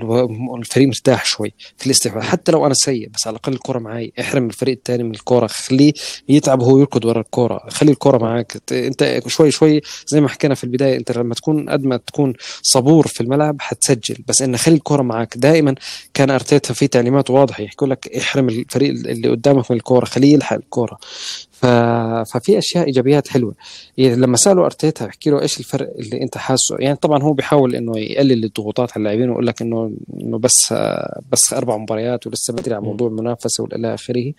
الفريق 0.56 0.88
مرتاح 0.88 1.24
شوي 1.24 1.54
في 1.76 1.86
الاستحواذ. 1.86 2.22
حتى 2.22 2.52
لو 2.52 2.66
أنا 2.66 2.74
سيء 2.74 3.08
بس 3.08 3.26
على 3.26 3.34
الأقل 3.34 3.52
الكرة 3.52 3.78
معي. 3.78 4.12
احرم 4.20 4.46
الفريق 4.46 4.76
الثاني 4.76 5.02
من 5.02 5.10
الكرة. 5.10 5.46
خليه 5.46 5.92
يتعب 6.28 6.62
هو 6.62 6.78
يركض 6.78 7.04
ورا 7.04 7.20
الكرة. 7.20 7.60
خلي 7.68 7.90
الكرة 7.90 8.18
معك 8.18 8.62
أنت 8.72 9.22
شوي 9.26 9.50
شوي 9.50 9.80
زي 10.06 10.20
ما 10.20 10.28
حكينا 10.28 10.54
في 10.54 10.64
البداية 10.64 10.96
أنت 10.96 11.12
لما 11.12 11.34
تكون 11.34 11.68
قد 11.68 11.84
ما 11.84 11.96
تكون 11.96 12.32
صبور 12.62 13.06
في 13.06 13.20
الملعب 13.20 13.56
حتسجل. 13.60 14.16
بس 14.28 14.42
إن 14.42 14.56
خلي 14.56 14.74
الكره 14.74 15.02
معك 15.02 15.36
دائما 15.38 15.74
كان 16.14 16.30
أرتيتا 16.30 16.74
في 16.74 16.86
تعليمات 16.88 17.30
واضحة 17.30 17.62
يحكوا 17.62 17.86
لك 17.86 18.08
احرم 18.16 18.48
الفريق 18.48 18.90
اللي 18.90 19.28
قدامك 19.28 19.70
من 19.70 19.76
الكورة 19.76 20.04
خليه 20.04 20.32
يلحق 20.34 20.56
الكورة. 20.56 20.98
ففي 21.60 22.58
أشياء 22.58 22.86
إيجابيات 22.86 23.28
حلوة. 23.28 23.54
يعني 23.98 24.16
لما 24.16 24.36
سألوا 24.36 24.64
أرتيتا 24.64 25.06
احكي 25.06 25.30
له 25.30 25.42
إيش 25.42 25.58
الفرق 25.60 25.92
اللي 25.98 26.22
أنت 26.22 26.38
حاسه 26.38 26.76
يعني 26.78 26.96
طبعا 26.96 27.22
هو 27.22 27.32
بيحاول 27.32 27.74
إنه 27.74 27.98
يقلل 27.98 28.44
الضغوطات 28.44 28.90
على 28.90 28.96
اللاعبين 28.96 29.28
ويقول 29.28 29.46
لك 29.46 29.62
إنه 29.62 29.92
إنه 30.20 30.38
بس 30.38 30.74
بس 31.32 31.52
أربع 31.52 31.76
مباريات 31.76 32.26
ولسه 32.26 32.52
بدري 32.52 32.74
على 32.74 32.84
موضوع 32.84 33.08
المنافسة 33.08 33.64
وإلى 33.64 33.94
آخره. 33.94 34.32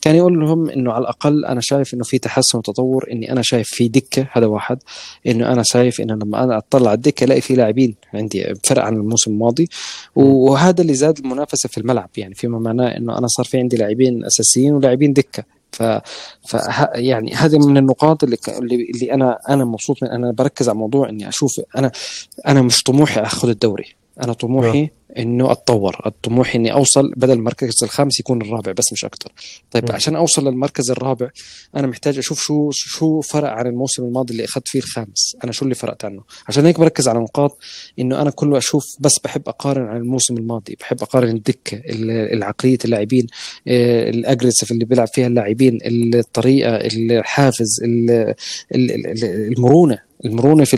كان 0.00 0.14
يقول 0.14 0.40
لهم 0.40 0.70
إنه 0.70 0.92
على 0.92 1.02
الأقل 1.02 1.44
أنا 1.44 1.60
شايف 1.60 1.94
إنه 1.94 2.04
في 2.04 2.18
تحسن 2.18 2.58
وتطور 2.58 3.08
إني 3.12 3.32
أنا 3.32 3.42
شايف 3.42 3.68
في 3.68 3.88
دكة 3.88 4.26
هذا 4.32 4.46
واحد 4.46 4.78
إنه 5.26 5.52
أنا 5.52 5.62
شايف 5.62 6.00
إنه 6.00 6.14
لما 6.14 6.44
أنا 6.44 6.58
أطلع 6.58 6.90
على 6.90 6.96
الدكة 6.96 7.24
ألاقي 7.24 7.40
في 7.40 7.54
لاعبين 7.54 7.94
عندي 8.14 8.54
فرق 8.64 8.84
عن 8.84 8.94
الموسم 8.94 9.30
الماضي. 9.30 9.68
وهذا 10.16 10.82
اللي 10.82 10.94
زاد 10.94 11.18
المنافسة 11.18 11.68
في 11.68 11.78
الملعب. 11.78 12.10
يعني 12.16 12.34
فيما 12.34 12.58
معناه 12.58 12.96
إنه 12.96 13.18
أنا 13.18 13.26
صار 13.26 13.46
في 13.46 13.58
عندي 13.58 13.76
لاعبين 13.76 14.24
أساسيين 14.24 14.74
ولاعبين 14.74 15.12
دكة. 15.12 15.57
ف, 15.72 15.82
يعني 16.94 17.34
هذه 17.34 17.58
من 17.58 17.76
النقاط 17.76 18.24
اللي 18.24 18.38
اللي 18.48 19.12
أنا 19.14 19.38
أنا 19.48 19.64
مبسوط 19.64 20.02
من 20.02 20.08
أنا 20.08 20.32
بركز 20.32 20.68
على 20.68 20.78
موضوع 20.78 21.08
إني 21.08 21.28
أشوف 21.28 21.60
أنا 21.76 21.92
أنا 22.48 22.62
مش 22.62 22.82
طموحي 22.82 23.20
اخذ 23.20 23.48
الدوري. 23.48 23.97
أنا 24.22 24.32
طموحي 24.32 24.90
إنه 25.18 25.52
أتطور. 25.52 26.02
الطموح 26.06 26.54
إني 26.54 26.72
أوصل 26.72 27.12
بدل 27.16 27.32
المركز 27.32 27.84
الخامس 27.84 28.20
يكون 28.20 28.42
الرابع 28.42 28.72
بس 28.72 28.92
مش 28.92 29.04
أكثر 29.04 29.32
طيب 29.70 29.90
م. 29.90 29.94
عشان 29.94 30.16
أوصل 30.16 30.48
للمركز 30.48 30.90
الرابع 30.90 31.30
أنا 31.76 31.86
محتاج 31.86 32.18
أشوف 32.18 32.40
شو 32.40 32.70
شو 32.70 33.20
فرق 33.20 33.50
عن 33.50 33.66
الموسم 33.66 34.04
الماضي 34.04 34.32
اللي 34.32 34.44
أخذت 34.44 34.68
فيه 34.68 34.78
الخامس. 34.78 35.36
أنا 35.44 35.52
شو 35.52 35.64
اللي 35.64 35.74
فرقت 35.74 36.04
عنه؟ 36.04 36.22
عشان 36.48 36.66
هيك 36.66 36.80
بركز 36.80 37.08
على 37.08 37.18
نقاط 37.18 37.58
إنه 37.98 38.22
أنا 38.22 38.30
كله 38.30 38.58
أشوف 38.58 38.96
بس 39.00 39.18
بحب 39.18 39.48
أقارن 39.48 39.86
عن 39.86 39.96
الموسم 39.96 40.36
الماضي. 40.36 40.76
بحب 40.80 41.02
أقارن 41.02 41.28
الدكة 41.28 41.82
العقلية 42.32 42.78
اللاعبين 42.84 43.26
آه، 43.68 44.10
الاجريسيف 44.10 44.72
اللي 44.72 44.84
بيلعب 44.84 45.08
فيها 45.08 45.26
اللاعبين 45.26 45.78
الطريقة 45.84 46.76
الحافز 46.76 47.80
المرونة. 48.72 50.07
المرونة 50.24 50.64
في 50.64 50.76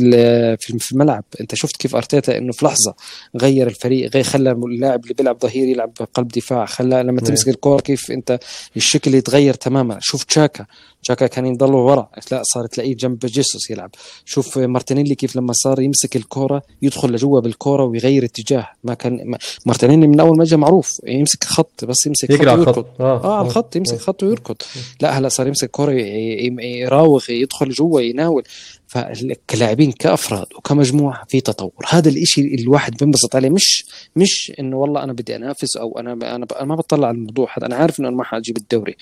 في 0.59 0.93
الملعب. 0.93 1.25
انت 1.41 1.55
شفت 1.55 1.77
كيف 1.77 1.97
أرتيتا 1.97 2.39
إنه 2.39 2.53
في 2.53 2.65
لحظة 2.65 2.95
غير 3.37 3.67
الفريق 3.67 4.11
غير 4.15 4.25
خلى 4.25 4.51
اللاعب 4.53 5.03
اللي 5.03 5.15
بيلعب 5.15 5.39
ظهير 5.43 5.69
يلعب 5.69 5.93
قلب 6.15 6.29
دفاع 6.29 6.67
خلى 6.67 7.03
لما 7.03 7.21
تمسك 7.21 7.49
الكوره 7.49 7.81
كيف 7.81 8.11
انت 8.11 8.39
الشكل 8.77 9.15
يتغير 9.15 9.55
تماما. 9.55 9.99
شوف 10.01 10.25
تشاكا 10.25 10.67
تشاكا 11.03 11.27
كان 11.27 11.47
يضل 11.47 11.75
ورا. 11.75 12.11
لا 12.33 12.43
صار 12.43 12.67
تلاقيه 12.67 12.97
جنب 12.97 13.19
جيسوس 13.19 13.71
يلعب. 13.71 13.91
شوف 14.25 14.59
مارتينيلي 14.59 15.15
كيف 15.15 15.37
لما 15.37 15.53
صار 15.53 15.81
يمسك 15.81 16.17
الكورة 16.17 16.63
يدخل 16.83 17.13
لجوا 17.13 17.41
بالكورة 17.41 17.85
ويغير 17.85 18.25
اتجاه. 18.25 18.69
ما 18.85 18.95
كان 18.95 19.35
مارتينيلي 19.67 20.07
من 20.07 20.21
أول 20.21 20.39
ما 20.39 20.45
جاء 20.45 20.59
معروف 20.59 21.01
يمسك 21.07 21.45
خط 21.45 21.85
بس 21.85 22.07
يمسك 22.07 22.33
خط 22.33 22.59
ويركض. 22.59 22.87
آه, 23.01 23.25
آه 23.25 23.43
الخط 23.43 23.77
يمسك 23.77 23.95
آه. 23.95 23.99
خط 23.99 24.23
ويركض. 24.23 24.57
لا 25.01 25.19
هلا 25.19 25.29
صار 25.29 25.47
يمسك 25.47 25.71
كورة 25.71 25.93
يراوغ 25.93 27.31
يدخل 27.31 27.71
جوا 27.71 28.01
يناول. 28.01 28.43
فكلاعبين 28.87 29.93
كأفراد 29.93 30.47
وكمجموعة 30.57 31.25
في 31.29 31.41
تطور. 31.41 31.85
هذا 31.89 32.09
الإشي 32.09 32.41
اللي 32.41 32.63
الواحد 32.63 32.97
بينبسط 32.97 33.37
عليه. 33.37 33.51
مش 33.51 33.85
مش 34.17 34.53
إنه 34.61 34.77
والله 34.77 35.05
أنا 35.05 35.13
بدي 35.13 35.37
أنافس 35.37 35.77
أو 35.77 35.99
أنا 35.99 36.13
أنا 36.13 36.65
ما 36.65 36.75
بطلع 36.75 37.09
على 37.09 37.15
الموضوع 37.15 37.49
هذا. 37.59 37.67
أنا 37.67 37.77
عارف 37.77 38.01
إنه 38.01 38.09
أنا 38.09 38.17
ما 38.17 38.25
حأجيب 38.25 38.57
الدوري. 38.57 38.97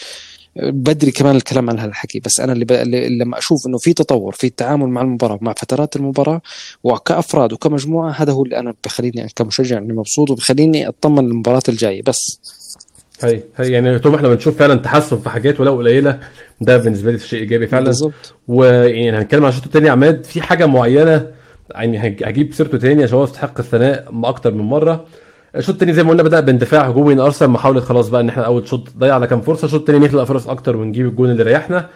بدري 0.62 1.11
كمان 1.11 1.37
الكلام 1.37 1.71
عن 1.71 1.79
هالحكي 1.79 2.21
بس 2.21 2.40
أنا 2.40 2.53
اللي, 2.53 2.64
ب... 2.64 2.73
اللي 2.73 3.18
لما 3.18 3.38
أشوف 3.38 3.66
إنه 3.66 3.79
في 3.79 3.92
تطور 3.92 4.33
في 4.33 4.47
التعامل 4.47 4.88
مع 4.88 5.01
المباراة 5.03 5.38
مع 5.42 5.53
فترات 5.53 5.97
المباراة 5.97 6.40
وكأفراد 6.85 7.53
وكمجموعة 7.53 8.11
هذا 8.11 8.33
هو 8.33 8.44
اللي 8.44 8.59
أنا 8.59 8.75
بخليني 8.85 9.29
كمشجع 9.37 9.79
إني 9.79 9.92
مبسوط 9.92 10.31
وبخليني 10.31 10.88
أطمن 10.88 11.25
للمباراة 11.27 11.62
الجاية 11.68 12.03
بس. 12.03 12.40
هي 13.23 13.42
هي 13.57 13.73
يعني 13.73 13.99
طول 13.99 14.12
ما 14.12 14.18
إحنا 14.18 14.29
بنشوف 14.29 14.59
فعلا 14.59 14.75
تحسن 14.75 15.18
في 15.18 15.31
حاجات 15.31 15.61
ولو 15.61 15.77
قليلة 15.77 16.21
ده 16.61 16.77
بالنسبة 16.77 17.12
لي 17.12 17.18
شيء 17.18 17.40
إيجابي 17.40 17.66
فعلا. 17.66 17.85
بالظبط. 17.85 18.35
ويعني 18.49 19.18
هنتكلم 19.18 19.44
عن 19.44 19.49
الشوط 19.51 19.64
الثاني 19.64 19.88
عماد 19.88 20.25
في 20.25 20.42
حاجة 20.42 20.66
معينة 20.66 21.27
يعني 21.71 21.99
هجيب 21.99 22.55
سيرته 22.55 22.79
تاني 22.79 23.03
عشان 23.03 23.14
هو 23.18 23.25
يستحق 23.25 23.61
الثناء 23.61 24.09
أكتر 24.25 24.55
من 24.55 24.64
مرة. 24.64 25.07
الشوط 25.57 25.75
الثاني 25.75 25.93
زي 25.93 26.03
ما 26.03 26.11
قلنا 26.11 26.23
بدأ 26.23 26.41
باندفاع 26.41 26.89
هجومي 26.89 27.15
من 27.15 27.21
أرسنال 27.21 27.51
محاوله 27.51 27.81
خلاص 27.81 28.09
بقى 28.09 28.21
إن 28.21 28.29
إحنا 28.29 28.43
أول 28.43 28.69
شوط 28.69 28.89
ضيعنا 28.99 29.27
كام 29.27 29.41
فرصة. 29.41 29.65
الشوط 29.65 29.81
الثاني 29.81 29.99
نخلق 30.07 30.25
فرص 30.25 30.49
أكتر 30.49 30.77
ونجيب 30.77 31.07
الجون 31.07 31.31
اللي 31.31 31.43
ريحنا. 31.43 31.87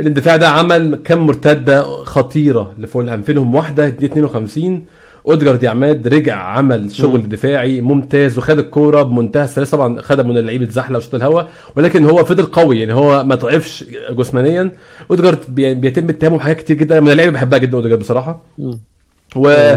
الاندفاع 0.00 0.36
ده 0.36 0.48
عمل 0.48 1.00
كام 1.04 1.26
مرتدة 1.26 1.82
خطيرة 2.04 2.72
لفولهام 2.78 3.22
فينهم 3.22 3.54
واحدة 3.54 3.88
52 3.88 4.84
اودجارد 5.28 5.62
يا 5.62 5.70
عماد 5.70 6.08
رجع 6.08 6.36
عمل 6.36 6.92
شغل 6.92 7.20
م. 7.20 7.28
دفاعي 7.28 7.80
ممتاز 7.80 8.38
وخد 8.38 8.58
الكورة 8.58 9.02
بمنتهى 9.02 9.44
السلاسة. 9.44 9.76
طبعا 9.76 10.00
خدها 10.00 10.24
من 10.24 10.38
اللعيبة 10.38 10.66
زحله 10.70 10.98
وشوط 10.98 11.14
الهواء 11.14 11.48
ولكن 11.76 12.04
هو 12.04 12.24
فضل 12.24 12.46
قوي 12.46 12.80
يعني 12.80 12.94
هو 12.94 13.24
ما 13.24 13.34
ضعفش 13.34 13.84
جسمانيا. 14.10 14.72
اودجارد 15.10 15.38
بيتم 15.80 16.08
اتهامه 16.08 16.36
بحاجات 16.36 16.56
كتير 16.56 16.76
جدا 16.76 17.00
من 17.00 17.10
اللعيبة 17.10 17.32
بحبها 17.32 17.58
جدا 17.58 17.76
اودجارد 17.76 17.98
بصراحة. 17.98 18.42
و 19.36 19.74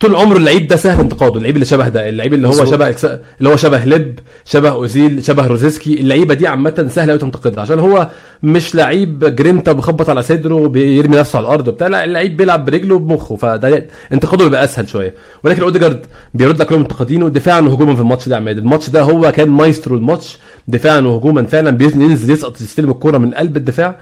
طول 0.00 0.16
عمره 0.16 0.36
اللعيب 0.36 0.66
ده 0.68 0.76
سهل 0.76 1.00
انتقاده. 1.00 1.36
اللعيب 1.36 1.54
اللي 1.54 1.66
شبه 1.66 1.88
ده 1.88 2.08
اللعيب 2.08 2.34
اللي 2.34 2.48
هو. 2.48 2.52
شبه 2.70 2.94
اللي 3.38 3.48
هو 3.48 3.56
شبه 3.56 3.84
لب 3.84 4.18
شبه 4.44 4.68
أوزيل 4.68 5.24
شبه 5.24 5.46
روزيسكي 5.46 6.00
اللعيبة 6.00 6.34
دي 6.34 6.46
عامة 6.46 6.86
سهلة 6.90 7.10
قوي 7.12 7.18
تنتقدها. 7.20 7.62
عشان 7.62 7.78
هو 7.78 8.08
مش 8.42 8.74
لعيب 8.74 9.24
جرينتا 9.36 9.72
بيخبط 9.72 10.10
على 10.10 10.22
صدره 10.22 10.54
وبيرمي 10.54 11.16
نفسه 11.16 11.36
على 11.36 11.46
الأرض 11.46 11.68
وبتاع 11.68 11.86
لا 11.86 12.04
اللعيب 12.04 12.36
بيلعب 12.36 12.64
برجله 12.64 12.94
وبمخه 12.94 13.36
فده 13.36 13.86
انتقاده 14.12 14.44
بيبقى 14.44 14.64
أسهل 14.64 14.88
شوية. 14.88 15.14
ولكن 15.44 15.62
أوديجارد 15.62 16.06
بيرد 16.34 16.60
لك 16.60 16.66
كلهم 16.66 16.80
منتقدينه 16.80 17.28
دفاعا 17.28 17.60
وهجوما 17.60 17.94
في 17.94 18.00
الماتش 18.00 18.28
ده 18.28 18.36
عماد. 18.36 18.58
الماتش 18.58 18.90
ده 18.90 19.02
هو 19.02 19.32
كان 19.32 19.48
مايسترو 19.48 19.96
الماتش 19.96 20.38
دفاعا 20.68 21.00
وهجوما 21.00 21.42
فعلا 21.42 21.70
بينزل 21.70 22.30
يسقط 22.30 22.60
يستلم 22.60 22.90
الكورة 22.90 23.18
من 23.18 23.34
قلب 23.34 23.56
الدفاع. 23.56 23.96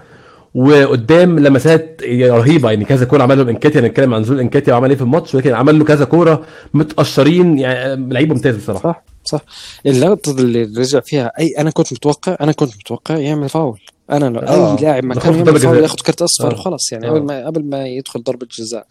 وقدام 0.55 1.39
لمسات 1.39 2.01
رهيبة 2.21 2.71
يعني 2.71 2.85
كذا 2.85 3.05
كورة 3.05 3.23
عمل 3.23 3.39
له 3.39 3.51
نكيتيا 3.51 3.81
هنتكلم 3.81 4.15
عن 4.15 4.25
جول 4.25 4.41
نكيتيا 4.41 4.73
وعمل 4.73 4.91
إيه 4.91 4.97
في 4.97 5.03
الماتش 5.03 5.35
ولكن 5.35 5.55
عمل 5.55 5.79
له 5.79 5.85
كذا 5.85 6.05
كورة 6.05 6.47
متقشرين 6.75 7.59
يعني 7.59 8.13
لعيب 8.13 8.33
ممتاز 8.33 8.57
بصراحة 8.57 8.83
صح 8.83 9.05
صح 9.25 9.41
اللقطة 9.87 10.31
اللي 10.33 10.63
رجع 10.63 11.01
فيها 11.01 11.33
أي 11.39 11.55
أنا 11.59 11.71
كنت 11.71 11.93
متوقع 11.93 12.37
أنا 12.41 12.53
كنت 12.53 12.77
متوقع 12.77 13.17
يعمل 13.17 13.49
فاول 13.49 13.81
أنا 14.11 14.25
لو 14.25 14.41
آه. 14.41 14.77
اي 14.77 14.83
لاعب 14.83 15.05
ما 15.05 15.15
ده 15.15 15.21
كان 15.21 15.33
خد 15.33 15.47
يعمل 15.47 15.61
فاول. 15.61 15.83
ياخذ 15.83 15.97
كرت 15.97 16.23
أصفر 16.23 16.51
آه. 16.51 16.55
وخلاص 16.55 16.93
يعني 16.93 17.07
آه. 17.07 17.11
قبل 17.11 17.23
ما 17.23 17.47
قبل 17.47 17.65
ما 17.65 17.87
يدخل 17.87 18.23
ضربة 18.23 18.47
جزاء 18.59 18.87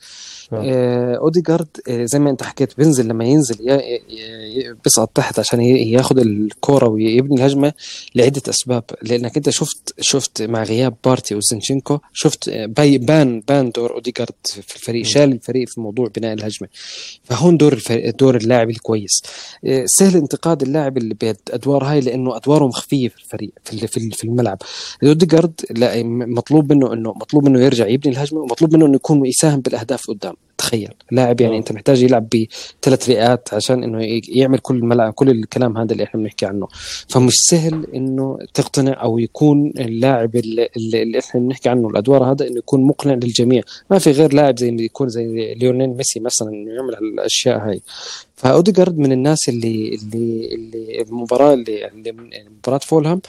آه. 0.57 0.61
آه، 0.65 1.15
أوديجارد 1.17 1.67
آه، 1.89 2.05
زي 2.05 2.19
ما 2.19 2.29
أنت 2.29 2.43
حكيت 2.43 2.77
بينزل 2.77 3.07
لما 3.07 3.25
ينزل 3.25 3.55
بيصعد 4.83 5.07
تحت 5.07 5.39
عشان 5.39 5.61
ي- 5.61 5.91
ياخذ 5.91 6.17
الكورة 6.19 6.87
ويبني 6.89 7.35
الهجمة 7.35 7.73
لعدة 8.15 8.41
أسباب. 8.49 8.83
لأنك 9.01 9.37
أنت 9.37 9.49
شفت 9.49 9.93
شفت 10.01 10.41
مع 10.41 10.63
غياب 10.63 10.95
بارتي 11.05 11.35
وزينتشينكو 11.35 11.97
شفت 12.13 12.49
باي- 12.49 12.97
بان 12.97 13.39
بان 13.47 13.69
دور 13.71 13.93
أوديجارد 13.93 14.33
في 14.43 14.75
الفريق 14.75 15.05
شال 15.05 15.31
الفريق 15.31 15.67
في 15.69 15.81
موضوع 15.81 16.07
بناء 16.15 16.33
الهجمة. 16.33 16.67
فهون 17.23 17.57
دور 17.57 17.81
دور 18.19 18.35
اللاعب 18.37 18.69
الكويس. 18.69 19.21
آه، 19.65 19.83
سهل 19.87 20.15
انتقاد 20.17 20.61
اللاعب 20.61 20.97
اللي 20.97 21.13
بادوار 21.21 21.83
هاي 21.83 21.99
لأنه 22.01 22.35
ادواره 22.37 22.67
مخفيه 22.67 23.09
في 23.09 23.17
الفريق 23.17 23.51
في 23.63 23.87
في 23.87 23.97
ال- 23.97 24.11
في 24.11 24.23
الملعب. 24.23 24.57
أوديجارد 25.03 25.53
مطلوب 26.27 26.73
منه 26.73 26.93
انه 26.93 27.13
مطلوب 27.13 27.45
منه 27.49 27.59
يرجع 27.65 27.87
يبني 27.87 28.13
الهجمة 28.13 28.39
ومطلوب 28.41 28.75
منه 28.75 28.85
إنه 28.85 28.95
يكون 28.95 29.25
يساهم 29.25 29.59
بالأهداف 29.61 30.07
قدام. 30.07 30.33
تخيل. 30.63 30.93
لاعب 31.11 31.41
يعني 31.41 31.55
آه. 31.55 31.59
أنت 31.59 31.71
محتاج 31.71 32.03
يلعب 32.03 32.27
بثلاث 32.29 33.09
رئات 33.09 33.53
عشان 33.53 33.83
إنه 33.83 34.21
يعمل 34.27 34.59
كل 34.59 34.75
الملعب 34.75 35.13
كل 35.13 35.29
الكلام 35.29 35.77
هذا 35.77 35.91
اللي 35.91 36.03
إحنا 36.03 36.21
بنحكي 36.21 36.45
عنه. 36.45 36.67
فمش 37.07 37.33
سهل 37.33 37.87
إنه 37.95 38.37
تقتنع 38.53 39.03
أو 39.03 39.19
يكون 39.19 39.73
اللاعب 39.79 40.35
اللي, 40.35 40.69
اللي 40.77 41.19
إحنا 41.19 41.41
بنحكي 41.41 41.69
عنه 41.69 41.87
الأدوار 41.87 42.31
هذا 42.31 42.47
إنه 42.47 42.57
يكون 42.57 42.83
مقنع 42.83 43.13
للجميع. 43.13 43.63
ما 43.91 43.99
في 43.99 44.11
غير 44.11 44.33
لاعب 44.33 44.59
زي 44.59 44.69
اللي 44.69 44.85
يكون 44.85 45.09
زي 45.09 45.53
ليونيل 45.53 45.89
ميسي 45.89 46.19
مثلا 46.19 46.49
انه 46.49 46.71
يعمل 46.71 46.93
الأشياء 46.93 47.57
هاي. 47.57 47.81
فأوديجارد 48.35 48.97
من 48.97 49.11
الناس 49.11 49.49
اللي 49.49 49.95
اللي 49.95 50.55
اللي 50.55 51.01
المباراة 51.01 51.53
اللي, 51.53 51.87
اللي 51.87 52.13
مباراة 52.57 52.77
فولهام 52.77 53.21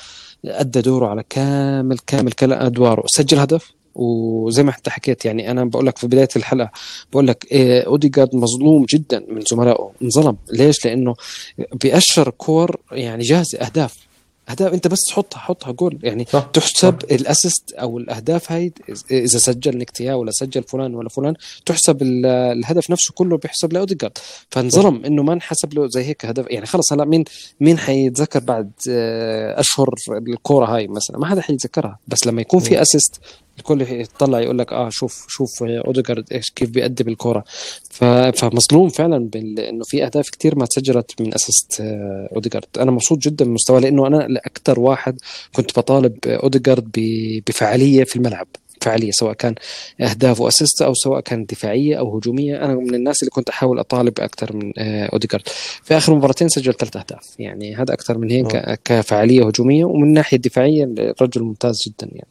أدى 0.45 0.81
دوره 0.81 1.07
على 1.07 1.25
كامل 1.31 1.99
كامل 1.99 2.33
أدواره. 2.43 3.05
سجل 3.07 3.39
هدف؟ 3.39 3.84
وزي 3.95 4.63
ما 4.63 4.75
انت 4.77 4.89
حكيت 4.89 5.25
يعني 5.25 5.51
أنا 5.51 5.65
بقول 5.65 5.87
لك 5.87 5.99
في 5.99 6.07
بداية 6.07 6.29
الحلقة 6.37 6.71
بقول 7.13 7.27
لك 7.27 7.47
إيه، 7.53 7.87
اوديجارد 7.87 8.35
مظلوم 8.37 8.85
جدا 8.85 9.25
من 9.29 9.41
زملائه 9.41 9.91
انظلم. 10.03 10.37
ليش؟ 10.53 10.85
لأنه 10.85 11.15
بيقشر 11.83 12.31
كور 12.31 12.77
يعني 12.93 13.23
جاهزه 13.23 13.59
أهداف. 13.59 13.97
أهداف 14.51 14.73
أنت 14.75 14.89
بس 14.89 15.01
حطها 15.13 15.39
حطها 15.39 15.73
جول. 15.73 15.99
يعني 16.03 16.27
صح 16.33 16.41
تحسب 16.53 16.97
ال 17.11 17.20
assist 17.20 17.73
أو 17.73 17.99
الأهداف 17.99 18.53
هاي 18.53 18.73
إذا 19.11 19.39
سجل 19.39 19.79
نكيتيا 19.79 20.15
ولا 20.15 20.31
سجل 20.31 20.63
فلان 20.63 20.95
ولا 20.95 21.09
فلان 21.09 21.35
تحسب 21.67 22.03
ال- 22.03 22.27
الهدف 22.27 22.91
نفسه 22.91 23.13
كله 23.15 23.37
بيحسب 23.39 23.73
لاوديجارد 23.73 24.19
فانظلم 24.51 25.05
إنه 25.05 25.23
ما 25.23 25.33
انحسب 25.33 25.75
له 25.75 25.89
زي 25.89 26.05
هيك 26.05 26.27
هدف. 26.27 26.47
يعني 26.51 26.67
خلص 26.67 26.93
هلا 26.93 27.05
مين 27.05 27.25
مين 27.61 27.79
حيتذكر 27.79 28.41
بعد 28.41 28.71
آه، 28.91 29.61
قشر 29.61 29.95
الكورة 30.29 30.67
هاي 30.67 30.87
مثلا؟ 30.87 31.19
ما 31.19 31.27
حدا 31.27 31.41
حيتذكرها. 31.41 31.99
بس 32.09 32.27
لما 32.27 32.41
يكون 32.41 32.61
في 32.61 32.83
assist 32.83 33.21
الكل 33.59 33.83
يطلع 33.83 34.41
يقول 34.41 34.59
لك 34.59 34.73
آه 34.73 34.89
شوف 34.89 35.27
شوف 35.29 35.63
أوديجارد 35.63 36.33
إيش 36.33 36.51
كيف 36.51 36.71
بيقدم 36.71 37.09
الكوره 37.09 37.45
ف- 37.91 38.05
فمظلوم 38.05 38.89
فعلا 38.89 39.19
بال- 39.29 39.61
إنه 39.61 39.85
في 39.85 40.05
أهداف 40.05 40.29
كتير 40.31 40.59
ما 40.59 40.67
تسجلت 40.67 41.21
من 41.21 41.35
assist 41.35 41.81
آه، 41.81 42.29
أوديجارد. 42.35 42.67
أنا 42.81 42.91
مبسوط 42.91 43.19
جدا 43.19 43.45
من 43.45 43.53
مستواه 43.55 43.81
لأنه 43.81 44.07
أنا 44.07 44.29
أكثر 44.47 44.81
واحد 44.81 45.17
كنت 45.53 45.79
بطالب 45.79 46.17
أوديجارد 46.27 46.85
ب- 46.97 47.41
بفعالية 47.47 48.05
في 48.05 48.17
الملعب. 48.17 48.47
فعالية 48.81 49.11
سواء 49.11 49.33
كان 49.33 49.55
أهداف 50.01 50.41
و 50.41 50.47
assist 50.47 50.83
أو 50.83 50.95
سواء 50.95 51.21
كانت 51.21 51.51
دفاعية 51.51 51.97
أو 51.99 52.17
هجومية. 52.19 52.65
أنا 52.65 52.75
من 52.75 52.95
الناس 52.95 53.23
اللي 53.23 53.31
كنت 53.31 53.49
أحاول 53.49 53.79
أطالب 53.79 54.21
أكثر 54.21 54.57
من 54.57 54.73
آه، 54.79 55.07
أوديجارد. 55.07 55.43
في 55.83 55.97
آخر 55.97 56.15
مباراتين 56.15 56.49
سجل 56.49 56.75
ثلاث 56.75 56.97
أهداف. 56.97 57.35
يعني 57.39 57.77
هذا 57.77 57.95
أكثر 57.95 58.19
من 58.19 58.31
هيك 58.31 58.55
آه. 58.55 58.79
كفعالية 58.85 59.47
هجومية. 59.47 59.85
ومن 59.85 60.09
الناحية 60.09 60.37
الدفاعية 60.37 60.85
الرجل 60.85 61.43
ممتاز 61.43 61.79
جدا 61.87 62.09
يعني. 62.13 62.29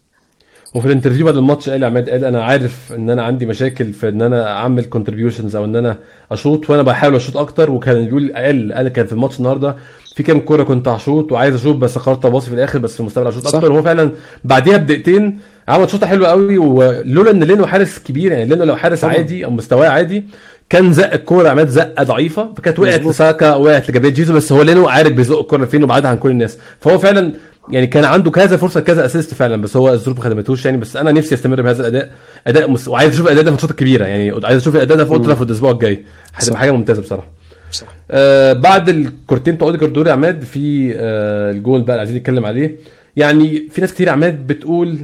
وفي 0.74 0.88
ال 0.88 0.92
interview 0.92 1.26
بعد 1.26 1.38
الماتش 1.38 1.70
قال 1.70 1.84
عماد 1.84 2.10
قال 2.10 2.26
أنا 2.26 2.44
عارف 2.44 2.94
إن 2.94 3.10
أنا 3.10 3.24
عندي 3.24 3.46
مشاكل 3.46 3.94
في 3.94 4.10
إن 4.10 4.22
أنا 4.22 4.52
أعمل 4.58 4.84
contributions 4.86 5.56
أو 5.56 5.66
إن 5.66 5.76
أنا 5.76 5.98
أشوط 6.32 6.70
وأنا 6.70 6.82
بحاول 6.82 7.16
أشوط 7.16 7.38
أكتر 7.38 7.72
وكان 7.72 8.06
بيقول 8.06 8.32
قال 8.36 8.74
قال 8.74 8.88
كان 8.88 9.06
في 9.06 9.12
الماتش 9.14 9.38
النهارده 9.40 9.76
في 10.16 10.24
كام 10.24 10.40
كورة 10.40 10.64
كنت 10.64 10.88
هشوط 10.88 11.32
وعايز 11.32 11.56
أشوط 11.56 11.76
بس 11.76 11.98
قررت 11.98 12.26
اباصي 12.26 12.48
في 12.50 12.56
الآخر 12.56 12.80
بس 12.80 12.94
في 12.94 13.00
المستقبل 13.00 13.28
اشوط. 13.28 13.56
أكتر 13.56 13.72
وهو 13.72 13.84
فعلا 13.84 14.12
بعديها 14.44 14.78
بدقيقتين 14.78 15.40
عمل 15.68 15.90
شوطة 15.90 16.08
حلوة 16.08 16.28
قوي 16.28 16.58
ولولا 16.58 17.32
إن 17.32 17.44
لينو 17.44 17.66
حارس 17.66 18.00
كبير 18.00 18.32
يعني 18.32 18.46
لينو 18.46 18.64
لو 18.64 18.76
حارس 18.76 19.02
طبعا. 19.02 19.14
عادي 19.14 19.46
أو 19.46 19.52
مستواه 19.52 19.88
عادي 19.88 20.24
كان 20.70 20.94
زق 20.94 21.14
الكورة 21.14 21.50
عماد 21.50 21.68
زقة 21.68 22.04
ضعيفة 22.04 22.54
فكانت 22.58 22.80
وقعت. 22.80 23.02
لساكا 23.02 23.56
وقعت 23.56 23.90
لجابريل 23.90 24.14
جيسوس 24.14 24.36
بس 24.36 24.52
هو 24.52 24.62
لينو 24.62 24.88
عارف 24.88 25.12
بيزق 25.14 25.40
الكورة 25.40 25.66
فين 25.66 25.84
وبعدها 25.84 26.10
عن 26.12 26.18
كل 26.18 26.30
الناس 26.30 26.58
فهو 26.80 26.98
فعلا 26.98 27.32
يعني 27.70 27.88
كان 27.88 28.06
عنده 28.06 28.32
كذا 28.32 28.58
فرصة 28.58 28.80
كذا 28.80 29.06
assist 29.06 29.34
فعلا 29.34 29.62
بس 29.62 29.78
هو 29.78 29.94
الظروف 29.94 30.18
ما 30.18 30.24
خدمتوش 30.24 30.66
يعني 30.66 30.78
بس 30.78 30.98
أنا 30.98 31.12
نفسي 31.12 31.36
أستمر 31.36 31.62
بهذا 31.62 31.82
الأداء 31.82 32.12
أداء 32.48 32.72
مس... 32.72 32.88
وعايز 32.88 33.14
أشوف 33.14 33.26
الأداء 33.26 33.44
ده 33.44 33.44
في 33.44 33.48
الماتشات 33.50 33.72
الكبيرة 33.72 34.06
يعني 34.06 34.46
عايز 34.46 34.58
أشوف 34.62 34.76
الأداء 34.76 34.98
ده 34.98 35.06
في 35.06 35.12
اولد. 35.12 35.26
ترافورد 35.26 35.50
الأسبوع 35.50 35.72
الجاي. 35.72 36.06
هتبقى. 36.34 36.60
حاجة 36.60 36.72
ممتازة 36.72 37.02
بصراحة. 37.02 37.28
صح 37.72 37.88
آه 38.12 38.54
بعد 38.54 38.90
الكورتين 38.90 39.56
بتوع 39.56 39.68
أوديجارد 39.68 39.94
دول 39.94 40.08
يا 40.08 40.14
عماد 40.14 40.44
في 40.44 40.94
آه 40.96 41.52
الجول 41.52 41.82
بقى 41.82 41.90
اللي 41.96 42.00
عايزين 42.00 42.18
نتكلم 42.18 42.46
عليه. 42.46 42.76
يعني 43.16 43.68
في 43.72 43.82
ناس 43.82 43.94
كتير 43.94 44.10
عماد 44.10 44.48
بتقول 44.48 44.98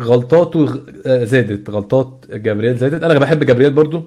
غلطاته 0.00 0.64
غ- 0.64 0.78
آه 1.06 1.24
زادت 1.24 1.70
غلطات 1.70 2.24
جابرييل 2.30 2.76
زادت. 2.76 3.02
أنا 3.04 3.18
بحب 3.18 3.44
جابرييل 3.44 3.72
برضو 3.72 3.98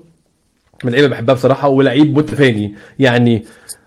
من 0.84 0.90
اللعيبة 0.90 1.08
بحبها 1.08 1.36
بصراحة 1.36 1.68
ولعيب 1.68 2.18
متفاني. 2.18 2.76
يعني 3.00 3.46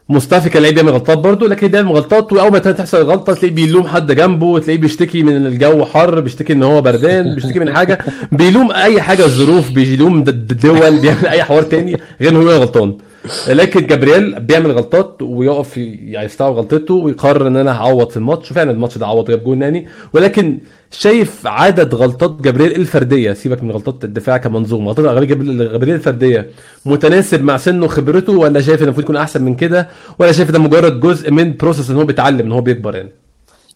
مصطفى 0.09 0.51
كان 0.51 0.63
لعيب 0.63 0.75
بيعمل 0.75 0.91
غلطات 0.91 1.19
برضه 1.19 1.49
لكن 1.49 1.69
بيعمل 1.69 1.93
غلطات 1.93 2.33
وأول 2.33 2.53
ما 2.53 2.59
تحصل 2.59 3.03
غلطة 3.03 3.35
تلاقيه 3.35 3.55
بيلوم 3.55 3.87
حد 3.89 4.13
جنبه 4.13 4.59
تلاقيه 4.59 4.81
بيشتكي 4.81 5.23
من 5.23 5.47
الجو 5.47 5.85
حر 5.85 6.21
بيشتكي 6.21 6.53
إن 6.53 6.63
هو 6.63 6.83
بردان 6.83 7.35
بيشتكي 7.35 7.59
من 7.59 7.75
حاجة 7.77 7.99
بيلوم 8.33 8.73
أي 8.73 9.03
حاجة 9.03 9.25
الظروف 9.25 9.71
بيلوم 9.71 10.19
الدول 10.29 11.01
بيعمل 11.01 11.27
أي 11.27 11.43
حوار 11.43 11.63
تاني 11.63 12.01
غير 12.21 12.31
إن 12.31 12.37
هو 12.37 12.51
غلطان. 12.51 12.99
لكن 13.49 13.87
جابرييل 13.87 14.41
بيعمل 14.41 14.71
غلطات 14.73 15.23
ويقف 15.23 15.77
يعني 15.77 16.27
يستوعب 16.27 16.53
غلطته 16.55 16.95
ويقرر 16.95 17.47
إن 17.47 17.57
أنا 17.57 17.73
هعوض 17.81 18.11
في 18.11 18.17
الماتش. 18.17 18.53
فعلا 18.53 18.71
الماتش 18.71 18.99
ده 18.99 19.07
عوض 19.07 19.31
جاب 19.31 19.45
جول 19.45 19.59
ناني. 19.59 19.87
ولكن 20.13 20.59
شايف 20.91 21.47
عدد 21.47 21.95
غلطات 21.95 22.43
جابرييل 22.43 22.73
الفردية 22.73 23.33
سيبك 23.33 23.63
من 23.63 23.71
غلطات 23.71 24.05
الدفاع 24.05 24.37
كمنظومة 24.37 24.93
غلطات 24.93 25.29
جابرييل 25.29 25.59
جابرييل 25.73 25.95
الفردية 25.97 26.51
متناسب 26.87 27.43
مع 27.43 27.57
سنه 27.57 27.85
وخبرته 27.85 28.33
ولا 28.33 28.61
شايف 28.61 28.79
إن 28.81 28.85
المفروض 28.85 29.05
يكون 29.05 29.17
أحسن 29.17 29.43
من 29.43 29.55
كده 29.57 29.89
ولا 30.19 30.33
شايف 30.33 30.51
ده 30.51 30.59
مجرد 30.59 31.01
جزء 31.01 31.31
من 31.31 31.57
process 31.57 31.91
إن 31.91 31.97
هو 31.97 32.05
بيتعلم 32.05 32.41
إن 32.41 32.53
هو 32.53 32.61
بيكبر 32.61 32.97
يعني. 32.97 33.11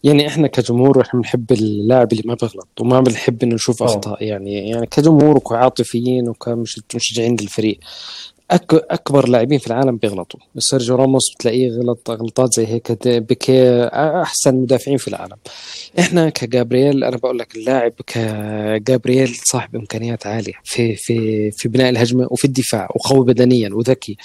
يعني 0.03 0.27
إحنا 0.27 0.47
كجمهور 0.47 1.01
إحنا 1.01 1.19
بنحب 1.19 1.51
اللاعب 1.51 2.11
اللي 2.11 2.23
ما 2.25 2.33
بيغلط 2.33 2.67
وما 2.79 3.01
بنحب 3.01 3.43
إنه 3.43 3.55
نشوف 3.55 3.83
آه. 3.83 3.85
أخطاء. 3.85 4.23
يعني 4.23 4.69
يعني 4.69 4.85
كجمهور 4.85 5.37
وكعاطفيين 5.37 6.29
وكمشجعين 6.29 7.35
للفريق. 7.41 7.79
أك 8.51 8.73
أكبر 8.73 9.29
لاعبين 9.29 9.59
في 9.59 9.67
العالم 9.67 9.97
بيغلطوا. 9.97 10.39
سيرجيو 10.57 10.95
راموس 10.95 11.33
بتلاقيه 11.35 11.69
غلط 11.69 12.09
غلطات 12.11 12.53
زي 12.53 12.67
هيك 12.67 13.07
بيكي 13.07 13.83
أحسن 13.93 14.55
مدافعين 14.55 14.97
في 14.97 15.07
العالم. 15.07 15.35
إحنا 15.99 16.29
كجابرييل 16.29 17.03
أنا 17.03 17.17
بقول 17.17 17.39
لك 17.39 17.55
اللاعب 17.55 17.93
كجابرييل 18.07 19.35
صاحب 19.43 19.75
إمكانيات 19.75 20.27
عالية 20.27 20.53
في 20.63 20.95
في 20.95 21.51
في 21.51 21.69
بناء 21.69 21.89
الهجمة 21.89 22.27
وفي 22.31 22.45
الدفاع 22.45 22.89
وقوي 22.95 23.25
بدنيا 23.25 23.69
وذكي. 23.73 24.17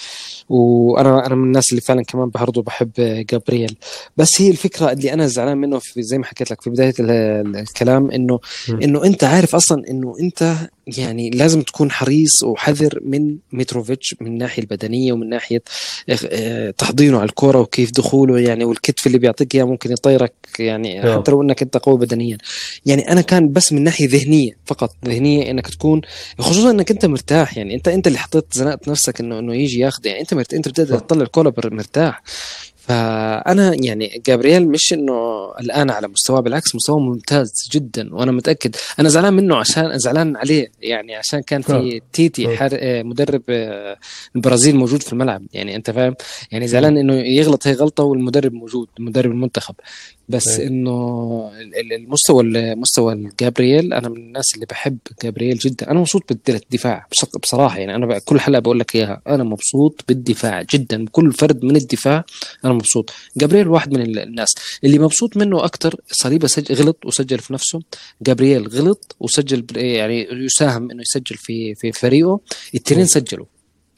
وأنا 0.49 1.27
أنا 1.27 1.35
من 1.35 1.45
الناس 1.45 1.71
اللي 1.71 1.81
فعلا 1.81 2.03
كمان 2.03 2.29
برضه 2.31 2.63
بحب 2.63 2.91
جابرييل. 3.31 3.77
بس 4.17 4.41
هي 4.41 4.51
الفكرة 4.51 4.93
اللي 4.93 5.13
أنا 5.13 5.27
زعلان 5.27 5.59
منه 5.59 5.79
في 5.79 6.03
زي 6.03 6.19
ما 6.19 6.25
حكيت 6.25 6.51
لك 6.51 6.63
في 6.63 6.71
بداية 6.71 6.95
ال- 7.01 7.11
ال- 7.11 7.57
الكلام 7.57 8.11
إنه. 8.11 8.41
إنه 8.83 9.05
أنت 9.05 9.25
عارف 9.25 9.55
أصلا 9.55 9.83
إنه 9.91 10.15
أنت 10.21 10.55
يعني 10.99 11.31
لازم 11.31 11.63
تكون 11.63 11.91
حريص 11.91 12.43
وحذر 12.43 13.01
من 13.05 13.37
متروفيتش 13.53 14.15
من 14.21 14.27
الناحيه 14.27 14.63
البدنية 14.63 15.13
ومن 15.13 15.29
ناحية 15.29 15.63
آه، 16.27 16.71
تحضينه 16.71 17.19
على 17.19 17.29
الكره 17.29 17.59
وكيف 17.59 17.91
دخوله 17.91 18.39
يعني 18.39 18.65
والكتف 18.65 19.07
اللي 19.07 19.19
بيعطيك 19.19 19.55
إياه 19.55 19.65
ممكن 19.65 19.93
يطيرك 19.93 20.33
يعني 20.59 21.05
آه. 21.05 21.19
حتى 21.19 21.31
لو 21.31 21.43
إنك 21.43 21.63
أنت 21.63 21.77
قوي 21.77 21.99
بدنيا 21.99 22.39
يعني 22.87 23.13
أنا 23.13 23.21
كان 23.21 23.53
بس 23.53 23.73
من 23.73 23.85
ناحية 23.85 24.09
ذهنية 24.09 24.57
فقط 24.65 24.95
ذهنية 25.05 25.51
إنك 25.51 25.69
تكون 25.69 26.01
خصوصا 26.39 26.71
إنك 26.71 26.91
أنت 26.91 27.07
مرتاح 27.07 27.57
يعني 27.57 27.75
أنت 27.75 27.89
أنت 27.89 28.07
اللي 28.07 28.19
حطيت 28.19 28.45
زنقت 28.53 28.89
نفسك 28.89 29.21
إنه 29.21 29.39
إنه 29.39 29.55
يجي 29.55 29.81
ياخذ 29.81 30.07
يعني 30.07 30.21
أنت 30.21 30.35
مرت... 30.35 30.55
أنت 30.55 30.69
بتقدر. 30.69 30.99
تطلع 30.99 31.23
الكورة 31.23 31.55
مرتاح 31.59 32.23
فأنا 32.89 33.75
يعني 33.75 34.23
جابرييل 34.27 34.69
مش 34.69 34.93
إنه 34.93 35.51
الآن 35.61 35.91
على 35.91 36.09
مستواه 36.09 36.41
بالعكس 36.41 36.75
مستواه 36.75 36.99
ممتاز 36.99 37.69
جدا 37.73 38.15
وأنا 38.15 38.33
متأكد. 38.33 38.77
أنا 38.99 39.09
زعلان 39.09 39.35
منه 39.35 39.57
عشان 39.57 39.99
زعلان 39.99 40.37
عليه 40.37 40.71
يعني 40.83 41.15
عشان 41.15 41.41
كان 41.41 41.63
في 41.63 42.01
تيتي 42.13 42.53
آه. 42.53 42.57
حار... 42.57 42.71
مدرب 43.05 43.43
آه، 43.49 43.97
البرازيل 44.37 44.77
موجود 44.77 45.03
في 45.03 45.13
الملعب. 45.13 45.43
يعني 45.53 45.77
أنت 45.77 45.91
فاهم؟ 45.91 46.15
يعني 46.53 46.69
زعلان 46.69 46.99
إنه 46.99 47.15
يغلط 47.15 47.67
هي 47.67 47.73
غلطة 47.73 48.05
والمدرب 48.05 48.53
موجود 48.53 48.89
مدرب 48.99 49.31
المنتخب. 49.31 49.75
بس 50.29 50.49
أيوة. 50.49 50.69
إنه 50.71 51.51
ال- 51.61 51.75
ال- 51.79 51.93
المستوى 51.93 52.43
المستوى 52.43 53.29
جابرييل 53.41 53.93
أنا 53.93 54.09
من 54.09 54.17
الناس 54.17 54.55
اللي 54.55 54.67
بحب 54.67 54.99
جابرييل 55.23 55.59
جدا. 55.59 55.91
أنا 55.91 56.01
مبسوط 56.01 56.23
بالدفاع 56.47 57.07
بص- 57.13 57.37
بصراحة 57.43 57.79
يعني. 57.79 57.95
أنا 57.95 58.19
كل 58.19 58.41
حلقة 58.41 58.61
بقول 58.61 58.79
لك 58.81 58.97
إياها 58.97 59.23
أنا 59.27 59.45
مبسوط 59.45 60.05
بالدفاع 60.09 60.63
جدا. 60.63 61.05
بكل 61.05 61.33
فرد 61.33 61.65
من 61.65 61.77
الدفاع 61.77 62.25
أنا 62.65 62.73
مبسوط. 62.73 63.13
جابرييل 63.37 63.69
واحد 63.69 63.93
من 63.95 64.03
ال- 64.03 64.19
الناس. 64.19 64.55
اللي 64.85 64.99
مبسوط 64.99 65.37
منه 65.37 65.65
أكثر 65.65 66.01
صليبه 66.11 66.47
سجل 66.49 66.75
غلط 66.75 66.99
وسجل 67.07 67.39
في 67.39 67.53
نفسه. 67.53 67.81
جابرييل 68.23 68.69
غلط 68.69 69.17
وسجل 69.21 69.65
يعني 69.77 70.29
يساهم 70.33 70.91
إنه 70.91 71.01
يسجل 71.03 71.37
في 71.37 71.75
في 71.75 71.93
فريقه. 71.93 72.41
الاثنين 72.75 73.01
مم. 73.01 73.07
سجلوا. 73.07 73.47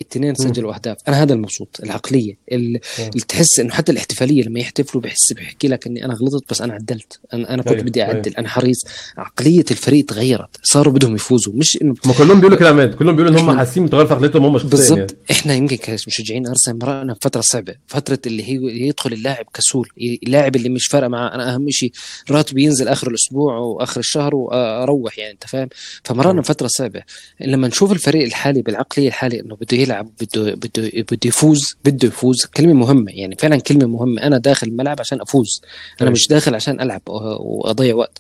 الاثنين 0.01 0.35
سجلوا 0.35 0.75
اهداف 0.75 0.97
أنا 1.09 1.23
هذا 1.23 1.35
المبسوط 1.35 1.81
العقلية 1.83 2.39
ال- 2.53 2.81
اللي 2.99 3.21
تحس 3.29 3.61
إنه 3.61 3.71
حتى 3.75 3.93
الاحتفالية 3.93 4.43
لما 4.43 4.61
يحتفلوا 4.61 5.03
بحس 5.03 5.33
بيحكي 5.33 5.69
لك 5.69 5.87
إني 5.87 6.05
أنا 6.05 6.15
غلطت 6.15 6.51
بس 6.51 6.63
أنا 6.63 6.75
عدلت. 6.75 7.21
أنا 7.33 7.55
أنا 7.55 7.63
كنت 7.63 7.73
أيوة، 7.73 7.83
بدي 7.85 8.05
أيوة. 8.05 8.15
اعدل 8.15 8.35
أنا 8.37 8.49
حريص. 8.49 8.81
عقلية 9.17 9.65
الفريق 9.71 10.05
تغيرت 10.05 10.49
صاروا 10.63 10.93
بدهم 10.93 11.15
يفوزوا 11.15 11.53
مش 11.57 11.79
إنه 11.83 11.95
هم 12.07 12.13
كلهم 12.13 12.37
بيقولوا 12.41 12.59
كده 12.59 12.69
عماد 12.69 12.95
كلهم 12.95 13.17
بيقولوا 13.17 13.39
ان 13.41 13.45
هم 13.45 13.53
إحنا- 13.55 13.59
حاسين 13.59 13.87
بتغير 13.87 14.07
في 14.07 14.15
عقليتهم 14.15 14.45
هم 14.45 14.59
شخصيا 14.59 14.71
بالضبط. 14.71 14.99
يعني. 14.99 15.13
إحنا 15.31 15.55
يمكن 15.55 15.77
كمشجعين 15.77 16.47
أرسنال 16.47 16.79
مرقنا 16.79 17.13
بفتره 17.13 17.41
صعبة 17.41 17.75
فترة 17.87 18.19
اللي 18.27 18.43
هي 18.43 18.87
يدخل 18.89 19.13
اللاعب 19.13 19.47
كسول 19.55 19.89
اللاعب 20.23 20.57
اللي 20.57 20.69
مش 20.69 20.87
فارقه 20.87 21.09
معاه. 21.09 21.35
أنا 21.35 21.55
أهم 21.55 21.71
شيء 21.71 21.93
راتبي 22.31 22.63
ينزل 22.65 22.89
آخر 22.89 23.09
الأسبوع 23.11 23.57
واخر 23.59 24.01
الشهر 24.01 24.35
وأروح 24.35 25.19
يعني 25.19 25.33
أنت 25.33 25.47
فاهم؟ 25.47 25.69
فمرقنا 26.05 26.41
بفتره 26.41 26.67
صعبة. 26.67 27.03
لما 27.41 27.69
نشوف 27.69 27.93
الفريق 27.93 28.23
الحالي 28.25 28.63
بالعقلية 28.63 29.09
الحالية 29.09 29.41
إنه 29.41 29.57
بده 29.57 29.77
يلعب 29.89 30.11
بده 30.21 30.55
بده 30.55 30.91
بده 30.95 31.19
يفوز 31.25 31.61
بده 31.85 32.09
يفوز. 32.09 32.37
كلمة 32.57 32.73
مهمة 32.73 33.13
يعني 33.13 33.37
فعلا 33.37 33.57
كلمة 33.57 33.87
مهمة. 33.87 34.23
أنا 34.23 34.39
داخل 34.39 34.67
الملعب 34.67 35.01
عشان 35.01 35.21
أفوز. 35.21 35.63
أنا. 36.01 36.11
مش 36.11 36.29
داخل 36.29 36.55
عشان 36.55 36.81
ألعب 36.81 37.03
وأضيع 37.07 37.95
وقت. 37.95 38.19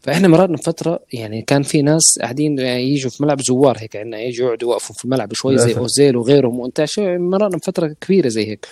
فإحنا 0.00 0.28
مررنا 0.28 0.56
بفتره 0.56 1.00
يعني 1.12 1.42
كان 1.42 1.62
في 1.62 1.82
ناس 1.82 2.18
قاعدين 2.20 2.58
يجوا 2.58 3.10
في 3.10 3.22
ملعب 3.22 3.40
زوار 3.40 3.76
هيك 3.78 3.96
عندنا 3.96 4.20
يجوا 4.20 4.46
يقعدوا 4.46 4.68
يوقفوا 4.68 4.96
في 4.96 5.04
الملعب 5.04 5.34
شوي 5.34 5.58
زي. 5.58 5.76
أوزيل 5.78 6.16
وغيرهم 6.16 6.60
وأنت 6.60 6.86
مررنا 6.98 7.56
بفتره 7.56 7.96
كبيرة 8.00 8.28
زي 8.28 8.46
هيك. 8.48 8.66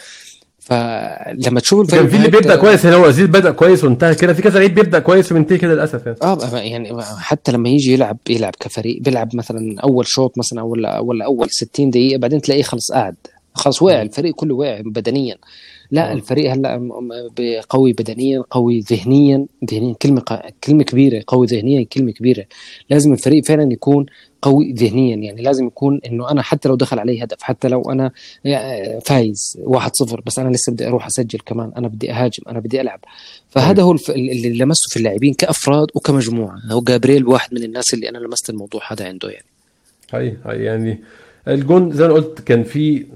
فلما 0.68 1.60
تشوف 1.60 1.80
الفريق 1.80 2.02
كان 2.02 2.10
في 2.10 2.16
اللي 2.16 2.28
بيبدأ 2.28 2.56
كويس 2.56 2.86
هنا 2.86 2.96
هو 2.96 3.08
ازيد 3.08 3.30
بدأ 3.30 3.50
كويس 3.50 3.84
وانتهى 3.84 4.14
كده. 4.14 4.32
في 4.32 4.42
كذا 4.42 4.58
لعيب 4.58 4.74
بيبدأ 4.74 4.98
كويس 4.98 5.32
وبينتهي 5.32 5.58
كده 5.58 5.74
للأسف 5.74 6.06
يعني. 6.06 6.18
آه 6.22 6.58
يعني 6.58 7.02
حتى 7.02 7.52
لما 7.52 7.68
يجي 7.68 7.92
يلعب 7.92 8.18
يلعب 8.28 8.54
كفريق 8.60 9.02
بيلعب 9.02 9.36
مثلا 9.36 9.80
أول 9.80 10.06
شوط 10.06 10.38
مثلا 10.38 10.62
ولا 10.62 10.98
ولا 10.98 11.24
أول 11.24 11.50
60 11.50 11.90
دقيقة 11.90 12.18
بعدين 12.18 12.40
تلاقيه 12.40 12.62
خلص 12.62 12.92
قاعد. 12.92 13.14
خلص 13.54 13.82
وقع 13.82 14.02
الفريق 14.02 14.34
كله 14.34 14.54
وقع 14.54 14.80
بدنيا. 14.80 15.36
لا. 15.90 16.12
الفريق 16.12 16.52
هلأ 16.52 16.90
قوي 17.68 17.92
بدنيا 17.92 18.44
قوي 18.50 18.80
ذهنيا 18.80 19.46
ذهنيا. 19.70 19.94
كلمة 20.02 20.22
كلمة 20.64 20.82
كبيرة 20.82 21.22
قوي 21.26 21.46
ذهنيا 21.46 21.86
كلمة 21.92 22.12
كبيرة. 22.12 22.44
لازم 22.90 23.12
الفريق 23.12 23.44
فعلا 23.44 23.72
يكون 23.72 24.06
قوي 24.42 24.72
ذهنيا. 24.72 25.16
يعني 25.16 25.42
لازم 25.42 25.66
يكون 25.66 26.00
إنه 26.06 26.30
أنا 26.30 26.42
حتى 26.42 26.68
لو 26.68 26.74
دخل 26.74 26.98
علي 26.98 27.24
هدف 27.24 27.42
حتى 27.42 27.68
لو 27.68 27.82
أنا 27.92 28.10
آه، 28.46 28.98
فايز 28.98 29.58
1-0 29.64 30.20
بس 30.26 30.38
أنا 30.38 30.54
لسه 30.54 30.72
بدي 30.72 30.86
أروح 30.86 31.06
أسجل 31.06 31.38
كمان 31.46 31.72
أنا 31.76 31.88
بدي 31.88 32.12
أهاجم 32.12 32.42
أنا 32.48 32.60
بدي 32.60 32.80
ألعب. 32.80 33.00
فهذا 33.50 33.82
هو. 33.82 33.96
اللي 34.08 34.58
لمسته 34.58 34.88
في 34.90 34.96
اللاعبين 34.96 35.34
كأفراد 35.34 35.88
وكمجموعة. 35.94 36.58
هو 36.70 36.80
جابرييل 36.80 37.26
واحد 37.26 37.54
من 37.54 37.62
الناس 37.62 37.94
اللي 37.94 38.08
أنا 38.08 38.18
لمست 38.18 38.50
الموضوع 38.50 38.80
هذا 38.92 39.08
عنده 39.08 39.30
يعني. 39.30 39.46
هاي 40.12 40.36
هاي 40.44 40.64
يعني. 40.64 41.00
الجون 41.48 41.92
زي 41.92 42.08
ما 42.08 42.14
قلت 42.14 42.40
كان 42.40 42.64
في 42.64 43.06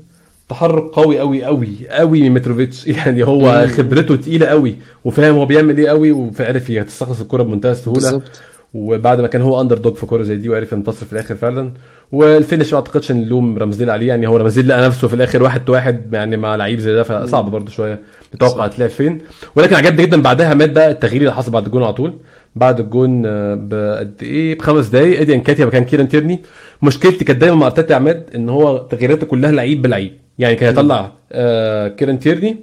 تحرك 0.48 0.82
قوي 0.84 1.18
قوي 1.18 1.44
قوي 1.44 1.68
قوي 1.90 2.22
من 2.22 2.34
متروفيتش 2.34 2.86
يعني 2.96 3.24
هو. 3.24 3.66
خبرته 3.68 4.16
تقيلة 4.16 4.46
قوي 4.46 4.76
وفاهم 5.04 5.34
هو 5.34 5.46
بيعمل 5.46 5.78
إيه 5.78 5.88
قوي 5.88 6.12
وعرف 6.12 6.70
يستخلص 6.70 7.20
الكرة 7.20 7.42
بمنتهى 7.42 7.72
السهولة. 7.72 8.00
بالظبط 8.00 8.40
وبعد 8.74 9.20
ما 9.20 9.26
كان 9.26 9.42
هو 9.42 9.60
underdog 9.60 9.94
في 9.94 10.06
كوره 10.06 10.22
زي 10.22 10.36
دي 10.36 10.48
وعرف 10.48 10.72
ينتصر 10.72 11.06
في 11.06 11.12
الآخر 11.12 11.34
فعلا. 11.34 11.72
وال 12.12 12.27
finish 12.27 12.72
ما 12.72 12.78
أعتقدش 12.78 13.10
إن 13.10 13.16
نلوم 13.20 13.58
رامزديل 13.58 13.90
عليه 13.90 14.08
يعني 14.08 14.26
هو 14.28 14.36
رامزديل 14.36 14.68
لقى 14.68 14.86
نفسه 14.86 15.08
في 15.08 15.14
الآخر 15.14 15.42
واحد 15.42 15.70
واحد 15.70 16.14
يعني 16.14 16.36
مع 16.36 16.56
لعيب 16.56 16.78
زي 16.78 16.92
ده 16.94 17.02
فصعب 17.02 17.50
برضه 17.50 17.70
شوية 17.70 18.00
تتوقع 18.32 18.64
هتلاقي 18.64 18.88
فين. 18.88 19.18
ولكن 19.56 19.76
عجبني 19.76 20.06
جدا 20.06 20.22
بعدها 20.22 20.54
ماتش 20.54 20.70
بقى 20.70 20.90
التغيير 20.90 21.20
اللي 21.20 21.32
حصل 21.34 21.50
بعد 21.50 21.66
الجون 21.66 21.82
على 21.82 21.92
طول. 21.92 22.14
بعد 22.56 22.80
الجون 22.80 23.22
آه، 23.26 23.54
بقد 23.54 24.14
إيه؟ 24.22 24.58
بخمس 24.58 24.86
دقايق. 24.86 25.20
ايدي 25.20 25.34
انكيتيا 25.34 25.66
مكان 25.66 25.84
كيران 25.84 26.08
تيرني. 26.08 26.40
مشكلتي 26.82 27.24
كانت 27.24 27.40
دايما 27.40 27.56
مع 27.56 27.66
أرتيتا 27.66 27.90
يا 27.90 27.96
عماد 27.96 28.26
إن 28.34 28.48
هو 28.48 28.78
تغييراته 28.78 29.26
كلها 29.26 29.52
لعيب 29.52 29.82
بلعيب. 29.82 30.12
يعني 30.38 30.54
كان 30.54 30.68
هيطلع 30.68 31.12
آه 31.32 31.88
كيران 31.88 32.18
تيرني 32.18 32.56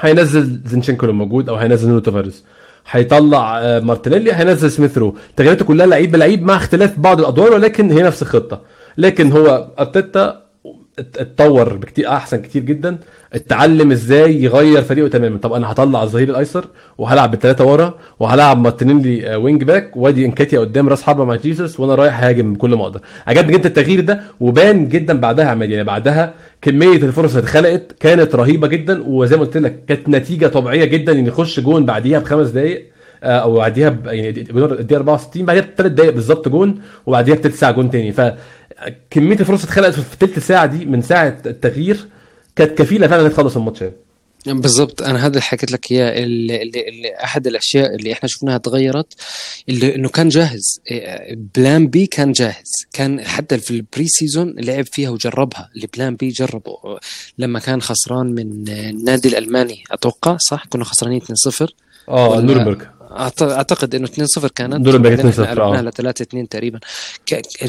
هينزل 0.00 0.60
زينشينكو 0.66 1.06
لو 1.06 1.12
موجود 1.12 1.48
أو 1.48 1.56
هينزل 1.56 1.88
نونو 1.88 2.00
تافاريز 2.00 2.44
هيطلع 2.90 3.58
آه، 3.60 3.80
مارتينيلي 3.80 4.32
هينزل 4.32 4.70
سميث 4.70 4.98
رو 4.98 5.16
تغييراته 5.36 5.64
كلها 5.64 5.86
لعيب 5.86 6.10
بلعيب 6.12 6.42
مع 6.42 6.56
اختلاف 6.56 6.98
بعض 6.98 7.20
الأدوار 7.20 7.52
ولكن 7.52 7.90
هي 7.90 8.02
نفس 8.02 8.22
الخطة. 8.22 8.60
لكن 8.98 9.32
هو 9.32 9.68
أرتيتا 9.78 10.42
ات- 10.98 11.18
اتطور 11.18 11.76
بكتير 11.76 12.08
أحسن 12.08 12.42
كتير 12.42 12.62
جدا. 12.62 12.98
اتعلم 13.32 13.90
إزاي 13.92 14.42
يغير 14.42 14.82
فريقه 14.82 15.08
تماما. 15.08 15.38
طب 15.38 15.52
أنا 15.52 15.72
هطلع 15.72 16.02
الظهير 16.02 16.28
الايسر 16.30 16.64
وهلعب 16.98 17.30
بالثلاثه 17.30 17.64
ورا 17.64 17.94
وهلعب 18.20 18.58
مارتينيلي 18.60 19.34
آه، 19.34 19.38
wing 19.38 19.64
back 19.64 19.96
وايدي 19.96 20.24
انكيتيا 20.26 20.58
قدام 20.60 20.88
راس 20.88 21.02
حربة 21.02 21.24
مع 21.24 21.34
جيسوس 21.36 21.80
وأنا 21.80 21.94
رايح 21.94 22.24
هاجم 22.24 22.52
بكل 22.52 22.74
ما 22.74 22.82
أقدر. 22.82 23.00
عجبني 23.26 23.52
جدا 23.52 23.68
التغيير 23.68 24.00
ده 24.00 24.20
وبان 24.40 24.88
جدا 24.88 25.20
بعدها 25.20 25.44
عماد 25.46 25.70
يعني 25.70 25.84
بعدها 25.84 26.34
كمية 26.62 26.96
الفرص 26.96 27.30
اللي 27.36 27.42
اتخلقت 27.46 27.96
كانت 28.00 28.34
رهيبة 28.34 28.66
جدا 28.68 29.02
وزي 29.06 29.36
ما 29.36 29.42
قلت 29.42 29.56
لك 29.56 29.84
كانت 29.88 30.08
نتيجة 30.08 30.46
طبيعية 30.46 30.84
جدا 30.84 31.12
إن 31.12 31.26
يخش 31.26 31.60
جون 31.60 31.86
بعديها 31.86 32.18
بخمس 32.18 32.48
دقائق 32.48 32.86
آه، 33.22 33.26
أو 33.38 33.54
بعديها 33.56 33.88
ب- 33.88 34.06
يعني 34.06 34.28
الدقيقة 34.28 34.96
64 34.96 35.44
بعديها 35.46 35.62
بثلاث 35.74 35.92
دقائق 35.92 36.12
بالظبط 36.14 36.48
جون 36.48 36.78
وبعديها 37.06 37.34
بثلث 37.34 37.58
ساعة 37.58 37.72
جون 37.72 37.90
تاني. 37.90 38.12
فكميه 38.12 39.36
الفرص 39.40 39.64
اتخلقت 39.64 39.92
في 39.94 40.14
الثلث 40.22 40.46
ساعة 40.46 40.66
دي 40.66 40.84
من 40.84 41.02
ساعة 41.02 41.38
التغيير 41.46 42.06
كانت 42.56 42.78
كفيلة 42.78 43.06
فعلا 43.06 43.28
تخلص 43.28 43.56
الماتش 43.56 43.80
يعني. 43.80 43.94
بالضبط. 44.46 45.02
أنا 45.02 45.18
هذا 45.18 45.28
اللي 45.28 45.40
حكيت 45.40 45.72
لك 45.72 45.92
إياه 45.92 46.24
اللي, 46.24 46.62
اللي, 46.62 46.88
اللي 46.88 47.14
أحد 47.24 47.46
الأشياء 47.46 47.94
اللي 47.94 48.12
إحنا 48.12 48.28
شفناها 48.28 48.58
تغيرت 48.58 49.12
اللي 49.68 49.94
إنه 49.94 50.08
كان 50.08 50.28
جاهز. 50.28 50.80
plan 51.54 51.86
B 51.88 52.06
كان 52.06 52.32
جاهز. 52.32 52.72
كان 52.92 53.24
حتى 53.24 53.58
في 53.58 53.70
ال 53.70 54.08
pre-season 54.08 54.54
لعب 54.58 54.84
فيها 54.86 55.10
وجربها. 55.10 55.70
ال 55.76 55.84
plan 55.84 56.16
B 56.16 56.28
جربه. 56.28 56.76
لما 57.38 57.58
كان 57.58 57.82
خسران 57.82 58.26
من 58.26 58.68
النادي 58.68 59.28
الألماني 59.28 59.84
أتوقع 59.90 60.36
صح؟ 60.36 60.64
كنا 60.68 60.84
خسرانين 60.84 61.20
2-0 61.20 61.66
آه 62.08 62.36
أعت- 62.64 62.68
أعتقد 63.16 63.94
إنه 63.94 64.06
2-0 64.06 64.46
كانت. 64.46 64.88
إحنا 64.88 65.30
2-0 65.32 65.40
قلبناها 65.40 65.78
آه. 65.78 65.82
ل 65.82 65.92
3-2 65.92 66.48
تقريبا. 66.50 66.80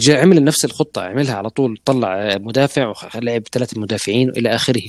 عمل 0.10 0.44
نفس 0.44 0.66
الخطة 0.66 1.02
عملها 1.02 1.36
على 1.36 1.50
طول 1.50 1.80
طلع 1.86 2.38
مدافع 2.38 2.94
ولعب 3.16 3.44
ثلاثة 3.52 3.82
مدافعين 3.82 4.30
إلى 4.30 4.56
آخره. 4.56 4.82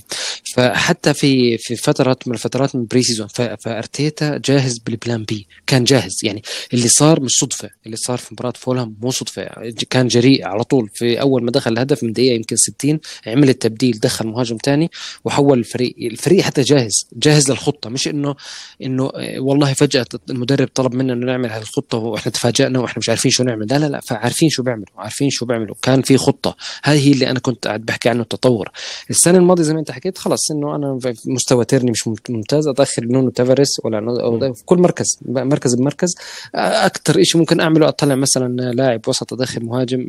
فحتى 0.54 1.14
في 1.14 1.58
في 1.58 1.76
فتره 1.76 2.16
من 2.26 2.34
الفترات 2.34 2.76
من 2.76 2.86
pre-season 2.86 3.26
فأرتيتا 3.60 4.38
جاهز 4.44 4.78
بال 4.78 4.93
plan 4.93 5.24
B 5.24 5.46
كان 5.66 5.84
جاهز 5.84 6.20
يعني 6.22 6.42
اللي 6.74 6.88
صار 6.88 7.20
مش 7.20 7.32
صدفة. 7.32 7.70
اللي 7.86 7.96
صار 7.96 8.18
في 8.18 8.28
مباراة 8.34 8.52
فولهام 8.56 8.96
مو 9.02 9.10
صدفة. 9.10 9.48
كان 9.90 10.08
جريء 10.08 10.46
على 10.46 10.64
طول. 10.64 10.90
في 10.94 11.20
أول 11.20 11.44
ما 11.44 11.50
دخل 11.50 11.72
الهدف 11.72 12.04
من 12.04 12.12
دقيقة 12.12 12.34
يمكن 12.34 12.56
60 12.56 13.00
عمل 13.26 13.48
التبديل 13.48 14.00
دخل 14.00 14.26
مهاجم 14.26 14.56
تاني 14.56 14.90
وحول 15.24 15.58
الفريق. 15.58 15.94
الفريق 16.00 16.40
حتى 16.40 16.62
جاهز 16.62 17.06
جاهز 17.12 17.50
للخطة. 17.50 17.90
مش 17.90 18.08
انه 18.08 18.34
إنه 18.82 19.10
والله 19.38 19.72
فجأة 19.72 20.06
المدرب 20.48 20.68
طلب 20.74 20.94
منا 20.94 21.12
إنه 21.12 21.26
نعمل 21.26 21.50
هذه 21.50 21.62
الخطه 21.62 21.98
وإحنا 21.98 22.32
تفاجئنا 22.32 22.78
وإحنا 22.78 22.98
مش 22.98 23.08
عارفين 23.08 23.30
شو 23.30 23.44
نعمل. 23.44 23.66
لا 23.70 23.78
لا 23.78 23.86
لا 23.86 24.00
فعارفين 24.00 24.48
شو 24.50 24.62
بيعملوا 24.62 24.86
عارفين 24.96 25.30
شو 25.30 25.46
بيعملوا. 25.46 25.74
كان 25.82 26.02
في 26.02 26.16
خطة. 26.16 26.56
هذه 26.84 27.08
هي 27.08 27.12
اللي 27.12 27.30
أنا 27.30 27.38
كنت 27.38 27.66
قاعد 27.66 27.80
بحكي 27.80 28.08
عنه 28.08 28.22
التطور. 28.22 28.70
السنة 29.10 29.38
الماضية 29.38 29.62
زي 29.62 29.74
ما 29.74 29.80
أنت 29.80 29.90
حكيت 29.90 30.18
خلص 30.18 30.50
إنه 30.50 30.76
أنا 30.76 30.98
مستوى 31.26 31.64
تيرني 31.64 31.90
مش 31.90 32.08
ممتاز. 32.28 32.68
ادخل 32.68 33.12
نونو 33.12 33.30
تافاريس 33.30 33.68
ولا 33.84 34.22
أو 34.22 34.54
في 34.54 34.64
كل 34.64 34.78
مركز 34.78 35.18
مركز 35.26 35.74
بمركز. 35.74 36.14
أكثر 36.54 37.22
شيء 37.22 37.40
ممكن 37.40 37.60
أعمله 37.60 37.88
أطلع 37.88 38.14
مثلا 38.14 38.72
لاعب 38.72 39.08
وسط 39.08 39.32
ادخل 39.32 39.64
مهاجم 39.64 40.08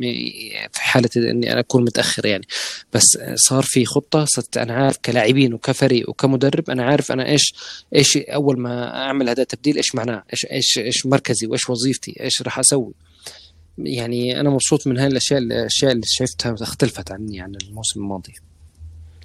في 0.72 0.80
حالة 0.80 1.10
إني 1.16 1.52
أنا 1.52 1.60
أكون 1.60 1.82
متأخر 1.82 2.26
يعني. 2.26 2.46
بس 2.92 3.18
صار 3.34 3.62
في 3.62 3.84
خطة 3.84 4.24
صرت 4.24 4.56
أنا 4.56 4.74
عارف 4.74 4.96
كلاعبين 5.04 5.54
وكفريق 5.54 6.10
وكمدرب 6.10 6.70
أنا 6.70 6.84
عارف 6.84 7.12
أنا 7.12 7.26
إيش 7.26 7.54
إيش 7.94 8.16
أول 8.16 8.60
ما 8.60 8.96
أعمل 8.96 9.28
هذا 9.28 9.42
التبديل 9.42 9.76
إيش 9.76 9.94
معناه. 9.94 10.22
إيش 10.32 10.46
إيش 10.46 10.78
إيش 10.78 11.06
مركزي 11.06 11.46
وإيش 11.46 11.70
وظيفتي 11.70 12.16
إيش 12.20 12.42
راح 12.42 12.58
أسوي؟ 12.58 12.92
يعني 13.78 14.40
أنا 14.40 14.50
مبسوط 14.50 14.86
من 14.86 14.98
هاي 14.98 15.06
الأشياء 15.06 15.40
الأشياء 15.40 15.92
اللي 15.92 16.06
شفتها 16.06 16.54
اختلفت 16.60 17.12
عني 17.12 17.40
عن 17.40 17.52
الموسم 17.62 18.00
الماضي. 18.00 18.32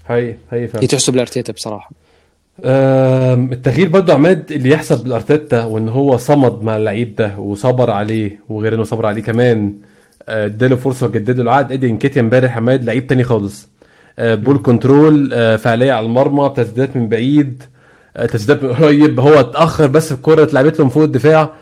هي 0.07 0.37
هي 0.51 0.67
فعلا. 0.67 0.83
هي 0.83 0.87
تحسب 0.87 1.15
لارتيتا 1.15 1.53
بصراحة؟ 1.53 1.91
التغيير 2.59 3.89
برضه 3.89 4.13
عماد 4.13 4.51
اللي 4.51 4.69
يحسب 4.69 5.07
لارتيتا 5.07 5.63
وإن 5.63 5.89
هو 5.89 6.17
صمد 6.17 6.63
مع 6.63 6.77
اللعيب 6.77 7.15
ده 7.15 7.37
وصبر 7.39 7.91
عليه 7.91 8.39
وغير 8.49 8.75
إنه 8.75 8.83
صبر 8.83 9.05
عليه 9.05 9.21
كمان 9.21 9.73
آه، 10.29 10.45
إداله 10.45 10.75
فرصة 10.75 11.07
وجدد 11.07 11.37
له 11.37 11.43
العقد. 11.43 11.71
ايدي 11.71 11.87
انكيتيا 11.87 12.21
امبارح 12.21 12.57
عماد 12.57 12.83
لعيب 12.83 13.07
تاني 13.07 13.23
خالص. 13.23 13.67
آه، 14.19 14.35
ball 14.35 14.57
control 14.57 15.29
آه، 15.33 15.55
فعالية 15.55 15.91
على 15.91 16.05
المرمى 16.05 16.53
تسديدات 16.57 16.95
من 16.97 17.09
بعيد. 17.09 17.63
من 18.63 18.73
قريب 18.73 19.19
هو 19.19 19.39
اتأخر 19.39 19.87
بس 19.87 20.11
الكره 20.11 20.43
اتلعبت 20.43 20.79
له 20.79 20.85
من 20.85 20.91
فوق 20.91 21.03
الدفاع. 21.03 21.53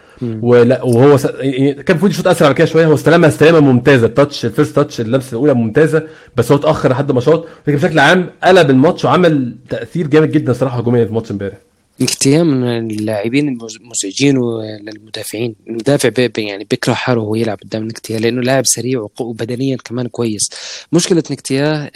ولا 0.41 0.83
وهو 0.83 1.17
س... 1.17 1.25
يعني 1.25 1.73
كان 1.73 1.85
المفروض 1.89 2.11
يشوط 2.11 2.27
أسرع 2.27 2.51
كده 2.51 2.65
شوية. 2.65 2.85
هو 2.85 2.93
استلمها 2.93 3.29
استلامه 3.29 3.59
ممتازة 3.59 4.07
ال 4.07 4.14
touch 4.14 4.45
ال 4.45 4.50
first 4.50 4.75
touch 4.75 5.01
اللمسة 5.01 5.29
الأولى 5.31 5.53
ممتازة 5.53 6.03
بس 6.35 6.51
هو 6.51 6.57
اتأخر 6.57 6.91
لحد 6.91 7.11
ما 7.11 7.21
شاط. 7.21 7.47
لكن 7.67 7.77
بشكل 7.77 7.99
عام 7.99 8.29
قلب 8.43 8.69
الماتش 8.69 9.05
وعمل 9.05 9.55
تأثير 9.69 10.07
جامد 10.07 10.31
جدا 10.31 10.53
صراحة 10.53 10.79
هجوميا 10.79 11.03
في 11.03 11.09
الماتش 11.09 11.31
امبارح. 11.31 11.57
كتير 11.99 12.43
من 12.43 12.91
اللاعبين 12.91 13.57
المزعجين 13.81 14.37
للمدافعين 14.81 15.55
المدافع 15.67 16.09
يعني 16.37 16.63
بيكره 16.63 16.93
حاله 16.93 17.21
وهو 17.21 17.35
يلعب 17.35 17.57
قدام 17.63 17.83
نكتيا 17.83 18.19
لأنه 18.19 18.41
لاعب 18.41 18.65
سريع 18.65 19.07
وبدنيا 19.19 19.77
كمان 19.77 20.07
كويس. 20.07 20.49
مشكلة 20.91 21.23
نكتيا 21.31 21.91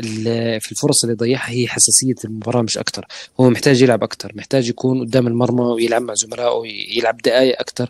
في 0.60 0.72
الفرص 0.72 1.04
اللي 1.04 1.16
ضيعها 1.16 1.50
هي 1.50 1.68
حساسية 1.68 2.16
المباراة 2.26 2.62
مش 2.62 2.78
أكثر 2.78 3.06
هو 3.39 3.50
محتاج 3.50 3.82
يلعب 3.82 4.04
أكثر 4.04 4.32
محتاج 4.36 4.70
يكون 4.70 5.00
قدام 5.00 5.28
المرمى 5.28 5.62
ويلعب 5.62 6.02
مع 6.02 6.14
زملائه 6.14 6.52
ويلعب 6.52 7.18
دقائق 7.18 7.60
أكثر 7.60 7.89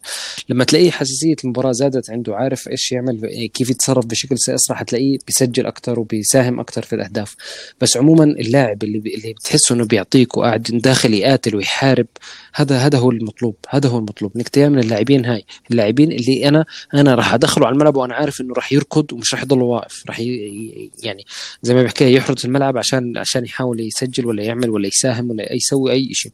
لما 0.49 0.63
تلاقيه 0.63 0.91
حساسية 0.91 1.35
المباراة 1.43 1.71
زادت 1.71 2.09
عنده 2.09 2.35
عارف 2.35 2.67
إيش 2.67 2.91
يعمل 2.91 3.47
كيف 3.53 3.69
يتصرف 3.69 4.05
بشكل 4.05 4.35
اسرع 4.49 4.77
حتلاقيه 4.77 5.17
بيسجل 5.27 5.65
أكثر 5.65 5.99
وبيساهم 5.99 6.59
أكثر 6.59 6.81
في 6.81 6.95
الأهداف. 6.95 7.35
بس 7.81 7.97
عموما 7.97 8.23
اللاعب 8.23 8.83
اللي 8.83 8.97
اللي 8.97 9.33
بتحسه 9.33 9.75
إنه 9.75 9.85
بيعطيك 9.85 10.37
وقاعد 10.37 10.61
داخل 10.63 11.13
يقاتل 11.13 11.55
ويحارب 11.55 11.96
يحارب 11.97 12.07
هذا 12.53 12.77
هذا 12.77 12.97
هو 12.97 13.11
المطلوب 13.11 13.55
هذا 13.69 13.89
هو 13.89 13.97
المطلوب 13.97 14.31
إنك 14.35 14.57
من 14.57 14.79
اللاعبين 14.79 15.25
هاي. 15.25 15.45
اللاعبين 15.71 16.11
اللي 16.11 16.47
أنا 16.47 16.65
أنا 16.93 17.15
راح 17.15 17.33
أدخله 17.33 17.67
على 17.67 17.73
الملعب 17.73 17.95
وأنا 17.95 18.15
عارف 18.15 18.41
إنه 18.41 18.53
راح 18.53 18.73
يركض 18.73 19.13
ومش 19.13 19.33
راح 19.33 19.43
يضل 19.43 19.61
واقف 19.61 20.03
راح 20.07 20.19
يعني 20.19 21.25
زي 21.61 21.73
ما 21.73 21.83
بحكي 21.83 22.13
يحرز 22.13 22.45
الملعب 22.45 22.77
عشان 22.77 23.17
عشان 23.17 23.45
يحاول 23.45 23.79
يسجل 23.79 24.25
ولا 24.25 24.43
يعمل 24.43 24.69
ولا 24.69 24.87
يساهم 24.87 25.29
ولا 25.29 25.53
يسوي 25.53 25.91
أي 25.91 26.09
شيء. 26.13 26.31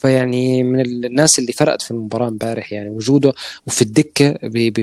فيعني 0.00 0.62
من 0.62 0.80
الناس 0.80 1.38
اللي 1.38 1.52
فرقت 1.52 1.82
في 1.82 1.90
المباراة 1.90 2.28
امبارح 2.28 2.72
يعني 2.72 2.90
وجوده 2.90 3.32
وفي 3.66 3.82
الدكة 3.82 4.38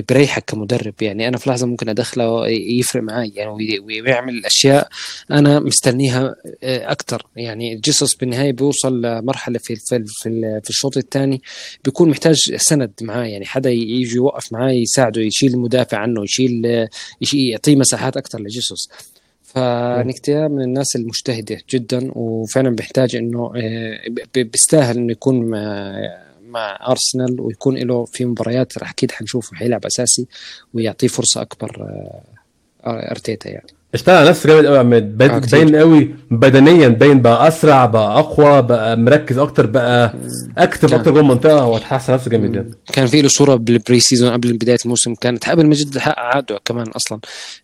بريحك 0.08 0.44
كمدرب. 0.44 0.94
يعني 1.00 1.28
أنا 1.28 1.36
في 1.36 1.50
لحظة 1.50 1.66
ممكن 1.66 1.88
أدخله 1.88 2.48
يفرق 2.48 3.02
معي 3.02 3.32
يعني 3.34 3.78
ويعمل 3.80 4.46
أشياء 4.46 4.88
أنا 5.30 5.60
مستنيها 5.60 6.34
آه، 6.62 6.92
أكثر 6.92 7.26
يعني 7.36 7.74
جيسوس 7.74 8.14
بالنهاية 8.14 8.52
بيوصل 8.52 9.02
لمرحلة 9.02 9.58
في 9.58 9.76
في 9.76 10.04
في, 10.06 10.60
في 10.64 10.70
الشوط 10.70 10.96
الثاني 10.96 11.42
بيكون 11.84 12.10
محتاج 12.10 12.56
سند 12.56 12.92
معاه 13.02 13.24
يعني 13.24 13.46
حدا 13.46 13.70
يجي 13.70 14.16
يوقف 14.16 14.52
معاه 14.52 14.70
يساعده 14.70 15.20
يشيل 15.20 15.54
المدافع 15.54 15.98
عنه 15.98 16.24
يشيل 16.24 16.88
يعطيه 17.32 17.76
مساحات 17.76 18.16
أكثر 18.16 18.40
لجيسوس. 18.40 18.90
فنكتيا 19.58 20.48
من 20.48 20.62
الناس 20.62 20.96
المجتهدة 20.96 21.60
جدا 21.70 22.10
وفعلا 22.14 22.70
بيحتاج 22.70 23.16
إنه 23.16 23.52
آه، 23.56 23.98
بيستاهل 24.34 24.96
إنه 24.96 25.12
يكون 25.12 25.40
مع, 25.40 25.92
مع 26.42 26.78
أرسنال 26.88 27.40
ويكون 27.40 27.76
له 27.76 28.04
في 28.04 28.24
مباريات 28.24 28.76
أكيد 28.76 29.12
حنشوفه 29.12 29.56
حيلعب 29.56 29.86
أساسي 29.86 30.26
ويعطيه 30.74 31.08
فرصة 31.08 31.42
أكبر 31.42 31.82
آه، 32.84 33.10
أرتيتا 33.10 33.50
يعني. 33.50 33.77
اشتغل 33.94 34.16
على 34.16 34.28
نفسه 34.30 34.48
جامد 34.48 34.66
قوي 34.66 34.74
يا 34.74 34.80
عماد. 34.80 35.18
باين, 35.18 35.30
آه 35.30 35.38
باين 35.38 35.76
قوي 35.76 36.14
بدنيا 36.30 36.88
باين 36.88 37.22
بقى 37.22 37.48
أسرع 37.48 37.86
بقى 37.86 38.18
أقوى 38.18 38.62
بقى 38.62 38.96
مركز 38.96 39.38
أكتر 39.38 39.66
بقى 39.66 40.14
active 40.58 40.94
أكتر 40.94 41.10
جوه 41.10 41.20
المنطقة 41.20 41.66
وتحسن 41.66 42.12
نفسه 42.12 42.30
جامد 42.30 42.54
يعني. 42.54 42.70
كان 42.92 43.06
في 43.06 43.22
له 43.22 43.28
صورة 43.28 43.54
بال 43.54 44.00
pre-season 44.00 44.30
قبل 44.32 44.52
بداية 44.52 44.78
الموسم. 44.84 45.14
كانت 45.14 45.48
قبل 45.48 45.66
ما 45.66 45.74
جد 45.74 45.98
حقق 45.98 46.18
عقده 46.18 46.60
كمان 46.64 46.86
أصلا. 46.88 47.18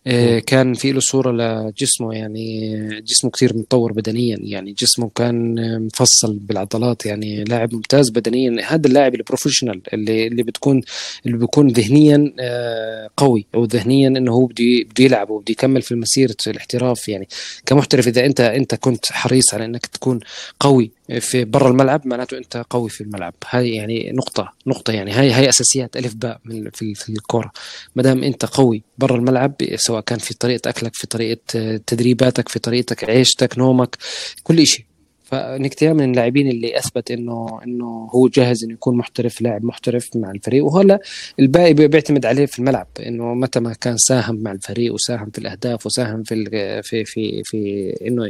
آه 0.07 0.39
كان 0.39 0.73
في 0.73 0.91
له 0.91 0.99
صورة 0.99 1.31
لجسمه 1.31 2.13
يعني 2.13 2.77
جسمه 3.01 3.31
كثير 3.31 3.57
متطور 3.57 3.93
بدنيا 3.93 4.37
يعني. 4.41 4.71
جسمه 4.71 5.09
كان 5.15 5.55
مفصل 5.85 6.39
بالعضلات 6.39 7.05
يعني. 7.05 7.43
لاعب 7.43 7.73
ممتاز 7.73 8.09
بدنيا. 8.09 8.61
هذا 8.67 8.87
اللاعب 8.87 9.15
ال 9.15 9.20
professional 9.20 9.81
اللي 9.93 10.27
اللي 10.27 10.43
بتكون 10.43 10.81
اللي 11.25 11.37
بيكون 11.37 11.67
ذهنيا 11.67 12.33
آه 12.39 13.09
قوي 13.17 13.45
أو 13.55 13.65
ذهنيا 13.65 14.07
إنه 14.07 14.31
هو 14.31 14.45
بده 14.45 14.65
بده 14.89 15.03
يلعب 15.03 15.29
وبده 15.29 15.51
يكمل 15.51 15.81
في 15.81 15.91
المسيره 15.91 16.14
مسيره 16.15 16.35
الاحتراف 16.47 17.09
يعني 17.09 17.27
كمحترف 17.65 18.07
إذا 18.07 18.25
أنت 18.25 18.39
أنت 18.39 18.75
كنت 18.75 19.05
حريص 19.11 19.53
على 19.53 19.65
إنك 19.65 19.85
تكون 19.85 20.19
قوي 20.59 20.91
في 21.19 21.45
برا 21.45 21.69
الملعب 21.69 22.07
معناته 22.07 22.37
أنت 22.37 22.65
قوي 22.69 22.89
في 22.89 23.01
الملعب. 23.01 23.33
هاي 23.49 23.75
يعني 23.75 24.11
نقطة 24.11 24.53
نقطة 24.67 24.93
يعني. 24.93 25.11
هاي 25.11 25.31
هاي 25.31 25.49
أساسيات 25.49 25.97
ألف 25.97 26.13
باء 26.15 26.39
في 26.73 26.95
في 26.95 27.09
الكورة. 27.09 27.51
ما 27.95 28.03
دام 28.03 28.23
أنت 28.23 28.45
قوي 28.45 28.83
برا 28.97 29.15
الملعب 29.15 29.55
سواء 29.75 30.01
كان 30.01 30.19
في 30.19 30.33
طريقه 30.33 30.69
أكلك 30.69 30.95
في 30.95 31.07
طريقة 31.07 31.77
تدريباتك 31.87 32.49
في 32.49 32.59
طريقتك 32.59 33.09
عيشتك 33.09 33.57
نومك 33.57 33.97
كل 34.43 34.67
شيء 34.67 34.85
فنكتيا 35.25 35.93
من 35.93 36.11
اللاعبين 36.11 36.47
اللي 36.47 36.77
أثبت 36.77 37.11
انه 37.11 37.59
إنه 37.63 38.09
هو 38.11 38.27
جاهز 38.27 38.63
إنه 38.63 38.73
يكون 38.73 38.97
محترف 38.97 39.41
لاعب 39.41 39.65
محترف 39.65 40.09
مع 40.15 40.31
الفريق 40.31 40.65
وهلا 40.65 40.99
الباقي 41.39 41.73
بيعتمد 41.73 42.25
عليه 42.25 42.45
في 42.45 42.59
الملعب 42.59 42.87
إنه 42.99 43.33
متى 43.33 43.59
ما 43.59 43.73
كان 43.73 43.97
ساهم 43.97 44.35
مع 44.35 44.51
الفريق 44.51 44.93
وساهم 44.93 45.29
في 45.29 45.37
الأهداف 45.37 45.85
وساهم 45.85 46.23
في 46.23 46.45
في 46.83 47.05
في 47.05 47.43
في 47.43 47.89
إنه 48.07 48.25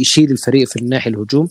يشيل 0.00 0.30
الفريق 0.30 0.68
في 0.68 0.76
الناحيه 0.76 1.10
الهجوم 1.10 1.48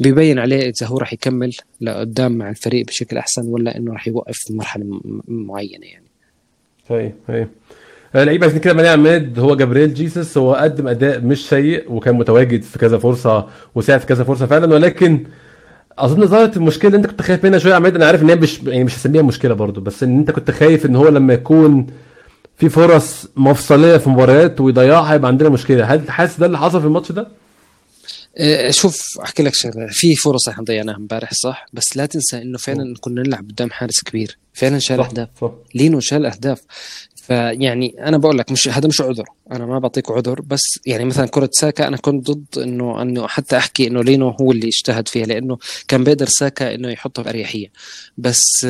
بيبين 0.00 0.38
عليه 0.38 0.68
إذا 0.68 0.86
هو 0.86 0.98
راح 0.98 1.12
يكمل 1.12 1.56
لقدام 1.80 2.32
مع 2.32 2.50
الفريق 2.50 2.86
بشكل 2.86 3.18
أحسن 3.18 3.46
ولا 3.46 3.76
إنه 3.76 3.92
راح 3.92 4.08
يوقف 4.08 4.38
في 4.38 4.54
مرحلة 4.54 5.00
معينة 5.28 5.86
يعني. 5.86 6.06
طيب 6.88 7.12
طيب 7.28 7.48
لعيب 8.14 8.44
عشان 8.44 8.58
كده 8.58 8.74
مالي 8.74 8.88
عماد 8.88 9.38
هو 9.38 9.56
جابرييل 9.56 9.94
جيسس 9.94 10.38
هو 10.38 10.54
قدم 10.54 10.88
أداء 10.88 11.20
مش 11.20 11.48
سيء 11.48 11.92
وكان 11.92 12.14
متواجد 12.14 12.62
في 12.62 12.78
كذا 12.78 12.98
فرصة 12.98 13.46
وساعد 13.74 14.00
في 14.00 14.06
كذا 14.06 14.24
فرصة 14.24 14.46
فعلا 14.46 14.74
ولكن 14.74 15.26
أظن 15.98 16.26
ظهرت 16.26 16.56
المشكلة 16.56 16.86
اللي 16.86 16.96
أنت 16.96 17.06
كنت 17.06 17.22
خايف 17.22 17.44
منها 17.44 17.58
شوية 17.58 17.72
يا 17.72 17.76
عماد. 17.76 17.94
أنا 17.96 18.06
عارف 18.06 18.22
إن 18.22 18.28
هي 18.28 18.36
مش 18.36 18.60
يعني 18.62 18.84
مش 18.84 18.96
هسميها 18.96 19.22
مشكلة 19.22 19.54
برضو 19.54 19.80
بس 19.80 20.02
إن 20.02 20.18
أنت 20.18 20.30
كنت 20.30 20.50
خايف 20.50 20.86
إن 20.86 20.96
هو 20.96 21.08
لما 21.08 21.34
يكون 21.34 21.86
في 22.56 22.68
فرص 22.68 23.26
مفصلية 23.36 23.96
في 23.96 24.10
مباريات 24.10 24.60
ويضيعها 24.60 25.12
هيبقى 25.12 25.28
عندنا 25.28 25.48
مشكلة. 25.48 25.84
هل 25.84 26.10
حاسس 26.10 26.40
ده 26.40 26.46
اللي 26.46 26.58
حصل 26.58 26.80
في 26.80 26.86
الماتش 26.86 27.12
ده؟ 27.12 27.28
أه، 28.38 28.70
شوف 28.70 29.18
أحكي 29.22 29.42
لك 29.42 29.54
شغلة. 29.54 29.86
في 29.90 30.14
فرص 30.14 30.48
إحنا 30.48 30.64
ضيعناها 30.64 30.96
امبارح 30.96 31.32
صح؟ 31.32 31.66
بس 31.72 31.96
لا 31.96 32.06
تنسى 32.06 32.42
إنه 32.42 32.58
فعلا 32.58 32.94
كنا 33.00 33.22
نلعب 33.22 33.44
قدام 33.50 33.70
حارس 33.70 34.02
كبير. 34.04 34.38
فعلا 34.54 34.78
شال 34.78 35.00
أهداف. 35.00 35.28
لينو 35.74 36.00
شال 36.00 36.26
أهداف. 36.26 36.60
فيعني 37.22 37.94
أنا 37.98 38.18
بقول 38.18 38.38
لك 38.38 38.52
مش 38.52 38.68
هذا 38.68 38.88
مش 38.88 39.00
عذر. 39.00 39.24
أنا 39.52 39.66
ما 39.66 39.78
بعطيك 39.78 40.10
عذر 40.10 40.40
بس 40.40 40.62
يعني 40.86 41.04
مثلا 41.04 41.26
كرة 41.26 41.48
ساكا 41.52 41.88
أنا 41.88 41.96
كنت 41.96 42.30
ضد 42.30 42.58
انه 42.58 43.02
إنه 43.02 43.26
حتى 43.26 43.56
أحكي 43.56 43.86
إنه 43.86 44.02
لينو 44.02 44.28
هو 44.28 44.52
اللي 44.52 44.68
اجتهد 44.68 45.08
فيها 45.08 45.26
لأنه 45.26 45.58
كان 45.88 46.04
بيقدر 46.04 46.26
ساكا 46.26 46.74
إنه 46.74 46.90
يحطها 46.90 47.22
باريحيه 47.22 47.66
بس 48.18 48.66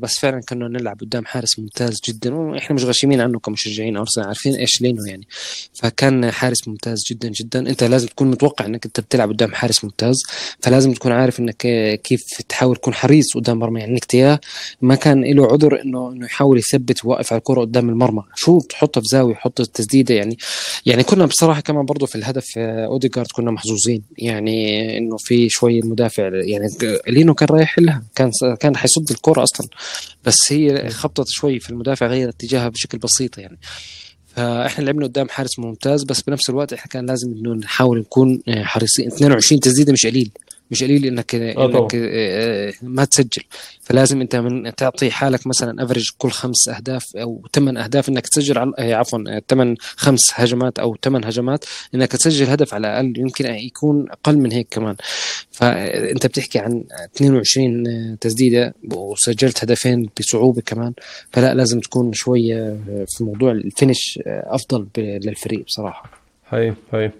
بس 0.00 0.18
فعلا 0.20 0.40
كنا 0.48 0.68
نلعب 0.68 1.00
قدام 1.00 1.26
حارس 1.26 1.58
ممتاز 1.58 2.00
جدا 2.08 2.34
وإحنا 2.34 2.76
مش 2.76 2.84
غشيمين 2.84 3.20
عنه 3.20 3.38
كمشجعين 3.38 3.96
ارسنال 3.96 4.26
عارفين 4.26 4.54
إيش 4.54 4.80
لينو 4.80 5.04
يعني. 5.04 5.26
فكان 5.74 6.30
حارس 6.30 6.68
ممتاز 6.68 7.04
جدا 7.10 7.28
جدا. 7.28 7.58
أنت 7.58 7.84
لازم 7.84 8.06
تكون 8.06 8.30
متوقع 8.30 8.66
إنك 8.66 8.86
أنت 8.86 9.00
بتلعب 9.00 9.28
قدام 9.28 9.54
حارس 9.54 9.84
ممتاز 9.84 10.16
فلازم 10.60 10.92
تكون 10.92 11.12
عارف 11.12 11.40
إنك 11.40 11.56
كيف 12.04 12.22
تحاول 12.48 12.76
تكون 12.76 12.94
حريص 12.94 13.34
قدام 13.34 13.58
مرمى 13.58 13.80
يعني 13.80 13.94
نكيتيا 13.94 14.40
ما 14.82 14.94
كان 14.94 15.24
له 15.24 15.46
عذر 15.52 15.80
انه 15.82 16.12
إنه 16.12 16.26
يحاول 16.26 16.58
يثبت 16.58 17.04
ويوقف 17.04 17.32
على 17.32 17.38
الكرة 17.38 17.60
قدام 17.60 17.91
المرمى. 17.92 18.22
شوط 18.34 18.72
حطها 18.72 19.00
في 19.00 19.06
زاوية 19.08 19.34
حط 19.34 19.60
التسديدة 19.60 20.14
يعني 20.14 20.38
يعني 20.86 21.02
كنا 21.02 21.26
بصراحة 21.26 21.60
كمان 21.60 21.84
برضه 21.86 22.06
في 22.06 22.14
الهدف 22.14 22.46
آه، 22.58 22.86
اوديجارد 22.86 23.26
كنا 23.32 23.50
محظوظين. 23.50 24.02
يعني 24.18 24.98
إنه 24.98 25.16
في 25.18 25.48
شوي 25.48 25.78
المدافع 25.78 26.22
يعني 26.22 26.68
لينو 27.08 27.34
كان 27.34 27.48
رايح 27.48 27.78
لها 27.78 28.02
كان 28.14 28.30
كان 28.60 28.76
حيصد 28.76 29.10
الكرة 29.10 29.42
أصلا. 29.42 29.68
بس 30.24 30.52
هي 30.52 30.90
خبطت 30.90 31.28
شوي 31.28 31.60
في 31.60 31.70
المدافع 31.70 32.06
غير 32.06 32.28
اتجاهها 32.28 32.68
بشكل 32.68 32.98
بسيط 32.98 33.38
يعني. 33.38 33.58
فإحنا 34.36 34.84
لعبنا 34.84 35.06
قدام 35.06 35.28
حارس 35.28 35.58
ممتاز 35.58 36.04
بس 36.04 36.20
بنفس 36.20 36.50
الوقت 36.50 36.72
إحنا 36.72 36.86
كان 36.86 37.06
لازم 37.06 37.32
إنه 37.32 37.54
نحاول 37.54 37.98
نكون 37.98 38.42
آه، 38.48 38.64
حريصين. 38.64 39.06
22 39.06 39.60
تسديدة 39.60 39.92
مش 39.92 40.06
قليل. 40.06 40.30
مش 40.70 40.82
قليل 40.84 41.06
انك 41.06 41.34
آه 41.34 41.64
إنك 41.64 41.94
آه 41.94 42.72
ما 42.82 43.04
تسجل. 43.04 43.42
فلازم 43.82 44.20
أنت 44.20 44.36
من 44.36 44.74
تعطي 44.74 45.10
حالك 45.10 45.46
مثلا 45.46 45.84
افريج 45.84 46.08
كل 46.18 46.30
خمس 46.30 46.68
أهداف 46.68 47.16
أو 47.16 47.42
ثمان 47.52 47.76
أهداف 47.76 48.08
إنك 48.08 48.26
تسجل 48.26 48.58
آه 48.58 48.94
عفوا 48.94 49.40
ثمان 49.48 49.76
خمس 49.96 50.30
هجمات 50.34 50.78
أو 50.78 50.96
ثمان 51.02 51.24
هجمات 51.24 51.64
إنك 51.94 52.12
تسجل 52.12 52.46
هدف 52.46 52.74
على 52.74 52.86
الأقل 52.88 53.18
يمكن 53.18 53.46
يكون 53.46 54.10
أقل 54.10 54.38
من 54.38 54.52
هيك 54.52 54.66
كمان. 54.70 54.96
فانت 55.52 56.26
بتحكي 56.26 56.58
عن 56.58 56.84
22 57.16 58.18
تسديدة 58.18 58.74
وسجلت 58.92 59.64
هدفين 59.64 60.08
بصعوبة 60.20 60.62
كمان. 60.66 60.92
فلا 61.32 61.54
لازم 61.54 61.80
تكون 61.80 62.12
شوية 62.12 62.76
في 63.08 63.24
موضوع 63.24 63.52
ال 63.52 63.61
finish 63.61 64.18
أفضل 64.26 64.86
للفريق 64.98 65.64
بصراحة. 65.64 66.10
هاي 66.48 66.74
هاي. 66.92 67.10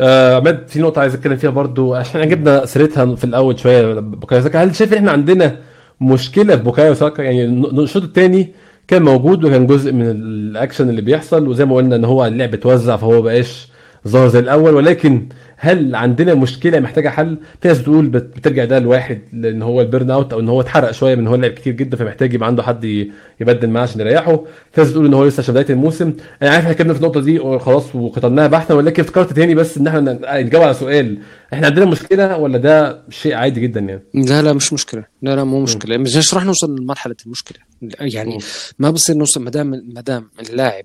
آه، 0.00 0.36
عماد 0.36 0.68
في 0.68 0.80
نقطة 0.80 1.00
عايز 1.00 1.14
أتكلم 1.14 1.36
فيها 1.36 1.50
برضو 1.50 1.94
عشان 1.94 2.28
جبنا 2.28 2.66
سيرتها 2.66 3.14
في 3.14 3.24
الأول 3.24 3.58
شوية. 3.58 4.00
بوكايو 4.00 4.42
ساكا 4.42 4.62
هل 4.62 4.74
شايف 4.76 4.94
إحنا 4.94 5.10
عندنا 5.12 5.56
مشكلة 6.00 6.56
في 6.56 6.62
بوكايو 6.62 6.94
ساكا؟ 6.94 7.22
يعني 7.22 7.44
الشوط 7.82 8.02
الثاني 8.02 8.48
كان 8.88 9.02
موجود 9.02 9.44
وكان 9.44 9.66
جزء 9.66 9.92
من 9.92 10.10
الأكشن 10.10 10.88
اللي 10.88 11.00
بيحصل 11.02 11.48
وزي 11.48 11.64
ما 11.64 11.74
قلنا 11.76 11.96
إن 11.96 12.04
هو 12.04 12.26
اللعب 12.26 12.54
اتوزع 12.54 12.96
فهو 12.96 13.22
بقاش 13.22 13.68
ظاهر 14.08 14.28
زي 14.28 14.38
الأول. 14.38 14.74
ولكن 14.74 15.26
هل 15.56 15.94
عندنا 15.94 16.34
مشكلة 16.34 16.80
محتاجة 16.80 17.08
حل؟ 17.08 17.36
في 17.60 17.68
ناس 17.68 17.78
بتقول 17.80 18.06
بترجع 18.06 18.64
ده 18.64 18.78
لواحد 18.78 19.20
لإن 19.32 19.62
هو 19.62 19.80
البيرن 19.80 20.10
أوت 20.10 20.32
أو 20.32 20.40
إن 20.40 20.48
هو 20.48 20.60
اتحرق 20.60 20.90
شوية 20.90 21.14
من 21.14 21.26
هو 21.26 21.34
لعب 21.34 21.50
كتير 21.50 21.72
جدا 21.72 21.96
فمحتاج 21.96 22.34
يبقى 22.34 22.46
عنده 22.46 22.62
حد 22.62 23.08
يبدل 23.40 23.70
معاه 23.70 23.82
عشان 23.82 24.00
يريحه. 24.00 24.36
في 24.72 24.80
ناس 24.80 24.90
بتقول 24.90 25.06
إن 25.06 25.14
هو 25.14 25.24
لسه 25.24 25.40
عشان 25.40 25.54
بداية 25.54 25.70
الموسم. 25.70 26.12
أنا 26.42 26.50
عارف 26.50 26.60
إحنا 26.60 26.70
اتكلمنا 26.70 26.94
في 26.94 27.00
النقطة 27.00 27.20
دي 27.20 27.38
وخلاص 27.38 27.94
وقتلناها 27.94 28.46
بحثا 28.46 28.74
ولكن 28.74 29.02
افتكرت 29.02 29.32
تاني 29.32 29.54
بس 29.54 29.78
إن 29.78 29.86
إحنا 29.86 30.40
نجاوب 30.40 30.64
على 30.64 30.74
سؤال. 30.74 31.18
إحنا 31.52 31.66
عندنا 31.66 31.84
مشكلة 31.84 32.36
ولا 32.36 32.58
ده 32.58 33.02
شيء 33.10 33.34
عادي 33.34 33.60
جدا 33.60 33.80
يعني؟ 33.80 34.02
لا 34.14 34.42
لا 34.42 34.52
مش 34.52 34.72
مشكلة. 34.72 35.04
لا 35.22 35.36
لا 35.36 35.44
مو 35.44 35.60
مشكلة. 35.60 35.96
مش 35.96 36.34
راح 36.34 36.44
نوصل 36.44 36.76
لمرحلة 36.76 37.16
المشكلة. 37.26 37.58
يعني 38.00 38.38
ما 38.78 38.90
بصير 38.90 39.16
نوصل 39.16 39.42
ما 39.42 39.50
دام 39.50 39.70
ما 39.94 40.00
دام 40.00 40.30
اللاعب 40.40 40.84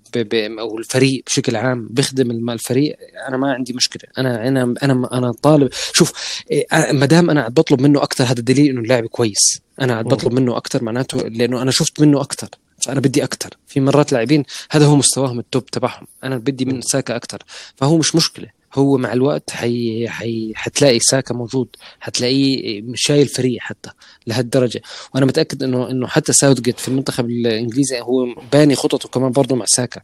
أو 0.59 0.77
الفريق 0.77 1.23
بشكل 1.25 1.55
عام 1.55 1.87
بيخدم 1.91 2.49
الفريق 2.49 2.97
أنا 3.27 3.37
ما 3.37 3.53
عندي 3.53 3.73
مشكلة. 3.73 4.11
أنا 4.17 4.47
أنا 4.47 4.73
أنا 4.83 5.09
أنا 5.13 5.31
طالب. 5.31 5.69
شوف 5.93 6.41
إيه، 6.51 6.65
ما 6.91 7.05
دام 7.05 7.29
أنا 7.29 7.49
بطلب 7.49 7.81
منه 7.81 8.03
أكثر 8.03 8.23
هذا 8.23 8.41
دليل 8.41 8.69
إنه 8.69 8.81
اللاعب 8.81 9.05
كويس. 9.05 9.61
أنا 9.81 10.01
بطلب 10.01 10.33
منه 10.33 10.57
أكثر 10.57 10.83
معناته 10.83 11.17
لأنه 11.17 11.61
أنا 11.61 11.71
شفت 11.71 12.01
منه 12.01 12.21
أكثر 12.21 12.49
فأنا 12.85 12.99
بدي 12.99 13.23
أكثر 13.23 13.49
في 13.67 13.79
مرات 13.79 14.11
لاعبين 14.11 14.43
هذا 14.71 14.85
هو 14.85 14.95
مستواهم 14.95 15.39
التوب 15.39 15.65
تبعهم 15.65 16.07
أنا 16.23 16.37
بدي 16.37 16.65
من 16.65 16.81
ساكا 16.81 17.15
أكثر 17.15 17.39
فهو 17.75 17.97
مش 17.97 18.15
مشكلة. 18.15 18.60
هو 18.73 18.97
مع 18.97 19.13
الوقت 19.13 19.49
حي... 19.49 20.07
حي... 20.09 20.51
حتلاقي 20.55 20.99
ساكا 20.99 21.33
موجود 21.33 21.67
حتلاقيه 21.99 22.83
شايل 22.93 23.27
فريق 23.27 23.57
حتى 23.59 23.89
لهالدرجة. 24.27 24.81
وأنا 25.15 25.25
متأكد 25.25 25.63
إنه 25.63 25.89
إنه 25.91 26.07
حتى 26.07 26.33
ساوثجيت 26.33 26.79
في 26.79 26.87
المنتخب 26.87 27.25
الإنجليزي 27.25 28.01
هو 28.01 28.35
باني 28.53 28.75
خططه 28.75 29.09
كمان 29.09 29.31
برضه 29.31 29.55
مع 29.55 29.65
ساكا. 29.65 30.01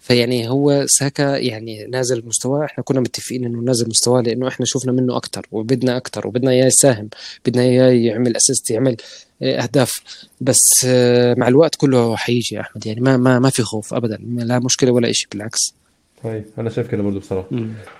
فيعني 0.00 0.48
هو 0.48 0.84
ساكا 0.86 1.36
يعني 1.36 1.86
نازل 1.86 2.22
مستواه 2.26 2.64
إحنا 2.64 2.84
كنا 2.84 3.00
متفقين 3.00 3.44
إنه 3.44 3.60
نازل 3.60 3.88
مستواه 3.88 4.20
لإنه 4.20 4.48
إحنا 4.48 4.66
شفنا 4.66 4.92
منه 4.92 5.16
أكثر 5.16 5.46
وبدنا 5.52 5.96
أكثر 5.96 6.26
وبدنا 6.26 6.50
اياه 6.50 6.66
يساهم 6.66 7.08
بدنا 7.46 7.62
اياه 7.62 7.90
يعمل 7.90 8.36
اسيست 8.36 8.70
يعمل 8.70 8.96
أهداف. 9.42 10.02
بس 10.40 10.84
مع 11.36 11.48
الوقت 11.48 11.74
كله 11.74 12.16
حيجي 12.16 12.54
يا 12.54 12.60
أحمد. 12.60 12.86
يعني 12.86 13.00
ما 13.00 13.16
ما 13.16 13.38
ما 13.38 13.50
في 13.50 13.62
خوف 13.62 13.94
ابدا 13.94 14.18
لا 14.36 14.58
مشكلة 14.58 14.90
ولا 14.90 15.12
شيء 15.12 15.28
بالعكس. 15.32 15.74
طيب 16.24 16.44
أنا 16.58 16.70
شايف 16.70 16.88
كده 16.88 17.02
برضه 17.02 17.18
بصراحة. 17.20 17.46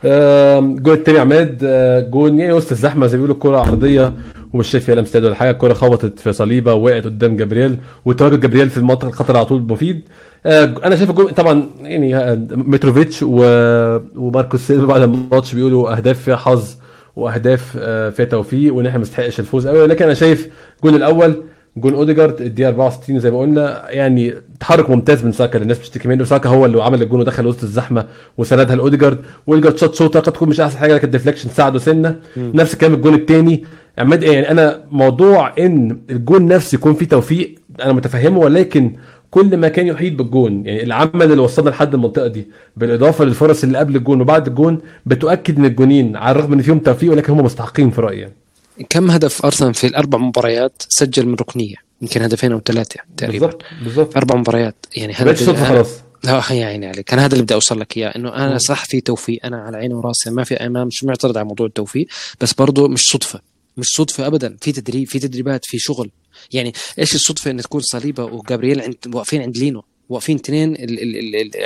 الجول 0.04 0.94
التاني 0.94 1.18
عماد 1.18 1.58
آه، 1.64 2.00
جول 2.00 2.38
يعني 2.40 2.52
وسط 2.52 2.70
الزحمة 2.72 3.06
زي 3.06 3.16
ما 3.16 3.20
بيقولوا 3.22 3.34
الكوره 3.34 3.58
عرضية 3.58 4.12
ومش 4.52 4.68
شايف 4.70 4.84
فيها 4.84 4.94
لمسة 4.94 5.18
ولا 5.20 5.34
حاجة. 5.34 5.50
الكوره 5.50 5.72
خبطت 5.72 6.18
في 6.18 6.32
صليبة 6.32 6.74
ووقعت 6.74 7.04
قدام 7.04 7.36
جبريل 7.36 7.76
وتواجد 8.04 8.40
جابرييل 8.40 8.70
في 8.70 8.78
المنطقة 8.78 9.08
الخطر 9.08 9.36
على 9.36 9.46
طول 9.46 9.62
مفيد. 9.62 10.00
آه، 10.46 10.74
أنا 10.84 10.96
شايف 10.96 11.10
الجول 11.10 11.30
طبعا 11.30 11.66
يعني 11.82 12.16
آه، 12.16 12.34
متروفيتش 12.50 13.22
وماركوس 13.22 14.60
سيلفا 14.60 14.86
بعد 14.86 15.02
الماتش 15.02 15.54
بيقولوا 15.54 15.96
أهداف 15.96 16.22
فيها 16.22 16.36
حظ 16.36 16.74
وأهداف 17.16 17.76
فيها 18.16 18.24
توفيق 18.24 18.74
وإن 18.74 18.86
إحنا 18.86 18.98
ما 18.98 19.02
نستحقش 19.02 19.40
الفوز 19.40 19.66
قوي 19.66 19.78
ولكن 19.80 20.04
أنا 20.04 20.14
شايف 20.14 20.48
الجول 20.76 20.94
الأول 20.96 21.42
جون 21.76 21.94
اوديجارد 21.94 22.40
الدقيقه 22.40 22.68
64 22.68 23.18
زي 23.20 23.30
ما 23.30 23.40
قلنا 23.40 23.90
يعني 23.90 24.34
تحرك 24.60 24.90
ممتاز 24.90 25.24
من 25.24 25.32
ساكا 25.32 25.54
اللي 25.54 25.62
الناس 25.62 25.78
بتشتكي 25.78 26.08
منه. 26.08 26.24
ساكا 26.24 26.48
هو 26.48 26.66
اللي 26.66 26.82
عمل 26.82 27.02
الجون 27.02 27.20
ودخل 27.20 27.46
وسط 27.46 27.62
الزحمة 27.62 28.06
وسندها 28.38 28.76
لأوديجارد. 28.76 29.18
واوديجارد 29.46 29.76
شوت 29.78 29.94
شوطه 29.94 30.20
قد 30.20 30.32
تكون 30.32 30.48
مش 30.48 30.60
أحسن 30.60 30.78
حاجة 30.78 30.94
لكن 30.94 31.04
ال 31.06 31.10
deflection 31.10 31.48
ساعده 31.48 31.78
سنة. 31.78 32.16
نفس 32.36 32.74
الكلام 32.74 32.94
الجون 32.94 33.14
الثاني 33.14 33.64
عماد 33.98 34.22
يعني 34.22 34.50
أنا 34.50 34.80
موضوع 34.90 35.52
إن 35.58 35.98
الجون 36.10 36.46
نفسه 36.46 36.76
يكون 36.76 36.94
فيه 36.94 37.06
توفيق 37.06 37.54
أنا 37.82 37.92
متفهمه 37.92 38.38
ولكن 38.38 38.92
كل 39.30 39.56
ما 39.56 39.68
كان 39.68 39.86
يحيط 39.86 40.12
بالجون 40.12 40.66
يعني 40.66 40.82
العمل 40.82 41.22
اللي 41.22 41.42
وصلنا 41.42 41.70
لحد 41.70 41.94
المنطقة 41.94 42.26
دي 42.26 42.48
بالإضافة 42.76 43.24
للفرص 43.24 43.64
اللي 43.64 43.78
قبل 43.78 43.96
الجون 43.96 44.20
وبعد 44.20 44.46
الجون 44.46 44.78
بتؤكد 45.06 45.58
إن 45.58 45.64
الجونين 45.64 46.16
على 46.16 46.30
الرغم 46.30 46.52
إن 46.52 46.62
فيهم 46.62 46.78
توفيق 46.78 47.12
ولكن 47.12 47.32
هم 47.32 47.44
مستحقين 47.44 47.90
في 47.90 48.00
رأيي. 48.00 48.20
يعني. 48.20 48.32
كم 48.88 49.10
هدف 49.10 49.44
أرسنال 49.44 49.74
في 49.74 49.86
الأربع 49.86 50.18
مباريات 50.18 50.82
سجل 50.88 51.26
من 51.26 51.34
ركنية؟ 51.34 51.76
يمكن 52.02 52.22
هدفين 52.22 52.52
أو 52.52 52.60
ثلاثة 52.60 53.00
تقريبا. 53.16 53.46
بالضبط 53.46 53.62
بالضبط. 53.84 54.16
أربع 54.16 54.36
مباريات. 54.36 54.86
يعني 54.96 55.12
هذا 55.12 55.64
خلاص. 55.64 55.88
لا 56.24 56.42
يا 56.50 56.66
عيني 56.66 56.86
عليك. 56.86 57.12
أنا 57.12 57.24
هذا 57.24 57.32
اللي 57.32 57.44
بدي 57.44 57.54
أوصل 57.54 57.80
لك 57.80 57.96
إياه 57.96 58.08
إنه 58.08 58.28
أنا 58.28 58.58
صح 58.58 58.84
في 58.84 59.00
توفيق. 59.00 59.46
أنا 59.46 59.62
على 59.62 59.76
عيني 59.76 59.94
وراسي 59.94 60.30
ما 60.30 60.44
في 60.44 60.54
امام 60.54 60.86
مش 60.86 61.04
معترض 61.04 61.38
على 61.38 61.46
موضوع 61.46 61.66
التوفيق 61.66 62.06
بس 62.40 62.52
برضه 62.52 62.88
مش 62.88 63.00
صدفة. 63.00 63.40
مش 63.76 63.86
صدفة 63.86 64.26
ابدا. 64.26 64.56
في 64.60 64.72
تدريب 64.72 65.08
في 65.08 65.18
تدريبات 65.18 65.64
في 65.64 65.78
شغل. 65.78 66.10
يعني 66.52 66.72
إيش 66.98 67.14
الصدفة 67.14 67.50
إن 67.50 67.56
تكون 67.56 67.80
صليبة 67.80 68.24
وجابرييل 68.24 68.80
عند 68.80 68.96
واقفين 69.14 69.42
عند 69.42 69.56
لينو؟ 69.56 69.84
واقفين 70.08 70.36
اثنين 70.36 70.76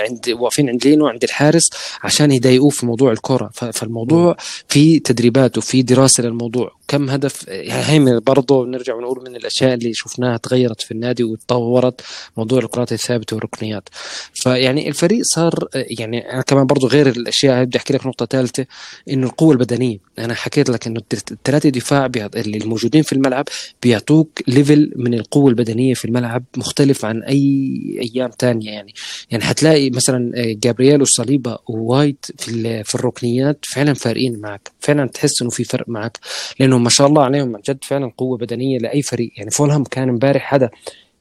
عند 0.09 0.29
واقفين 0.29 0.69
عند 0.69 0.87
لينو 0.87 1.07
عند 1.07 1.25
الحارس 1.25 1.71
عشان 2.03 2.33
يضايقوه 2.33 2.71
في 2.71 2.87
موضوع 2.87 3.13
الكرة. 3.13 3.51
فالموضوع 3.53 4.37
في 4.69 4.99
تدريبات 4.99 5.59
وفي 5.59 5.83
دراسة 5.83 6.23
للموضوع. 6.23 6.73
كم 6.89 7.11
هدف؟ 7.11 7.51
هي 7.51 8.20
برضه 8.26 8.66
نرجع 8.66 8.95
ونقول 8.95 9.24
من 9.28 9.36
الأشياء 9.36 9.74
اللي 9.74 9.95
شفناها 9.95 10.36
تغيرت 10.36 10.80
في 10.80 10.91
النادي 10.91 11.24
وتطورت 11.24 12.01
موضوع 12.36 12.59
الكرات 12.59 12.93
الثابتة 12.93 13.36
والركنيات. 13.36 13.89
فيعني 14.34 14.89
الفريق 14.89 15.22
صار 15.24 15.68
يعني 15.74 16.32
أنا 16.32 16.43
كمان 16.43 16.66
برضه 16.66 16.89
غير 16.89 17.09
الأشياء 17.09 17.64
بدي 17.64 17.78
أحكي 17.78 17.93
لك 17.93 18.07
نقطة 18.07 18.26
ثالثة 18.26 18.66
إنه 19.11 19.26
القوة 19.26 19.53
البدنية. 19.53 19.99
أنا 20.18 20.34
حكيت 20.34 20.70
لك 20.70 20.86
إنه 20.86 21.01
الثلاثه 21.12 21.68
دفاع 21.68 22.07
اللي 22.16 22.59
الموجودين 22.59 23.03
في 23.03 23.12
الملعب 23.12 23.45
بيعطوك 23.82 24.41
level 24.49 24.93
من 24.97 25.14
القوة 25.14 25.51
البدنية 25.51 25.95
في 25.95 26.05
الملعب 26.05 26.45
مختلف 26.57 27.05
عن 27.05 27.22
أي 27.22 28.11
أيام 28.14 28.30
ثانية 28.39 28.70
يعني. 28.70 28.95
يعني 29.30 29.45
حتلاقي 29.45 29.91
مثلا 29.91 30.32
جابرييل 30.36 31.03
وصليبا 31.03 31.59
ووايت 31.68 32.26
في 32.39 32.84
في 32.84 32.95
الركنيات 32.95 33.59
فعلا 33.62 33.95
فارقين 33.95 34.41
معك. 34.41 34.78
فعلا 34.89 35.09
تحس 35.09 35.43
إنه 35.43 35.51
في 35.51 35.64
فرق 35.64 35.89
معك 35.89 36.18
لأنه 36.61 36.78
ما 36.78 36.91
شاء 36.91 37.07
الله 37.07 37.22
عليهم 37.22 37.57
عن 37.57 37.62
جد 37.68 37.84
فعلا 37.84 38.12
قوة 38.16 38.39
بدنية 38.39 38.78
لأي 38.78 39.03
فريق. 39.03 39.32
يعني 39.36 39.51
فولهام 39.51 39.84
كان 39.84 40.09
امبارح 40.09 40.43
حدا 40.43 40.70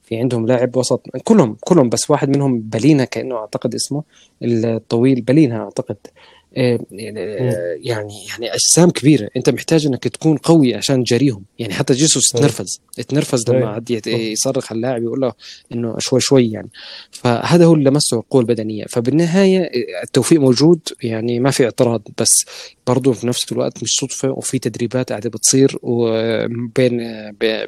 في 0.02 0.16
عندهم 0.16 0.46
لاعب 0.46 0.76
وسط 0.76 1.02
كلهم 1.24 1.56
كلهم 1.60 1.88
بس 1.88 2.10
واحد 2.10 2.28
منهم 2.28 2.60
بالينيا 2.60 3.04
كأنه 3.04 3.36
أعتقد 3.36 3.74
اسمه 3.74 4.02
الطويل 4.42 5.20
بلينا 5.20 5.58
أعتقد. 5.58 5.96
آه، 6.56 6.78
يعني 6.90 7.20
يعني 7.82 8.26
يعني 8.28 8.54
أجسام 8.54 8.90
كبيرة. 8.90 9.28
أنت 9.36 9.50
محتاج 9.50 9.86
إنك 9.86 10.08
تكون 10.08 10.36
قوي 10.36 10.74
عشان 10.74 11.04
تجاريهم 11.04 11.44
يعني 11.58 11.74
حتى 11.74 11.94
جيسوس 11.94 12.28
تنرفز. 12.28 12.80
تنرفز 13.08 13.50
لما 13.50 13.68
عاد 13.68 14.06
يصرخ 14.06 14.72
اللاعب 14.72 15.02
يقول 15.02 15.20
له 15.20 15.32
إنه 15.72 15.94
شوي 15.98 16.20
شوي 16.20 16.50
يعني. 16.50 16.68
فهذا 17.10 17.64
هو 17.64 17.74
اللي 17.74 17.90
مسه 17.90 18.16
القوة 18.16 18.40
البدنية. 18.40 18.84
فبالنهاية 18.84 19.70
التوفيق 20.02 20.40
موجود. 20.40 20.80
يعني 21.02 21.40
ما 21.40 21.50
في 21.50 21.64
اعتراض. 21.64 22.02
بس 22.18 22.44
برضه 22.88 23.12
في 23.12 23.26
نفس 23.26 23.52
الوقت 23.52 23.82
مش 23.82 23.96
صدفة 24.00 24.30
وفي 24.30 24.58
تدريبات 24.58 25.10
قاعدة 25.10 25.30
بتصير 25.30 25.78
بين 26.76 26.98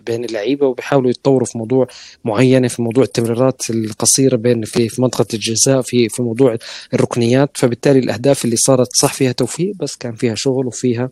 بين 0.07 0.25
اللعيبة 0.25 0.67
وبيحاولوا 0.67 1.11
يتطوروا 1.11 1.47
في 1.47 1.59
موضوع 1.59 1.87
معينة 2.25 2.69
في 2.69 2.83
موضوع 2.83 3.05
التمريرات 3.05 3.63
القصيرة 3.71 4.37
بين 4.37 4.65
في 4.65 4.89
في 4.89 5.03
منطقة 5.03 5.27
الجزاء 5.35 5.83
في 5.83 6.09
في 6.09 6.23
موضوع 6.23 6.57
الركنيات. 6.95 7.51
فبالتالي 7.55 7.99
الأهداف 7.99 8.45
اللي 8.45 8.57
صارت 8.57 8.89
صح 8.97 9.15
فيها 9.15 9.33
توفيق 9.33 9.75
بس 9.81 9.97
كان 9.97 10.15
فيها 10.15 10.35
شغل 10.35 10.67
وفيها 10.67 11.11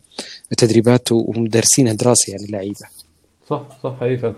تدريبات 0.57 1.11
ومدرسينها 1.11 1.93
دراسة 1.93 2.31
يعني 2.31 2.45
اللعيبه 2.45 2.85
صح 3.49 3.63
صح 3.83 3.95
حقيقي 3.99 4.33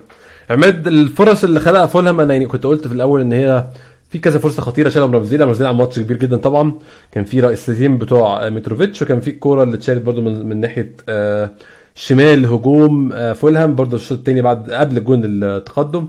عماد 0.50 0.88
الفرص 0.88 1.44
اللي 1.44 1.60
خلقها 1.60 1.86
فولهام 1.86 2.20
أنا 2.20 2.34
يعني 2.34 2.46
كنت 2.46 2.64
قلت 2.66 2.88
في 2.88 2.94
الأول 2.94 3.22
إن 3.22 3.34
هي 3.34 3.68
في 4.12 4.20
كذا 4.20 4.40
فرصة 4.40 4.62
خطيرة 4.62 4.90
شالهم 4.90 5.16
رمزيلا 5.16 5.46
رمزيلا 5.46 5.70
عمل 5.70 5.78
ماتش 5.78 6.00
كبير 6.00 6.18
جدا 6.18 6.38
طبعا. 6.38 6.74
كان 7.12 7.24
في 7.24 7.40
رئيسيين 7.40 7.98
بتوع 7.98 8.50
متروفيتش 8.50 9.02
وكان 9.02 9.20
في 9.20 9.30
الكوره 9.30 9.64
اللي 9.64 9.76
اتشالت 9.76 10.02
برده 10.02 10.22
من, 10.22 10.46
من 10.50 10.60
ناحية 10.60 10.96
آه، 11.10 11.50
شمال 11.96 12.46
هجوم 12.46 13.12
آه، 13.14 13.34
فولهام. 13.34 13.76
برده 13.76 13.96
الشوط 13.98 14.18
الثاني 14.18 14.42
بعد 14.42 14.72
قبل 14.72 14.98
الجون 14.98 15.22
التقدم. 15.26 16.08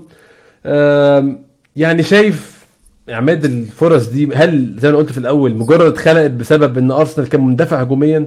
يعني 1.75 2.03
شايف 2.03 2.65
عماد 3.09 3.45
الفرص 3.45 4.07
دي 4.09 4.29
هل 4.35 4.75
زي 4.79 4.91
ما 4.91 4.97
قلت 4.97 5.11
في 5.11 5.17
الأول 5.17 5.55
مجرد 5.55 5.81
اتخلقت 5.91 6.31
بسبب 6.31 6.77
إن 6.77 6.91
أرسنال 6.91 7.29
كان 7.29 7.41
مندفع 7.41 7.81
هجوميا؟ 7.81 8.25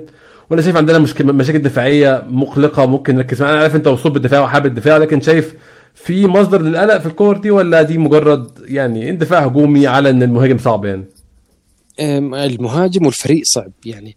ولا 0.51 0.63
شايف 0.63 0.77
عندنا 0.77 0.99
مشكله 0.99 1.33
مشاكل 1.33 1.59
دفاعية 1.59 2.23
مقلقة 2.31 2.87
ممكن 2.87 3.17
نركز 3.17 3.43
معاها؟ 3.43 3.53
أنا 3.55 3.63
عارف 3.63 3.77
أنت 3.77 3.87
وصول 3.87 4.13
بالدفاع 4.13 4.41
وحابب 4.41 4.67
الدفاع 4.67 4.97
لكن 4.97 5.21
شايف 5.21 5.55
في 5.97 6.27
مصدر 6.27 6.63
للقلق 6.63 6.99
في 6.99 7.07
الكور 7.07 7.37
دي 7.37 7.51
ولا 7.51 7.83
دي 7.83 7.99
مجرد 7.99 8.51
يعني 8.65 9.11
اندفاع 9.11 9.41
هجومي 9.45 9.87
على 9.87 10.11
إن 10.11 10.23
المهاجم 10.23 10.59
صعب 10.59 10.85
يعني؟ 10.85 11.05
المهاجم 12.01 13.07
والفريق 13.07 13.43
صعب. 13.45 13.73
يعني 13.85 14.17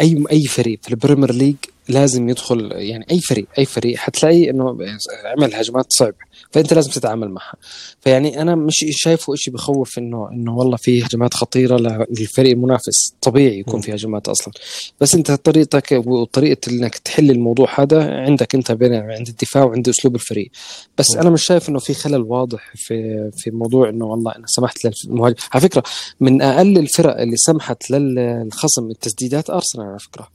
اي 0.00 0.24
أي 0.32 0.44
فريق 0.44 0.78
في 0.82 0.90
ال 0.90 0.95
Premier 0.95 1.32
League 1.32 1.56
لازم 1.92 2.28
يدخل 2.28 2.72
يعني 2.72 3.06
أي 3.10 3.20
فريق 3.20 3.46
أي 3.58 3.64
فريق 3.64 3.96
حتلاقي 3.96 4.50
إنه 4.50 4.78
عمل 5.24 5.54
هجمات 5.54 5.92
صعبة 5.92 6.14
فأنت 6.50 6.74
لازم 6.74 6.90
تتعامل 6.90 7.28
معها. 7.28 7.54
فيعني 8.00 8.42
أنا 8.42 8.54
مش 8.54 8.84
شايفه 8.90 9.34
شيء 9.34 9.54
بخوف 9.54 9.98
إنه 9.98 10.28
إنه 10.32 10.56
والله 10.56 10.76
في 10.76 11.04
هجمات 11.04 11.34
خطيرة 11.34 11.76
للفريق 12.10 12.52
المنافس 12.52 13.14
طبيعي 13.20 13.58
يكون 13.58 13.80
في 13.80 13.94
هجمات 13.94 14.28
أصلا. 14.28 14.54
بس 15.00 15.14
أنت 15.14 15.30
طريقتك 15.30 16.02
وطريقة 16.06 16.70
إنك 16.70 16.98
تحل 16.98 17.30
الموضوع 17.30 17.80
هذا 17.80 18.10
عندك 18.10 18.54
أنت 18.54 18.72
بين 18.72 18.94
عند 18.94 19.28
الدفاع 19.28 19.64
وعند 19.64 19.88
أسلوب 19.88 20.14
الفريق. 20.14 20.50
بس. 20.98 21.16
أنا 21.16 21.30
مش 21.30 21.44
شايف 21.44 21.68
إنه 21.68 21.78
في 21.78 21.94
خلل 21.94 22.22
واضح 22.22 22.72
في 22.74 23.30
في 23.36 23.50
موضوع 23.50 23.88
إنه 23.88 24.04
والله 24.06 24.32
أنا 24.36 24.46
سمحت 24.46 24.78
للمهاجم. 24.84 25.36
على 25.52 25.60
فكرة 25.60 25.82
من 26.20 26.42
أقل 26.42 26.78
الفرق 26.78 27.20
اللي 27.20 27.36
سمحت 27.36 27.90
للخصم 27.90 28.90
التسديدات 28.90 29.50
أرسنال 29.50 29.86
على 29.86 29.98
فكرة. 29.98 30.28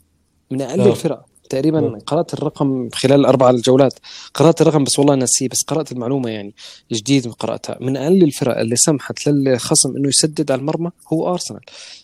من 0.52 0.62
أقل 0.62 0.82
آه. 0.82 0.92
الفرق. 0.92 1.26
تقريبا. 1.50 2.00
قرأت 2.06 2.34
الرقم 2.34 2.90
خلال 2.94 3.26
أربع 3.26 3.50
الجولات. 3.50 3.94
قرأت 4.34 4.62
الرقم 4.62 4.84
بس 4.84 5.00
والله 5.00 5.16
ناسيه 5.16 5.48
بس 5.50 5.64
قرأت 5.64 5.92
المعلومة 5.92 6.30
يعني 6.30 6.54
جديد 6.92 7.28
قرأتها. 7.28 7.78
من 7.82 7.98
أقل 7.98 8.24
الفرق 8.24 8.60
اللي 8.60 8.76
سمحت 8.76 9.28
للخصم 9.28 9.96
إنه 9.98 10.08
يسدد 10.08 10.52
على 10.52 10.60
المرمى 10.60 10.92
هو 11.14 11.34
أرسنال. 11.34 11.62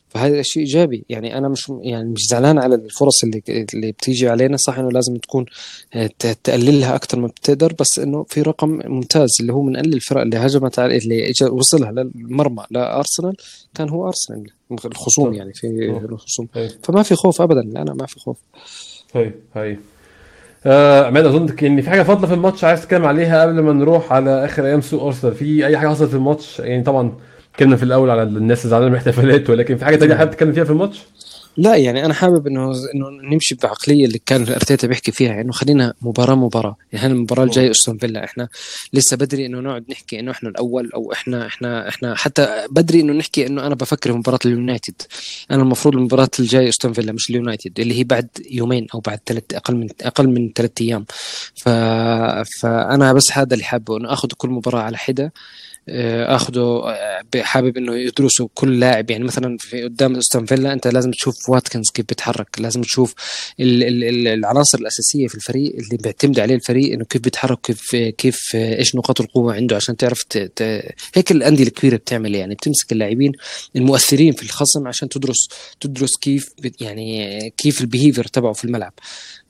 فهذا 0.09 0.41
شيء 0.41 0.63
إيجابي. 0.63 1.05
يعني 1.09 1.37
أنا 1.37 1.49
مش 1.49 1.71
يعني 1.81 2.09
مش 2.09 2.27
زعلان 2.29 2.59
على 2.59 2.75
الفرص 2.75 3.23
اللي 3.23 3.43
اللي 3.49 3.91
بتيجي 3.91 4.29
علينا. 4.29 4.57
صح 4.57 4.79
إنه 4.79 4.91
لازم 4.91 5.15
تكون 5.15 5.45
آه، 5.93 6.09
تقللها 6.43 6.95
أكثر 6.95 7.19
ما 7.19 7.27
بتقدر 7.27 7.73
بس 7.79 7.99
إنه 7.99 8.25
في 8.29 8.41
رقم 8.41 8.79
ممتاز 8.85 9.29
اللي 9.41 9.53
هو 9.53 9.61
من 9.61 9.75
أقل 9.75 9.93
الفرق 9.93 10.21
اللي 10.21 10.37
هجمت 10.37 10.79
على 10.79 10.97
اللي 10.97 11.33
وصلها 11.51 11.91
للمرمى 11.91 12.63
لأرسنال 12.71 13.35
كان 13.73 13.89
هو 13.89 14.07
أرسنال. 14.07 14.51
الخصوم. 14.85 15.33
يعني 15.33 15.53
في. 15.53 15.67
الخصوم. 16.11 16.47
هي 16.55 16.69
فما 16.83 17.03
في 17.03 17.15
خوف 17.15 17.41
ابدا. 17.41 17.61
لا 17.61 17.81
أنا 17.81 17.93
ما 17.93 18.05
في 18.05 18.19
خوف. 18.19 18.37
هي 19.13 19.31
هي 19.55 19.77
آه 20.65 21.05
عماد 21.05 21.25
أظن 21.25 21.55
ان 21.63 21.81
في 21.81 21.89
حاجة 21.89 22.03
فاضلة 22.03 22.27
في 22.27 22.33
الماتش 22.33 22.63
عايز 22.63 22.81
تتكلم 22.81 23.05
عليها 23.05 23.41
قبل 23.41 23.59
ما 23.59 23.73
نروح 23.73 24.13
على 24.13 24.45
آخر 24.45 24.65
أيام 24.65 24.81
سوق 24.81 25.03
أرسنال؟ 25.03 25.35
في 25.35 25.65
أي 25.65 25.77
حاجة 25.77 25.87
حصلت 25.89 26.09
في 26.09 26.15
الماتش؟ 26.15 26.59
يعني 26.59 26.83
طبعا 26.83 27.13
اتكلمنا 27.53 27.75
في 27.75 27.83
الأول 27.83 28.09
على 28.09 28.23
الناس 28.23 28.59
اللي 28.59 28.69
زعلانه 28.69 28.89
من 28.89 28.93
الاحتفالات 28.95 29.49
ولكن 29.49 29.77
في 29.77 29.85
حاجة 29.85 29.95
تانية 29.95 30.15
حابب 30.15 30.31
تتكلم 30.31 30.53
فيها 30.53 30.63
في 30.63 30.71
الماتش؟ 30.71 31.07
لا 31.57 31.75
يعني 31.75 32.05
أنا 32.05 32.13
حابب 32.13 32.47
إنه 32.47 32.71
إنه 32.95 33.09
نمشي 33.09 33.55
بعقلية 33.55 34.05
اللي 34.05 34.19
كان 34.25 34.41
أرتيتا 34.41 34.87
بيحكي 34.87 35.11
فيها 35.11 35.41
إنه 35.41 35.51
خلينا 35.51 35.93
مباراة 36.01 36.35
مباراة. 36.35 36.75
يعني 36.93 37.13
المباراة 37.13 37.43
الجاية 37.43 37.71
أستون 37.71 37.97
فيلا؟ 37.97 38.23
إحنا 38.23 38.49
لسه 38.93 39.17
بدري 39.17 39.45
إنه 39.45 39.59
نقعد 39.59 39.85
نحكي 39.89 40.19
إنه 40.19 40.31
إحنا 40.31 40.49
الأول 40.49 40.91
أو 40.91 41.11
إحنا 41.11 41.47
إحنا 41.47 41.89
إحنا 41.89 42.15
حتى 42.15 42.67
بدري 42.69 43.01
إنه 43.01 43.13
نحكي 43.13 43.47
إنه 43.47 43.67
أنا 43.67 43.75
بفكر 43.75 44.11
في 44.11 44.17
مباراة 44.17 44.39
اليونايتد. 44.45 45.01
أنا 45.51 45.63
المفروض 45.63 45.95
المباراة 45.95 46.29
الجاية 46.39 46.69
أستون 46.69 46.93
فيلا 46.93 47.11
مش 47.11 47.29
اليونايتد 47.29 47.79
اللي 47.79 47.99
هي 47.99 48.03
بعد 48.03 48.27
يومين 48.51 48.87
أو 48.93 48.99
بعد 48.99 49.19
ثلاث 49.25 49.43
أقل 49.53 49.75
من 49.75 49.87
أقل 50.01 50.27
من 50.27 50.51
ثلاث 50.55 50.71
أيام. 50.81 51.05
ف... 51.55 51.69
فأنا 52.59 53.13
بس 53.13 53.31
هذا 53.33 53.53
اللي 53.53 53.65
حابه 53.65 53.97
إنه 53.97 54.13
آخذ 54.13 54.29
كل 54.37 54.49
مباراة 54.49 54.81
على 54.81 54.97
حدة. 54.97 55.33
آه، 55.89 56.35
آخده 56.35 56.61
آه، 56.61 57.23
حابب 57.41 57.77
إنه 57.77 57.95
يدرسوا 57.95 58.47
كل 58.53 58.79
لاعب. 58.79 59.11
يعني 59.11 59.23
مثلا 59.23 59.57
في 59.59 59.83
قدام 59.83 60.15
أستون 60.15 60.45
فيلا 60.45 60.73
أنت 60.73 60.87
لازم 60.87 61.11
تشوف 61.11 61.49
واتكنز 61.49 61.89
كيف 61.89 62.05
بيتحرك 62.05 62.47
لازم 62.61 62.81
تشوف 62.81 63.13
ال- 63.59 63.83
ال- 63.83 64.03
ال- 64.03 64.27
العناصر 64.27 64.77
الأساسية 64.79 65.27
في 65.27 65.35
الفريق 65.35 65.75
اللي 65.75 65.97
بيعتمد 66.03 66.39
عليه 66.39 66.55
الفريق 66.55 66.93
إنه 66.93 67.05
كيف 67.05 67.21
بيتحرك 67.21 67.59
كيف 67.61 67.95
كيف 67.95 68.51
آه، 68.55 68.77
إيش 68.77 68.95
نقاط 68.95 69.21
القوة 69.21 69.53
عنده 69.55 69.75
عشان 69.75 69.97
تعرف 69.97 70.23
ت... 70.23 70.37
ت... 70.37 70.61
هيك 71.15 71.31
الأندية 71.31 71.63
الكبيرة 71.63 71.95
بتعمل. 71.95 72.35
يعني 72.35 72.55
بتمسك 72.55 72.91
اللاعبين 72.91 73.31
المؤثرين 73.75 74.33
في 74.33 74.43
الخصم 74.43 74.87
عشان 74.87 75.09
تدرس 75.09 75.47
تدرس 75.81 76.17
كيف 76.17 76.49
يعني 76.81 77.49
كيف 77.57 77.81
ال 77.81 77.86
behavior 77.86 78.27
تبعه 78.27 78.53
في 78.53 78.65
الملعب. 78.65 78.93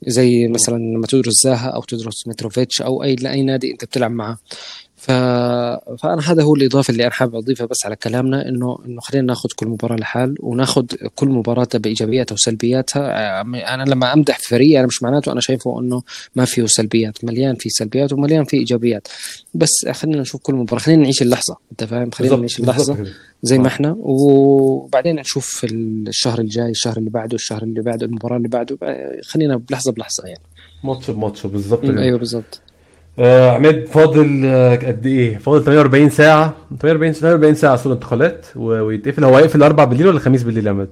زي 0.08 0.48
مثلا 0.48 0.78
لما 0.78 1.08
تدرس 1.08 1.44
زاها 1.44 1.68
أو 1.68 1.82
تدرس 1.82 2.28
متروفيتش 2.28 2.82
أو 2.82 3.04
أي 3.04 3.16
اي 3.26 3.42
نادي 3.42 3.72
أنت 3.72 3.86
بتلعب 3.86 4.12
معه 4.12 4.38
ف... 5.04 5.12
فأنا 6.01 6.22
هذا 6.32 6.43
هو 6.43 6.56
الإضافة 6.56 6.91
اللي 6.91 7.04
أنا 7.04 7.12
حابب 7.12 7.36
أضيفها 7.36 7.66
بس 7.66 7.86
على 7.86 7.95
كلامنا 7.95 8.49
انه 8.49 8.78
إنه 8.86 9.01
خلينا 9.01 9.28
ناخذ 9.28 9.49
كل 9.56 9.68
مباراة 9.68 9.95
لحال 9.95 10.36
وناخذ 10.39 10.86
كل 11.16 11.28
مباراة 11.28 11.68
بإيجابياتها 11.74 12.34
وسلبياتها. 12.34 13.41
أنا 13.41 13.84
لما 13.84 14.14
أمدح 14.14 14.39
في 14.39 14.47
فريقي 14.49 14.80
أنا 14.80 14.88
مش 14.88 15.04
معناته 15.04 15.32
أنا 15.32 15.41
شايفه 15.41 15.80
إنه 15.80 16.01
ما 16.36 16.45
فيه 16.45 16.66
سلبيات 16.66 17.26
مليان 17.26 17.56
فيه 17.56 17.70
سلبيات 17.70 18.14
ومليان 18.14 18.43
فيه 18.43 18.58
إيجابيات. 18.58 19.08
بس 19.54 19.72
خلينا 19.91 20.22
نشوف 20.22 20.41
كل 20.41 20.56
مباراة 20.56 20.82
خلينا 20.82 21.01
نعيش 21.04 21.22
اللحظة 21.22 21.58
أنت 21.72 21.84
فاهم؟ 21.84 22.12
خلينا 22.12 22.36
نعيش 22.36 22.60
اللحظة. 22.60 23.06
زي 23.43 23.56
آه. 23.56 23.60
ما 23.60 23.68
إحنا. 23.68 23.95
وبعدين 23.99 25.16
نشوف 25.16 25.66
الشهر 25.72 26.39
الجاي 26.39 26.70
الشهر 26.70 26.97
اللي 26.97 27.10
بعده 27.10 27.36
الشهر 27.36 27.64
اللي 27.64 27.82
بعده 27.82 28.06
المباراة 28.06 28.38
اللي 28.38 28.47
بعده. 28.47 28.78
خلينا 29.24 29.56
بلحظة 29.58 29.91
بلحظة 29.91 30.24
يعني. 30.26 30.41
ماتش 30.84 31.12
بماتش 31.12 31.47
بالظبط 31.47 31.86
م، 31.86 31.91
كده. 31.91 32.01
أيوه 32.01 32.20
بالضبط. 32.20 32.62
آه 33.20 33.51
عماد 33.51 33.86
فاضل 33.88 34.41
آه 34.45 34.76
قد 34.76 35.05
إيه؟ 35.05 35.38
فاضل 35.38 35.64
48 35.64 36.09
ساعة. 36.09 36.53
48 36.82 37.14
48 37.14 37.55
ساعة 37.55 37.76
سوق 37.76 37.86
الانتقالات 37.88 38.45
ويتقفل. 38.55 39.24
هو 39.24 39.36
هيقفل 39.38 39.57
الاربع 39.57 39.84
بالليل 39.84 40.07
ولا 40.07 40.16
الخميس 40.18 40.43
بالليل 40.43 40.66
يا 40.66 40.72
عماد؟ 40.72 40.89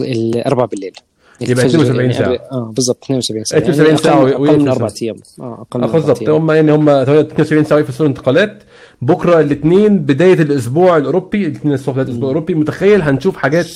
الاربعاء 0.00 0.68
بالليل. 0.68 0.92
يبقى 1.40 1.52
الفجر 1.52 1.66
72 1.82 2.00
يعني 2.00 2.12
ساعة. 2.12 2.28
قبل- 2.28 2.38
آه 2.52 2.72
بالضبط 2.76 3.04
72 3.04 3.44
ساعة. 3.44 3.58
72 3.60 3.96
ساعة 3.96 4.22
أقل, 4.32 4.58
من 4.58 4.64
ساعة. 4.64 4.72
أربع 4.74 4.88
أيام. 5.02 5.16
آه 5.40 5.66
أقل 5.70 5.80
من 5.80 5.84
أربع 5.84 5.98
بالظبط 5.98 6.28
هم 6.28 6.50
يعني 6.50 6.72
هم 6.72 6.88
72 6.88 7.64
ساعة 7.64 7.90
سوق 7.90 8.00
الانتقالات 8.00 8.62
بكرة 9.02 9.40
الاثنين 9.40 9.98
بداية 9.98 10.34
الأسبوع 10.42 10.96
الأوروبي 10.96 11.46
الاثنين 11.46 11.74
الصبح 11.74 11.92
بداية 11.94 12.06
الأسبوع 12.06 12.30
الأوروبي. 12.30 12.54
متخيل 12.54 13.02
هنشوف 13.02 13.36
حاجات 13.36 13.66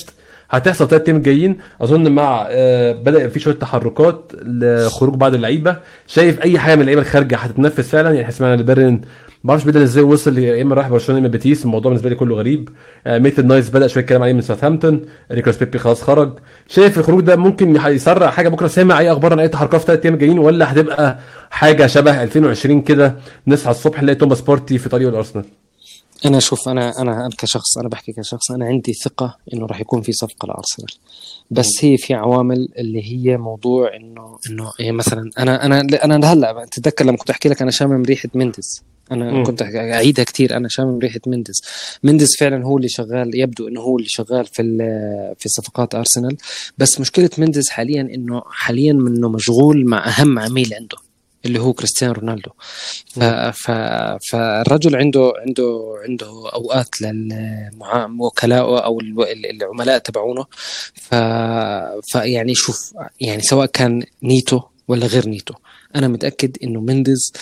هتحصل 0.49 0.87
ثلاث 0.87 1.01
أيام 1.05 1.17
الجايين 1.17 1.57
أظن 1.81 2.11
مع 2.11 2.47
آه 2.49 2.91
بدأ 2.91 3.27
في 3.27 3.39
شوية 3.39 3.53
تحركات 3.55 4.31
لخروج 4.43 5.15
بعض 5.15 5.33
اللعيبة. 5.33 5.75
شايف 6.07 6.41
أي 6.41 6.59
حاجة 6.59 6.75
من 6.75 6.81
اللعيبة 6.81 7.01
الخارجة 7.01 7.37
هتتنفذ 7.37 7.83
فعلا؟ 7.83 8.11
يعني 8.11 8.31
سمعنا 8.31 8.61
بيلرين 8.61 9.01
ما 9.43 9.51
أعرفش 9.51 9.65
بدل 9.65 9.81
إزاي 9.81 10.03
وصل 10.03 10.37
يا 10.37 10.61
إما 10.61 10.75
راح 10.75 10.89
برشلونة 10.89 11.19
يا 11.21 11.25
إما 11.25 11.31
بيتيس. 11.31 11.65
الموضوع 11.65 11.89
بالنسبة 11.89 12.09
لي 12.09 12.15
كله 12.15 12.35
غريب. 12.35 12.69
آه 13.07 13.17
ميتلاند 13.19 13.47
نايلز 13.47 13.69
بدأ 13.69 13.87
شوية 13.87 14.03
كلام 14.03 14.23
عليه 14.23 14.33
من 14.33 14.41
ساوثهامبتون. 14.41 15.01
نيكولاس 15.31 15.57
بيبي 15.57 15.77
خلاص 15.79 16.01
خرج. 16.03 16.33
شايف 16.67 16.99
الخروج 16.99 17.23
ده 17.23 17.35
ممكن 17.35 17.75
يح- 17.75 17.87
يسرع 17.87 18.29
حاجة 18.29 18.49
بكرة؟ 18.49 18.67
سامع 18.67 18.99
أي 18.99 19.11
أخبار 19.11 19.31
عن 19.33 19.39
أي 19.39 19.47
تحركات 19.47 19.81
في 19.81 19.87
ثلاث 19.87 20.01
أيام 20.05 20.13
الجايين 20.13 20.39
ولا 20.39 20.71
هتبقى 20.73 21.17
حاجة 21.49 21.87
شبه 21.87 22.23
2020 22.23 22.81
كده؟ 22.81 23.15
نصحى 23.47 23.71
الصبح 23.71 24.01
نلاقي 24.03 24.15
توماس 24.15 24.41
بارتي 24.41 24.77
في 24.77 24.89
طريق 24.89 25.07
الأرسنال. 25.07 25.45
أنا 26.25 26.39
شوف 26.39 26.69
أنا 26.69 27.01
أنا 27.01 27.11
أنا 27.25 27.29
كشخص 27.37 27.77
أنا 27.77 27.89
بحكي 27.89 28.11
كشخص 28.11 28.51
أنا 28.51 28.65
عندي 28.65 28.93
ثقة 28.93 29.37
إنه 29.53 29.65
راح 29.65 29.81
يكون 29.81 30.01
في 30.01 30.11
صفقة 30.11 30.45
لأرسنال. 30.45 30.89
بس 31.51 31.85
هي 31.85 31.97
في 31.97 32.13
عوامل 32.13 32.67
اللي 32.77 33.03
هي 33.03 33.37
موضوع 33.37 33.95
إنه 33.95 34.39
إنه 34.49 34.71
يعني 34.79 34.91
مثلا 34.91 35.31
أنا 35.39 35.65
أنا 35.65 35.87
أنا 36.03 36.33
هلأ 36.33 36.65
تتذكر 36.71 37.05
لما 37.05 37.17
كنت 37.17 37.29
أحكي 37.29 37.49
لك 37.49 37.61
أنا 37.61 37.71
شامم 37.71 38.03
ريحة 38.03 38.29
مندز. 38.33 38.83
أنا 39.11 39.31
مم. 39.31 39.43
كنت 39.43 39.61
أعيدها 39.61 40.25
كثير 40.25 40.57
أنا 40.57 40.67
شامم 40.69 40.99
ريحة 40.99 41.19
مندز. 41.27 41.61
مندز 42.03 42.35
فعلا 42.39 42.65
هو 42.65 42.77
اللي 42.77 42.89
شغال 42.89 43.39
يبدو 43.39 43.67
إنه 43.67 43.81
هو 43.81 43.97
اللي 43.97 44.09
شغال 44.09 44.45
في 44.45 44.63
في 45.39 45.49
صفقات 45.49 45.95
أرسنال. 45.95 46.37
بس 46.77 46.99
مشكلة 46.99 47.29
مندز 47.37 47.69
حاليا 47.69 48.01
إنه 48.01 48.41
حاليا 48.45 48.93
إنه 48.93 49.29
مشغول 49.29 49.85
مع 49.85 50.07
أهم 50.07 50.39
عميل 50.39 50.73
عنده. 50.73 50.97
اللي 51.45 51.59
هو 51.59 51.73
كريستيانو 51.73 52.13
رونالدو. 52.13 52.51
ف... 53.51 53.71
فالرجل 54.31 54.95
عنده 54.95 55.33
عنده 55.47 55.95
عنده 56.03 56.27
أوقات 56.53 57.01
للوكلاء 57.01 58.85
أو 58.85 58.99
العملاء 59.01 59.97
تبعونه. 59.97 60.45
فيعني 62.11 62.55
شوف 62.55 62.93
يعني 63.21 63.41
سواء 63.41 63.65
كان 63.65 64.03
نيتو 64.23 64.61
ولا 64.87 65.05
غير 65.05 65.27
نيتو 65.27 65.53
أنا 65.95 66.07
متأكد 66.07 66.57
إنه 66.63 66.81
مندز 66.81 67.33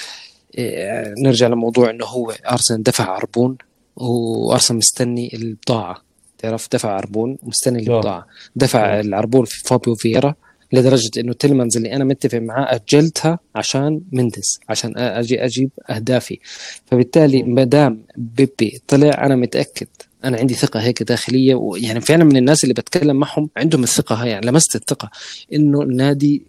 إيه، 0.57 1.13
نرجع 1.17 1.47
لموضوع 1.47 1.89
إنه 1.89 2.05
هو 2.05 2.31
أرسنال 2.51 2.83
دفع 2.83 3.03
عربون 3.03 3.57
وأرسنال 3.95 4.77
مستني 4.77 5.35
البضاعة 5.35 6.01
تعرف 6.37 6.67
دفع 6.71 6.89
عربون 6.89 7.37
ومستني 7.43 7.79
آه. 7.79 7.81
البضاعة 7.81 8.27
دفع 8.55 8.97
آه. 8.97 9.01
العربون 9.01 9.45
في 9.45 9.63
فابيو 9.65 9.95
فييرا 9.95 10.35
لدرجة 10.71 11.09
إنه 11.17 11.33
تيلمانز 11.33 11.77
اللي 11.77 11.93
أنا 11.93 12.03
متفق 12.03 12.37
معاه 12.37 12.75
أجلتها 12.75 13.39
عشان 13.55 14.01
مندس 14.11 14.59
عشان 14.69 14.97
أجي 14.97 15.45
أجيب 15.45 15.69
أهدافي. 15.89 16.39
فبالتالي 16.85 17.43
ما 17.43 17.63
دام 17.63 18.01
بيبي 18.17 18.81
طلع 18.87 19.25
أنا 19.25 19.35
متأكد 19.35 19.87
أنا 20.23 20.37
عندي 20.37 20.53
ثقة 20.53 20.79
هيك 20.79 21.03
داخلية 21.03 21.55
ويعني 21.55 22.01
فعلا 22.01 22.23
من 22.23 22.37
الناس 22.37 22.63
اللي 22.63 22.73
بتكلم 22.73 23.15
معهم 23.15 23.49
عندهم 23.57 23.83
الثقة 23.83 24.15
هاي 24.15 24.29
يعني 24.29 24.45
لمست 24.45 24.75
الثقة 24.75 25.09
إنه 25.53 25.81
النادي 25.81 26.43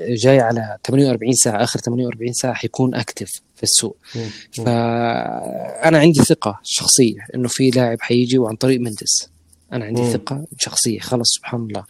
جاي 0.00 0.40
على 0.40 0.76
48 0.86 1.32
ساعة 1.32 1.62
آخر 1.62 1.80
48 1.80 2.32
ساعة 2.32 2.54
حيكون 2.54 2.94
active 2.94 3.40
في 3.56 3.62
السوق. 3.62 3.96
فأنا 4.52 5.98
عندي 5.98 6.20
ثقة 6.20 6.60
شخصية 6.64 7.26
إنه 7.34 7.48
في 7.48 7.70
لاعب 7.70 8.00
حيجي 8.00 8.38
وعن 8.38 8.56
طريق 8.56 8.80
مندس. 8.80 9.28
أنا 9.72 9.84
عندي 9.84 10.00
مم. 10.02 10.12
ثقة 10.12 10.44
شخصية 10.58 10.98
خلص 11.00 11.28
سبحان 11.34 11.60
الله. 11.60 11.84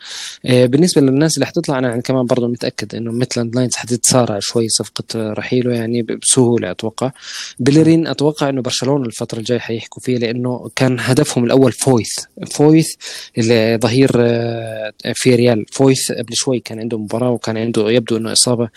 آه 0.47 0.67
بالنسبة 0.67 1.01
للناس 1.01 1.35
اللي 1.35 1.47
حتطلع 1.47 1.79
أنا 1.79 1.89
يعني 1.89 2.03
كمان 2.03 2.27
برضه 2.27 2.49
متأكد 2.49 2.95
إنه 2.95 3.13
ميتلاند 3.13 3.57
نايلز 3.57 3.77
حتتسارع 3.77 4.39
شوي 4.41 4.69
صفقة 4.69 5.33
رحيله 5.33 5.75
يعني 5.75 6.03
بسهولة 6.03 6.71
أتوقع. 6.71 7.11
بيلرين 7.59 8.07
أتوقع 8.07 8.49
إنه 8.49 8.63
برشلونة 8.63 9.07
الفترة 9.07 9.39
الجاية 9.39 9.59
حيحكوا 9.59 10.03
فيه 10.03 10.19
لأنه 10.19 10.71
كان 10.77 10.97
هدفهم 11.01 11.45
الأول 11.45 11.73
فويث. 11.73 12.11
فويث 12.51 12.95
اللي 13.39 13.79
ظهير 13.83 14.11
آه 14.17 14.93
في 15.15 15.35
ريال. 15.35 15.65
فويث 15.73 16.13
قبل 16.13 16.35
شوي 16.35 16.61
كان 16.61 16.81
عنده 16.81 16.99
مباراة 16.99 17.31
وكان 17.31 17.57
عنده 17.57 17.91
يبدو 17.91 18.17
إنه 18.17 18.33
إصابة 18.33 18.69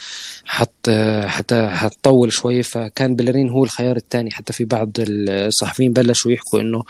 حت 0.45 0.89
حتى 1.25 1.67
حتطول 1.69 2.33
شوي. 2.33 2.63
فكان 2.63 3.15
بيلرين 3.15 3.49
هو 3.49 3.63
الخيار 3.63 3.97
الثاني 3.97 4.31
حتى 4.31 4.53
في 4.53 4.65
بعض 4.65 4.91
الصحفيين 4.99 5.93
بلشوا 5.93 6.31
يحكوا 6.31 6.61
إنه 6.61 6.83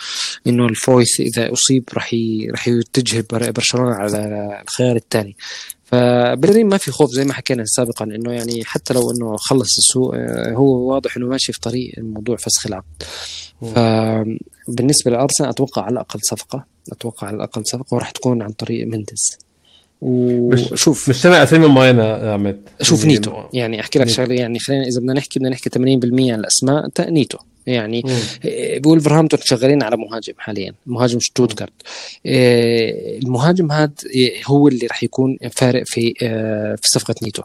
إنه 0.47 0.65
الفويث 0.65 1.19
إذا 1.19 1.53
أصيب 1.53 1.83
راح 2.01 2.15
راح 2.51 2.67
يتجه 2.67 3.25
برشلونة 3.31 3.93
على 3.93 4.61
الخيار 4.63 4.95
الثاني 4.95 5.35
فبلرين 5.85 6.67
ما 6.67 6.77
في 6.77 6.91
خوف 6.91 7.11
زي 7.11 7.25
ما 7.25 7.33
حكينا 7.33 7.65
سابقا 7.65 8.05
إنه 8.05 8.31
يعني 8.33 8.63
حتى 8.65 8.93
لو 8.93 9.11
إنه 9.11 9.37
خلص 9.37 9.77
السوق 9.77 10.15
هو 10.47 10.93
واضح 10.93 11.17
إنه 11.17 11.27
ماشي 11.27 11.53
في 11.53 11.59
طريق 11.59 11.93
الموضوع 11.97 12.35
فسخ 12.35 12.67
العقد. 12.67 13.03
فبالنسبه 13.61 15.11
لأرسنال 15.11 15.49
أتوقع 15.49 15.81
على 15.81 15.93
الأقل 15.93 16.19
صفقة. 16.23 16.65
أتوقع 16.91 17.27
على 17.27 17.35
الأقل 17.35 17.65
صفقة 17.65 17.95
وراح 17.95 18.11
تكون 18.11 18.41
عن 18.41 18.51
طريق 18.51 18.87
مندز 18.87 19.37
وشوف 20.01 21.09
مش 21.09 21.21
سامع 21.21 21.43
أسامي 21.43 21.67
معينة 21.67 22.03
يا 22.03 22.33
عماد 22.33 22.69
شوف 22.81 23.01
يعني 23.01 23.13
نيتو. 23.13 23.33
يعني 23.53 23.79
أحكي 23.79 23.99
لك 23.99 24.09
شغلة 24.09 24.35
يعني 24.35 24.59
خلينا 24.59 24.83
إذا 24.87 24.99
بدنا 24.99 25.13
نحكي 25.13 25.39
بدنا 25.39 25.49
نحكي 25.49 25.69
80% 25.69 25.79
عن 26.33 26.39
الأسماء 26.39 26.89
نيتو. 26.99 27.37
يعني 27.67 28.03
ولفرهامبتون 28.77 29.39
شغالين 29.43 29.83
على 29.83 29.97
مهاجم 29.97 30.33
حاليا. 30.37 30.73
مهاجم 30.85 31.19
شتوتغارت. 31.19 31.73
المهاجم 32.25 33.71
هذا 33.71 33.91
هو 34.45 34.67
اللي 34.67 34.87
راح 34.87 35.03
يكون 35.03 35.37
فارق 35.51 35.83
في 35.85 36.13
في 36.81 36.89
صفقة 36.89 37.15
نيتو. 37.23 37.43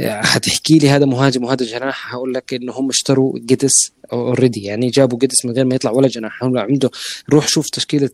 حتحكي 0.00 0.78
لي 0.78 0.88
هذا 0.88 1.06
مهاجم 1.06 1.44
وهذا 1.44 1.66
جناح 1.66 2.14
هقول 2.14 2.34
لك 2.34 2.54
إنه 2.54 2.72
هم 2.72 2.88
اشتروا 2.88 3.38
جيديس 3.38 3.92
already 4.12 4.64
يعني 4.64 4.90
جابوا 4.90 5.18
جيديس 5.18 5.44
من 5.44 5.52
غير 5.52 5.64
ما 5.64 5.74
يطلع 5.74 5.90
ولا 5.90 6.08
جناح. 6.08 6.44
عنده 6.44 6.90
روح 7.30 7.48
شوف 7.48 7.70
تشكيلة 7.70 8.10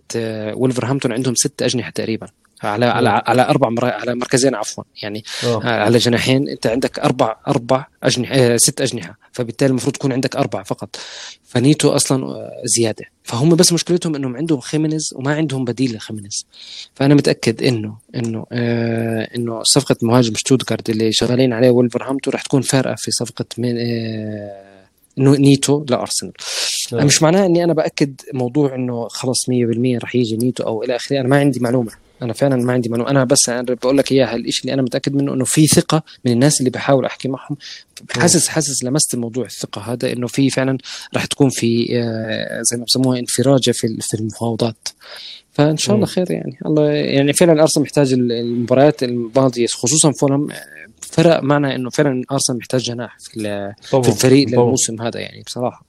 ولفرهامبتون 0.54 1.12
عندهم 1.12 1.34
ست 1.34 1.62
أجنحة 1.62 1.90
تقريبا. 1.90 2.28
على 2.64 2.86
على 2.86 3.08
على 3.26 3.42
أربع 3.42 3.68
مر... 3.68 3.84
على 3.84 4.14
مركزين 4.14 4.54
عفوا. 4.54 4.84
يعني 5.02 5.24
أوه. 5.44 5.66
على 5.66 5.98
جناحين 5.98 6.48
أنت 6.48 6.66
عندك 6.66 6.98
أربع 6.98 7.36
أربع 7.48 7.86
أجنحة 8.02 8.34
آه 8.34 8.56
ست 8.56 8.80
أجنحة. 8.80 9.18
فبالتالي 9.32 9.70
المفروض 9.70 9.94
تكون 9.94 10.12
عندك 10.12 10.36
أربع 10.36 10.62
فقط. 10.62 10.96
فنيتو 11.44 11.88
أصلا 11.88 12.50
زيادة. 12.64 13.04
فهم 13.22 13.56
بس 13.56 13.72
مشكلتهم 13.72 14.14
إنهم 14.14 14.36
عندهم 14.36 14.60
خيمينيز 14.60 15.14
وما 15.16 15.34
عندهم 15.34 15.64
بديل 15.64 15.96
لخيمينيز 15.96 16.46
فأنا 16.94 17.14
متأكد 17.14 17.62
انه 17.62 17.96
إنه 18.14 18.46
آه 18.52 19.28
إنه 19.36 19.62
صفقة 19.62 19.96
مهاجم 20.02 20.34
شتوتغارت 20.34 20.90
اللي 20.90 21.12
شغالين 21.12 21.52
عليه 21.52 21.70
ولفرهامبتون 21.70 22.32
راح 22.32 22.42
تكون 22.42 22.62
فارقة 22.62 22.94
في 22.98 23.10
صفقة 23.10 23.44
من 23.58 23.74
آه 23.78 24.74
نيتو 25.18 25.84
لأرسنال. 25.88 26.32
نعم. 26.92 27.06
مش 27.06 27.22
معناه 27.22 27.46
إني 27.46 27.64
أنا 27.64 27.72
بأكد 27.72 28.20
موضوع 28.32 28.74
إنه 28.74 29.08
خلص 29.08 29.50
100% 29.50 29.52
راح 30.02 30.14
يجي 30.14 30.36
نيتو 30.36 30.64
أو 30.64 30.82
إلى 30.82 30.96
آخره. 30.96 31.20
أنا 31.20 31.28
ما 31.28 31.38
عندي 31.38 31.60
معلومة. 31.60 31.92
أنا 32.24 32.32
فعلا 32.32 32.56
ما 32.56 32.72
عندي 32.72 32.88
معلومة. 32.88 33.10
أنا 33.10 33.24
بس 33.24 33.48
أنا 33.48 33.62
بقول 33.62 33.98
لك 33.98 34.12
إياها 34.12 34.36
الشيء 34.36 34.62
اللي 34.62 34.74
أنا 34.74 34.82
متأكد 34.82 35.14
منه 35.14 35.34
إنه 35.34 35.44
في 35.44 35.66
ثقة 35.66 36.02
من 36.24 36.32
الناس 36.32 36.60
اللي 36.60 36.70
بحاول 36.70 37.04
أحكي 37.04 37.28
معهم. 37.28 37.56
حاسس 38.10 38.48
حاسس 38.48 38.84
لمست 38.84 39.14
الموضوع 39.14 39.44
الثقة 39.44 39.92
هذا 39.92 40.12
إنه 40.12 40.26
في 40.26 40.50
فعلا 40.50 40.78
راح 41.14 41.26
تكون 41.26 41.50
في 41.50 41.86
زي 42.60 42.76
ما 42.76 42.84
بسموها 42.84 43.18
انفراجة 43.18 43.70
في 43.70 43.98
في 44.00 44.14
المفاوضات 44.14 44.88
فإن 45.52 45.76
شاء 45.76 45.96
الله 45.96 46.06
خير 46.06 46.30
يعني. 46.30 46.58
الله 46.66 46.90
يعني 46.90 47.32
فعلا 47.32 47.62
ارسنال 47.62 47.84
محتاج 47.84 48.12
المباريات 48.12 49.02
الماضية 49.02 49.66
خصوصا 49.66 50.12
فولهام 50.20 50.48
فرق 51.00 51.42
معنا 51.42 51.74
إنه 51.74 51.90
فعلا 51.90 52.22
ارسنال 52.32 52.58
محتاج 52.58 52.80
جناح 52.82 53.16
في, 53.18 53.72
في 53.82 54.08
الفريق 54.08 54.48
طبعا. 54.48 54.64
للموسم 54.64 55.02
هذا 55.02 55.20
يعني 55.20 55.42
بصراحة. 55.46 55.84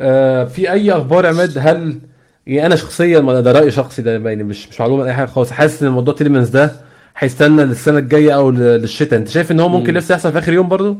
آه 0.00 0.44
في 0.44 0.72
أي 0.72 0.92
أخبار 0.92 1.26
عماد؟ 1.26 1.58
هل 1.58 2.00
يعني 2.50 2.66
أنا 2.66 2.76
شخصيا 2.76 3.20
ده 3.20 3.52
رأي 3.52 3.70
شخصي 3.70 4.02
ده 4.02 4.12
يعني 4.12 4.42
مش 4.42 4.68
مش 4.68 4.80
معلومة 4.80 5.04
أي 5.04 5.12
حاجة 5.12 5.26
خالص. 5.26 5.50
حاسس 5.50 5.82
إن 5.82 5.88
الموضوع 5.88 6.14
تيليمنز 6.14 6.48
ده 6.48 6.72
هيستنى 7.18 7.64
للسنة 7.64 7.98
الجاية 7.98 8.34
أو 8.34 8.50
للشتاء. 8.50 9.18
أنت 9.18 9.28
شايف 9.28 9.52
إن 9.52 9.60
هو 9.60 9.68
ممكن 9.68 9.94
لسه 9.94 10.12
يحصل 10.12 10.32
في 10.32 10.38
آخر 10.38 10.52
يوم 10.52 10.68
برضه 10.68 10.96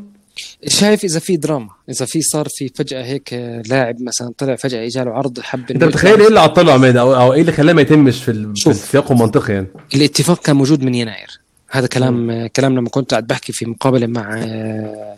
شايف 0.67 1.03
إذا 1.03 1.19
في 1.19 1.37
دراما 1.37 1.69
إذا 1.89 2.05
في 2.05 2.21
صار 2.21 2.47
في 2.49 2.69
فجأة 2.75 3.03
هيك 3.03 3.33
لاعب 3.69 4.01
مثلا 4.01 4.33
طلع 4.37 4.55
فجأة 4.55 4.85
اجى 4.85 4.99
له 4.99 5.11
عرض 5.11 5.39
حب 5.39 5.71
أنت 5.71 5.83
متخيل 5.83 6.19
إيه 6.19 6.27
اللي 6.27 6.39
عطله 6.39 6.73
عماد؟ 6.73 6.97
أو, 6.97 7.33
إيه 7.33 7.41
اللي 7.41 7.51
خلاه 7.51 7.73
ما 7.73 7.81
يتمش 7.81 8.23
في, 8.23 8.53
في 8.55 8.69
السياق 8.69 9.11
المنطقي 9.11 9.53
يعني؟ 9.53 9.67
الاتفاق 9.95 10.41
كان 10.41 10.55
موجود 10.55 10.83
من 10.83 10.95
يناير. 10.95 11.39
هذا 11.69 11.87
كلام 11.87 12.27
م. 12.27 12.47
كلام 12.47 12.75
لما 12.75 12.89
كنت 12.89 13.11
قاعد 13.11 13.27
بحكي 13.27 13.53
في 13.53 13.65
مقابلة 13.65 14.07
مع 14.07 14.37
آه، 14.37 15.15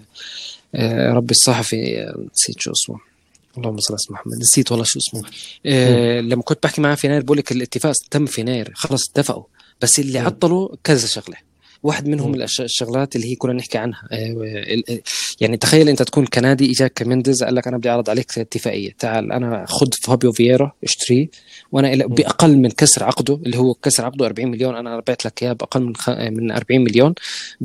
آه، 0.75 1.13
ربي 1.13 1.31
الصحفي 1.31 2.13
نسيت 2.33 2.59
شو 2.59 2.71
اسمه. 2.71 3.12
اللهم 3.57 3.79
صل 3.79 3.93
على 3.93 4.03
محمد. 4.09 4.37
نسيت 4.39 4.71
والله 4.71 4.85
شو 4.85 4.99
اسمه. 4.99 5.21
آه 5.65 6.21
لما 6.21 6.41
كنت 6.41 6.63
بحكي 6.63 6.81
معاه 6.81 6.95
في 6.95 7.07
يناير 7.07 7.23
بقول 7.23 7.37
لك 7.37 7.51
الاتفاق 7.51 7.93
تم 8.11 8.25
في 8.25 8.41
يناير 8.41 8.71
خلص 8.75 9.09
اتفقوا. 9.09 9.43
بس 9.81 9.99
اللي 9.99 10.19
عطلوا 10.19 10.75
كذا 10.83 11.07
شغلة. 11.07 11.37
واحد 11.83 12.07
منهم 12.07 12.35
الشغلات 12.59 13.15
اللي 13.15 13.31
هي 13.31 13.35
كنا 13.35 13.53
نحكي 13.53 13.77
عنها. 13.77 14.07
آه، 14.11 15.01
يعني 15.41 15.57
تخيل 15.57 15.89
أنت 15.89 16.03
تكون 16.03 16.25
كنادي 16.25 16.71
إجاك 16.71 17.01
مندز 17.01 17.43
قال 17.43 17.55
لك 17.55 17.67
أنا 17.67 17.77
بدي 17.77 17.89
أعرض 17.89 18.09
عليك 18.09 18.39
اتفاقية. 18.39 18.95
تعال 18.99 19.31
أنا 19.31 19.65
خذ 19.67 19.87
فابيو 20.01 20.31
فييرا 20.31 20.71
اشتريه. 20.83 21.27
وأنا 21.71 22.05
بأقل 22.07 22.57
من 22.57 22.69
كسر 22.69 23.03
عقده 23.03 23.39
اللي 23.45 23.57
هو 23.57 23.73
كسر 23.73 24.05
عقده 24.05 24.25
40 24.25 24.51
مليون 24.51 24.75
أنا 24.75 25.03
بعت 25.07 25.25
لك 25.25 25.43
إياه 25.43 25.53
بأقل 25.53 25.83
من 25.83 25.95
خ... 25.95 26.09
من 26.09 26.51
40 26.51 26.81
مليون. 26.81 27.13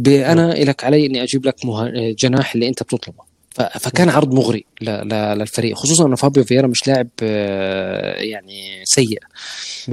أنا 0.07 0.65
لك 0.65 0.85
علي 0.85 1.07
إني 1.07 1.23
أجيب 1.23 1.47
لك 1.47 1.65
مه... 1.65 1.91
جناح 2.11 2.55
اللي 2.55 2.69
أنت 2.69 2.83
بتطلبه. 2.83 3.38
فكان 3.55 4.09
عرض 4.09 4.35
مغري 4.35 4.65
للفريق 4.83 5.77
خصوصا 5.77 6.07
إن 6.07 6.15
فابيو 6.15 6.45
فييرا 6.45 6.67
مش 6.67 6.89
لاعب 6.89 7.09
آه، 7.23 8.21
يعني 8.21 8.83
سيء. 8.85 9.19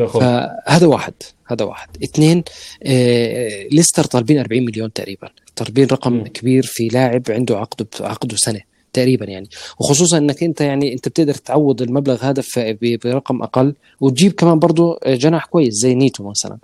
فهذا 0.07 0.87
واحد 0.87 1.13
هذا 1.47 1.65
واحد. 1.65 1.89
اثنين 2.03 2.43
آه، 2.83 3.67
ليستر 3.71 4.03
طالبين 4.03 4.39
40 4.39 4.65
مليون 4.65 4.93
تقريبا. 4.93 5.29
طالبين 5.55 5.87
رقم 5.87 6.13
م. 6.13 6.23
كبير 6.23 6.63
في 6.65 6.87
لاعب 6.87 7.23
عنده 7.29 7.57
عقده 7.57 7.87
عقده 7.99 8.35
سنة 8.37 8.61
تقريبا 8.93 9.25
يعني. 9.25 9.49
وخصوصا 9.79 10.17
إنك 10.17 10.43
أنت 10.43 10.61
يعني 10.61 10.93
أنت 10.93 11.07
بتقدر 11.09 11.33
تعوض 11.33 11.81
المبلغ 11.81 12.25
هذا 12.25 12.43
برقم 12.81 13.41
أقل 13.43 13.75
وتجيب 13.99 14.31
كمان 14.31 14.59
برضه 14.59 14.99
جناح 15.07 15.45
كويس 15.45 15.73
زي 15.73 15.95
نيتو 15.95 16.29
مثلا. 16.29 16.57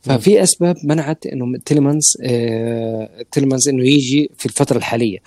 ففي 0.00 0.42
أسباب 0.42 0.76
منعت 0.84 1.26
إنه 1.26 1.58
تيلمانز 1.64 2.16
آه 2.22 3.08
تيلمانز 3.32 3.68
إنه 3.68 3.88
يجي 3.88 4.30
في 4.38 4.46
الفترة 4.46 4.76
الحالية. 4.78 5.18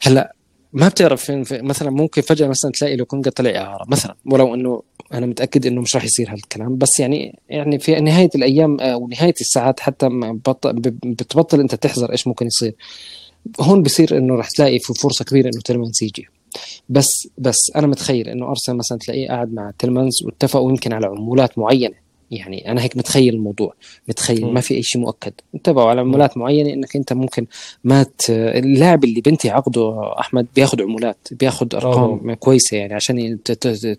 هلأ 0.00 0.34
ما 0.72 0.88
بتعرف 0.88 1.24
فين 1.24 1.44
في 1.44 1.62
مثلا 1.62 1.90
ممكن 1.90 2.22
فجأة 2.22 2.48
مثلا 2.48 2.70
تلاقي 2.70 2.96
له 2.96 3.04
كونها 3.04 3.30
طلع 3.30 3.50
إعارة 3.50 3.84
مثلا 3.88 4.16
ولو 4.26 4.54
إنه 4.54 4.82
أنا 5.12 5.26
متأكد 5.26 5.66
إنه 5.66 5.80
مش 5.80 5.94
راح 5.96 6.04
يصير 6.04 6.28
هذا 6.28 6.34
الكلام 6.34 6.76
بس 6.76 7.00
يعني 7.00 7.38
يعني 7.48 7.78
في 7.78 8.00
نهاية 8.00 8.30
الأيام 8.34 8.80
أو 8.80 9.08
نهايه 9.08 9.34
الساعات 9.40 9.80
حتى 9.80 10.08
بتبطل 11.04 11.60
أنت 11.60 11.74
تحذر 11.74 12.12
إيش 12.12 12.26
ممكن 12.26 12.46
يصير. 12.46 12.74
هون 13.60 13.82
بصير 13.82 14.18
إنه 14.18 14.34
راح 14.34 14.50
تلاقي 14.50 14.78
في 14.78 14.94
فرصة 14.94 15.24
كبيرة 15.24 15.46
إنه 15.46 15.60
تيلمانز 15.64 16.02
يجي. 16.02 16.28
بس 16.88 17.28
بس 17.38 17.58
أنا 17.76 17.86
متخيل 17.86 18.28
إنه 18.28 18.48
أرسنال 18.48 18.76
مثلا 18.78 18.98
تلاقيه 18.98 19.28
قاعد 19.28 19.52
مع 19.52 19.72
تيلمانز 19.78 20.22
واتفقوا 20.24 20.70
يمكن 20.70 20.92
على 20.92 21.06
عمولات 21.06 21.58
معينة. 21.58 22.01
يعني 22.36 22.70
أنا 22.70 22.82
هيك 22.82 22.96
متخيل 22.96 23.34
الموضوع 23.34 23.74
متخيل 24.08 24.46
ما 24.46 24.60
في 24.60 24.74
اي 24.74 24.82
شيء 24.82 25.00
مؤكد. 25.00 25.32
انتبهوا 25.54 25.90
على 25.90 26.00
عمولات 26.00 26.36
معينة 26.36 26.72
إنك 26.72 26.96
أنت 26.96 27.12
ممكن 27.12 27.46
ما 27.84 28.02
ت... 28.02 28.30
اللاعب 28.30 29.04
اللي 29.04 29.20
بنتهي 29.20 29.50
عقده 29.50 30.12
أحمد 30.20 30.46
بياخذ 30.56 30.82
عمولات 30.82 31.28
بياخذ 31.30 31.66
أرقام 31.74 32.20
أوه. 32.28 32.34
كويسة 32.34 32.76
يعني 32.76 32.94
عشان 32.94 33.38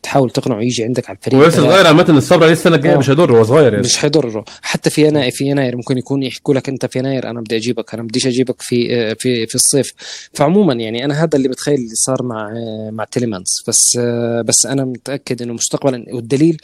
تحاول 0.04 0.30
تقنعه 0.30 0.62
يجي 0.62 0.84
عندك 0.84 1.10
على 1.10 1.18
الفريق. 1.18 1.40
ولسه 1.40 1.62
صغير 1.62 1.88
عامة 1.88 2.06
الصبر 2.10 2.44
عليه 2.44 2.54
السنة 2.54 2.76
الجاية 2.76 2.98
مش 2.98 3.10
هيضر 3.10 3.38
هو 3.38 3.44
صغير 3.44 3.74
يعني 3.74 3.86
مش 3.86 4.06
هيضره. 4.06 4.46
حتى 4.62 4.90
في 4.90 5.08
يناير 5.08 5.32
في 5.32 5.46
يناير 5.46 5.76
ممكن 5.76 5.98
يكون 5.98 6.24
يحكوا 6.24 6.54
لك 6.54 6.70
أنت 6.70 6.86
في 6.86 7.00
يناير 7.00 7.30
أنا 7.30 7.42
بدي 7.42 7.58
أجيبك 7.58 7.94
أنا 7.94 8.04
بديش 8.04 8.28
أجيبك 8.28 8.62
في 8.62 9.16
في 9.16 9.48
في 9.48 9.56
الصيف. 9.56 9.94
فعموما 10.34 10.74
يعني 10.74 11.06
أنا 11.06 11.24
هذا 11.24 11.38
اللي 11.38 11.48
بتخيل 11.48 11.76
اللي 11.76 11.96
صار 11.96 12.24
مع 12.24 12.54
مع 12.92 13.04
تيليمانز. 13.04 13.64
بس 13.68 13.98
بس 14.46 14.66
أنا 14.66 14.86
متأكد 14.86 15.42
إنه 15.42 15.54
مستقبلا 15.54 16.06
والدليل 16.14 16.58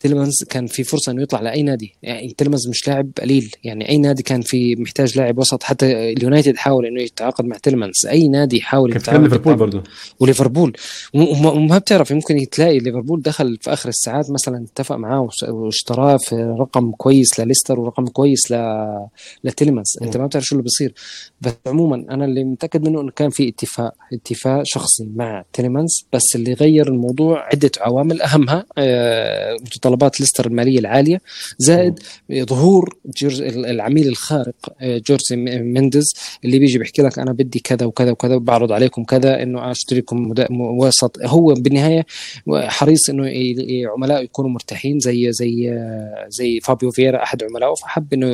تيلمانز 0.00 0.44
كان 0.44 0.66
في 0.66 0.84
فرصة 0.84 1.07
فرصه 1.08 1.12
انه 1.12 1.22
يطلع 1.22 1.40
لأي 1.40 1.62
نادي. 1.62 1.94
يعني 2.02 2.34
تيلمنز 2.38 2.68
مش 2.68 2.88
لاعب 2.88 3.10
قليل. 3.22 3.54
يعني 3.64 3.88
أي 3.88 3.98
نادي 3.98 4.22
كان 4.22 4.40
في 4.40 4.76
محتاج 4.76 5.18
لاعب 5.18 5.38
وسط. 5.38 5.62
حتى 5.62 6.12
اليونايتد 6.12 6.56
حاول 6.56 6.86
إنه 6.86 7.02
يتعاقد 7.02 7.44
مع 7.44 7.56
تيلمنز 7.56 8.06
أي 8.08 8.28
نادي 8.28 8.58
كان 8.92 8.98
في 8.98 9.18
ليفربول 9.18 9.56
برضه 9.56 9.82
وليفربول. 10.20 10.72
وما 11.14 11.78
بتعرف 11.78 12.10
يمكن 12.10 12.48
تلاقي 12.50 12.78
ليفربول 12.78 13.22
دخل 13.22 13.58
في 13.60 13.72
آخر 13.72 13.88
الساعات 13.88 14.30
مثلا 14.30 14.64
اتفق 14.64 14.96
معاه 14.96 15.28
واشتراه 15.48 16.16
في 16.16 16.36
رقم 16.60 16.90
كويس 16.90 17.40
لليستر 17.40 17.80
ورقم 17.80 18.06
كويس 18.06 18.52
ل 18.52 18.54
لتيلمنز 19.44 19.98
أنت 20.02 20.16
ما 20.16 20.26
بتعرف 20.26 20.44
شو 20.44 20.54
اللي 20.54 20.62
بيصير. 20.62 20.94
بس 21.40 21.52
عموما 21.66 22.04
أنا 22.10 22.24
اللي 22.24 22.44
متأكد 22.44 22.88
منه 22.88 23.00
إنه 23.00 23.10
كان 23.10 23.30
في 23.30 23.48
اتفاق 23.48 23.94
اتفاق 24.12 24.62
شخصي 24.64 25.08
مع 25.16 25.44
تيلمنز 25.52 26.06
بس 26.12 26.36
اللي 26.36 26.52
غير 26.52 26.88
الموضوع 26.88 27.48
عدة 27.52 27.70
عوامل. 27.80 28.22
أهمها 28.22 28.64
آه، 28.78 29.54
متطلبات 29.54 30.20
ليستر 30.20 30.46
المالية 30.46 30.78
العالية 30.98 31.20
زائد 31.58 31.98
ظهور 32.32 32.96
العميل 33.48 34.08
الخارق 34.08 34.54
آه، 34.80 34.98
جورج 35.06 35.20
مينديز 35.32 36.14
اللي 36.44 36.58
بيجي 36.58 36.78
بيحكي 36.78 37.02
لك 37.02 37.18
أنا 37.18 37.32
بدي 37.32 37.58
كذا 37.58 37.86
وكذا 37.86 38.10
وكذا 38.10 38.36
بعرض 38.36 38.72
عليكم 38.72 39.04
كذا 39.04 39.42
إنه 39.42 39.70
اشتري 39.70 39.98
لكم 39.98 40.34
وسط 40.50 41.18
هو 41.24 41.54
بالنهاية 41.54 42.06
حريص 42.52 43.10
إنه 43.10 43.22
عملائه 43.96 44.24
يكونوا 44.24 44.50
مرتاحين 44.50 45.00
زي 45.00 45.32
زي 45.32 45.78
زي 46.28 46.60
فابيو 46.60 46.90
فيرا 46.90 47.22
أحد 47.22 47.42
عملائه 47.44 47.74
فحب 47.74 48.12
إنه 48.12 48.26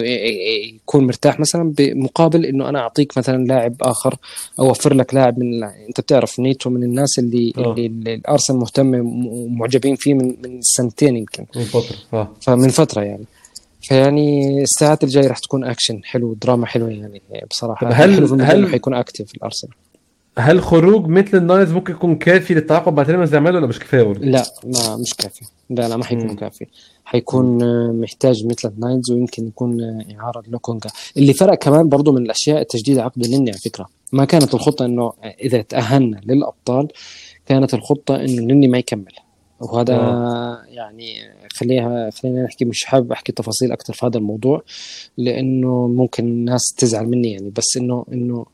يكون 0.74 1.06
مرتاح 1.06 1.40
مثلا 1.40 1.72
بمقابل 1.78 2.46
إنه 2.46 2.68
أنا 2.68 2.78
أعطيك 2.78 3.18
مثلا 3.18 3.44
لاعب 3.44 3.76
آخر 3.82 4.16
أوفر 4.60 4.94
لك 4.94 5.14
لاعب 5.14 5.38
من 5.38 5.64
أنت 5.64 6.00
بتعرف 6.00 6.40
نيتو 6.40 6.70
من 6.70 6.82
الناس 6.82 7.18
اللي, 7.18 7.52
أوه. 7.58 7.72
اللي 7.76 8.14
الأرسنال 8.14 8.58
مهتم 8.58 8.94
ومعجبين 8.94 9.96
فيه 9.96 10.14
من 10.14 10.34
من 10.44 10.60
سنتين 10.62 11.16
يمكن 11.16 11.46
من 11.56 11.62
فترة 11.62 11.96
آه. 12.12 12.28
فمن 12.44 12.68
فترة 12.68 13.02
يعني. 13.02 13.24
فيعني 13.82 14.62
الساعات 14.62 15.04
الجاية 15.04 15.26
راح 15.26 15.38
تكون 15.38 15.64
اكشن 15.64 16.04
حلو 16.04 16.34
دراما 16.34 16.66
حلوة 16.66 16.90
يعني 16.90 17.22
بصراحة. 17.50 17.88
هل 17.88 18.42
هل 18.42 18.68
حيكون 18.68 18.94
active 18.94 19.34
الأرسنال. 19.34 19.74
هل 20.38 20.62
خروج 20.62 21.06
ميتلاند 21.06 21.36
نايلز 21.36 21.72
ممكن 21.72 21.92
يكون 21.92 22.16
كافي 22.16 22.54
للتعاقد 22.54 22.94
مع 22.94 23.02
تيلمنز 23.02 23.28
زي 23.28 23.38
ولا 23.38 23.66
مش 23.66 23.78
كفاية 23.78 24.02
برضه؟ 24.02 24.20
لا 24.20 24.44
ما 24.64 24.96
مش 24.96 25.14
كافي. 25.14 25.44
لا 25.70 25.88
لا 25.88 25.96
ما 25.96 26.04
حيكون 26.04 26.26
مم. 26.26 26.36
كافي. 26.36 26.66
حيكون 27.04 27.58
محتاج 28.00 28.46
ميتلاند 28.46 28.68
نايلز 28.68 29.10
ويمكن 29.10 29.46
يكون 29.46 29.80
إعارة 30.20 30.42
لوكونجا. 30.48 30.90
اللي 31.16 31.32
فرق 31.32 31.54
كمان 31.54 31.88
برضه 31.88 32.12
من 32.12 32.22
الأشياء 32.22 32.62
تجديد 32.62 32.98
عقد 32.98 33.24
النني 33.24 33.50
على 33.50 33.58
فكرة. 33.58 33.88
ما 34.12 34.24
كانت 34.24 34.54
الخطة 34.54 34.84
إنه 34.84 35.12
إذا 35.24 35.62
تأهلنا 35.62 36.20
للأبطال 36.26 36.88
كانت 37.46 37.74
الخطة 37.74 38.16
إنه 38.16 38.38
النني 38.38 38.68
ما 38.68 38.78
يكمل. 38.78 39.12
وهذا 39.60 39.94
آه. 39.94 40.62
يعني 40.68 41.14
خليها 41.52 42.10
خلينا 42.10 42.44
نحكي 42.44 42.64
مش 42.64 42.84
حابب 42.84 43.12
أحكي 43.12 43.32
تفاصيل 43.32 43.72
أكثر 43.72 43.92
في 43.92 44.06
هذا 44.06 44.18
الموضوع 44.18 44.62
لأنه 45.18 45.86
ممكن 45.88 46.24
الناس 46.24 46.74
تزعل 46.76 47.06
مني 47.06 47.32
يعني 47.32 47.50
بس 47.50 47.76
انه 47.76 48.04
إنه 48.12 48.46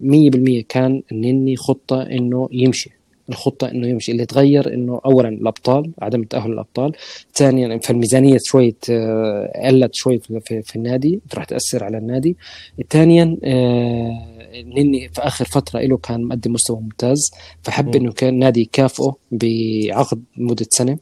100% 0.61 0.65
كان 0.69 1.03
النني 1.13 1.57
خطة 1.57 2.03
إنه 2.03 2.49
يمشي 2.53 3.00
الخطة 3.31 3.71
إنه 3.71 3.87
يمشي 3.89 4.13
اللي 4.13 4.27
تغير 4.27 4.75
إنه 4.75 5.01
اولا 5.05 5.29
الأبطال 5.29 5.91
عدم 5.99 6.21
التاهل 6.21 6.51
للابطال 6.51 6.93
ثانيا 7.35 7.79
فالميزانيه 7.79 8.39
شوي 8.45 8.75
آه، 8.91 9.69
قلت 9.71 9.95
شوي 9.95 10.19
في, 10.19 10.63
في 10.63 10.77
النادي 10.77 11.21
راح 11.35 11.45
تأثر 11.45 11.85
على 11.85 11.99
النادي. 11.99 12.37
ثانيا 12.91 13.37
آه 13.45 14.41
نني 14.65 15.09
في 15.09 15.21
آخر 15.21 15.45
فترة 15.45 15.81
له 15.81 15.97
كان 15.97 16.25
مقدم 16.25 16.53
مستوى 16.53 16.81
ممتاز 16.81 17.31
فحب 17.63 17.97
إنه 17.97 18.13
كان 18.13 18.39
نادي 18.39 18.61
يكافئه 18.61 19.17
بعقد 19.31 20.23
مدة 20.37 20.67
سنة. 20.71 20.99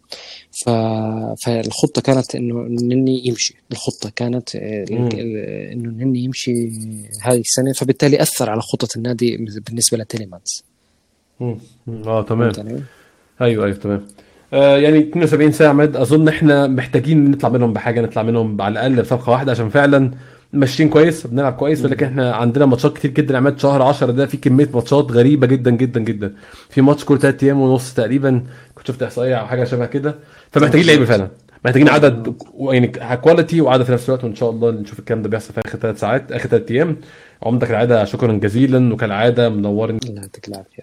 ف... 0.51 0.70
فالخطة 1.45 2.03
كانت 2.03 2.35
إنه 2.35 2.55
نني 2.83 3.26
يمشي 3.26 3.55
الخطة 3.72 4.11
كانت 4.16 4.57
آه، 4.57 4.85
إنه 5.72 5.91
نني 5.91 6.24
يمشي 6.24 6.70
هذه 7.22 7.41
السنة 7.41 7.72
فبالتالي 7.72 8.22
أثر 8.22 8.51
على 8.51 8.61
خطة 8.61 8.89
النادي 8.97 9.37
بالنسبة 9.37 9.99
لتيليمانز. 9.99 10.68
آه 12.07 12.22
تمام. 12.22 12.53
أيوه 13.41 13.64
أيوه 13.64 13.76
تمام. 13.76 14.07
آه 14.53 14.76
يعني 14.78 14.99
72 14.99 15.53
ساعة 15.53 15.72
مد 15.72 15.97
أظن 15.97 16.28
إحنا 16.28 16.66
محتاجين 16.66 17.30
نطلع 17.30 17.49
منهم 17.49 17.72
بحاجة 17.72 18.01
نطلع 18.01 18.22
منهم 18.22 18.62
على 18.62 18.72
الأقل 18.72 19.03
بصفقه 19.03 19.30
واحدة 19.30 19.53
عشان 19.53 19.68
فعلا 19.68 20.11
ماشيين 20.53 20.89
كويس 20.89 21.26
بنلعب 21.26 21.53
كويس 21.53 21.84
ولكن 21.84 22.07
إحنا 22.07 22.34
عندنا 22.34 22.66
ماتشات 22.66 22.97
كتير 22.97 23.11
جدا 23.11 23.36
عماد. 23.36 23.59
شهر 23.59 23.82
10 23.82 24.11
ده 24.11 24.26
في 24.26 24.36
كمية 24.36 24.68
ماتشات 24.74 25.12
غريبة 25.12 25.47
جدا 25.47 25.70
جدا 25.70 26.01
جدا. 26.01 26.34
في 26.70 26.80
ماتش 26.80 27.05
كل 27.05 27.18
ثلاث 27.18 27.45
أيام 27.45 27.61
ونص 27.61 27.95
تقريبا 27.95 28.45
كنت 28.74 28.86
شفت 28.86 29.03
إحصائية 29.03 29.34
أو 29.34 29.47
حاجة 29.47 29.64
شبه 29.64 29.86
كده. 29.86 30.14
فمحتاجين 30.51 30.86
لعيبة 30.86 31.05
فعلا. 31.05 31.28
محتاجين 31.64 31.89
عدد 31.89 32.34
يعني 32.61 32.86
quality 33.16 33.61
وعدد 33.61 33.82
في 33.82 33.93
نفس 33.93 34.09
الوقت 34.09 34.24
وإن 34.24 34.34
شاء 34.34 34.51
الله 34.51 34.70
نشوف 34.70 34.99
الكلام 34.99 35.22
ده 35.22 35.28
بيحصل 35.28 35.53
في 35.55 35.61
آخر 35.66 35.78
ثلاث 35.78 36.01
ساعات 36.01 36.32
آخر 36.32 36.49
ثلاث 36.49 36.70
أيام. 36.70 36.97
عمدة 37.43 37.70
كالعادة 37.70 38.05
شكرا 38.05 38.32
جزيلا 38.32 38.95
وكالعادة 38.95 39.49
منورني 39.49 39.99
الله 40.09 40.20
يعطيك 40.20 40.49
العافية 40.49 40.82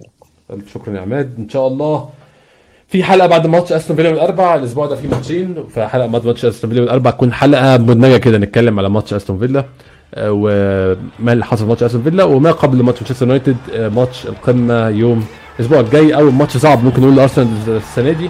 شكرا 0.73 0.95
يا 0.95 1.01
عماد. 1.01 1.33
إن 1.39 1.49
شاء 1.49 1.67
الله 1.67 2.09
في 2.87 3.03
حلقة 3.03 3.27
بعد 3.27 3.47
ماتش 3.47 3.71
أستون 3.71 3.95
فيلا 3.97 4.09
الاربع 4.09 4.55
الأسبوع 4.55 4.85
ده 4.85 4.95
في 4.95 5.07
ماتشين. 5.07 5.55
فحلقه 5.75 6.07
بعد 6.07 6.25
ماتش 6.25 6.45
أستون 6.45 6.69
فيلا 6.69 6.83
الاربع 6.83 7.11
تكون 7.11 7.33
حلقة 7.33 7.77
مدمجة 7.77 8.17
كده 8.17 8.37
نتكلم 8.37 8.79
على 8.79 8.89
ماتش 8.89 9.13
أستون 9.13 9.39
فيلا 9.39 9.65
آه، 10.15 10.31
وما 10.31 11.33
اللي 11.33 11.45
حصل 11.45 11.63
في 11.63 11.69
ماتش 11.69 11.83
أستون 11.83 12.03
فيلا 12.03 12.23
وما 12.23 12.51
قبل 12.51 12.83
ماتش 12.83 13.01
مانشستر 13.01 13.25
يونايتد 13.25 13.57
آه، 13.73 13.89
ماتش 13.89 14.25
القمة 14.25 14.87
يوم 14.89 15.25
الأسبوع 15.59 15.79
الجاي. 15.79 16.15
أول 16.15 16.33
ماتش 16.33 16.57
صعب 16.57 16.83
ممكن 16.83 17.01
نقول 17.01 17.15
لأرسنال 17.15 17.47
السنة 17.67 18.11
دي. 18.11 18.29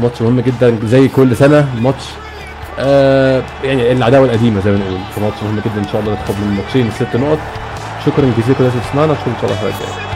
ماتش 0.00 0.22
مهم 0.22 0.40
جدا 0.40 0.78
زي 0.84 1.08
كل 1.08 1.36
سنة. 1.36 1.68
ماتش 1.82 2.04
آه 2.78 3.42
يعني 3.64 3.92
العداوة 3.92 4.26
القديمة 4.26 4.60
زي 4.60 4.70
ما 4.70 4.78
نقول. 4.78 4.98
فماتش 5.16 5.42
مهم 5.42 5.56
جدا 5.56 5.78
إن 5.78 5.88
شاء 5.92 6.00
الله 6.00 6.12
ناخد 6.12 6.34
من 6.34 6.48
الماتشين 6.52 6.90
ست 6.90 7.16
نقط. 7.16 7.38
شكرا 8.06 8.32
جزيلا 8.38 8.58
اللي 8.60 8.70
سمعنا 8.92 9.12
نشوفكم 9.12 9.30
إن 9.30 9.36
شاء 9.40 9.44
الله 9.50 9.54
الحلقة 9.54 9.74
الجايه 9.74 10.13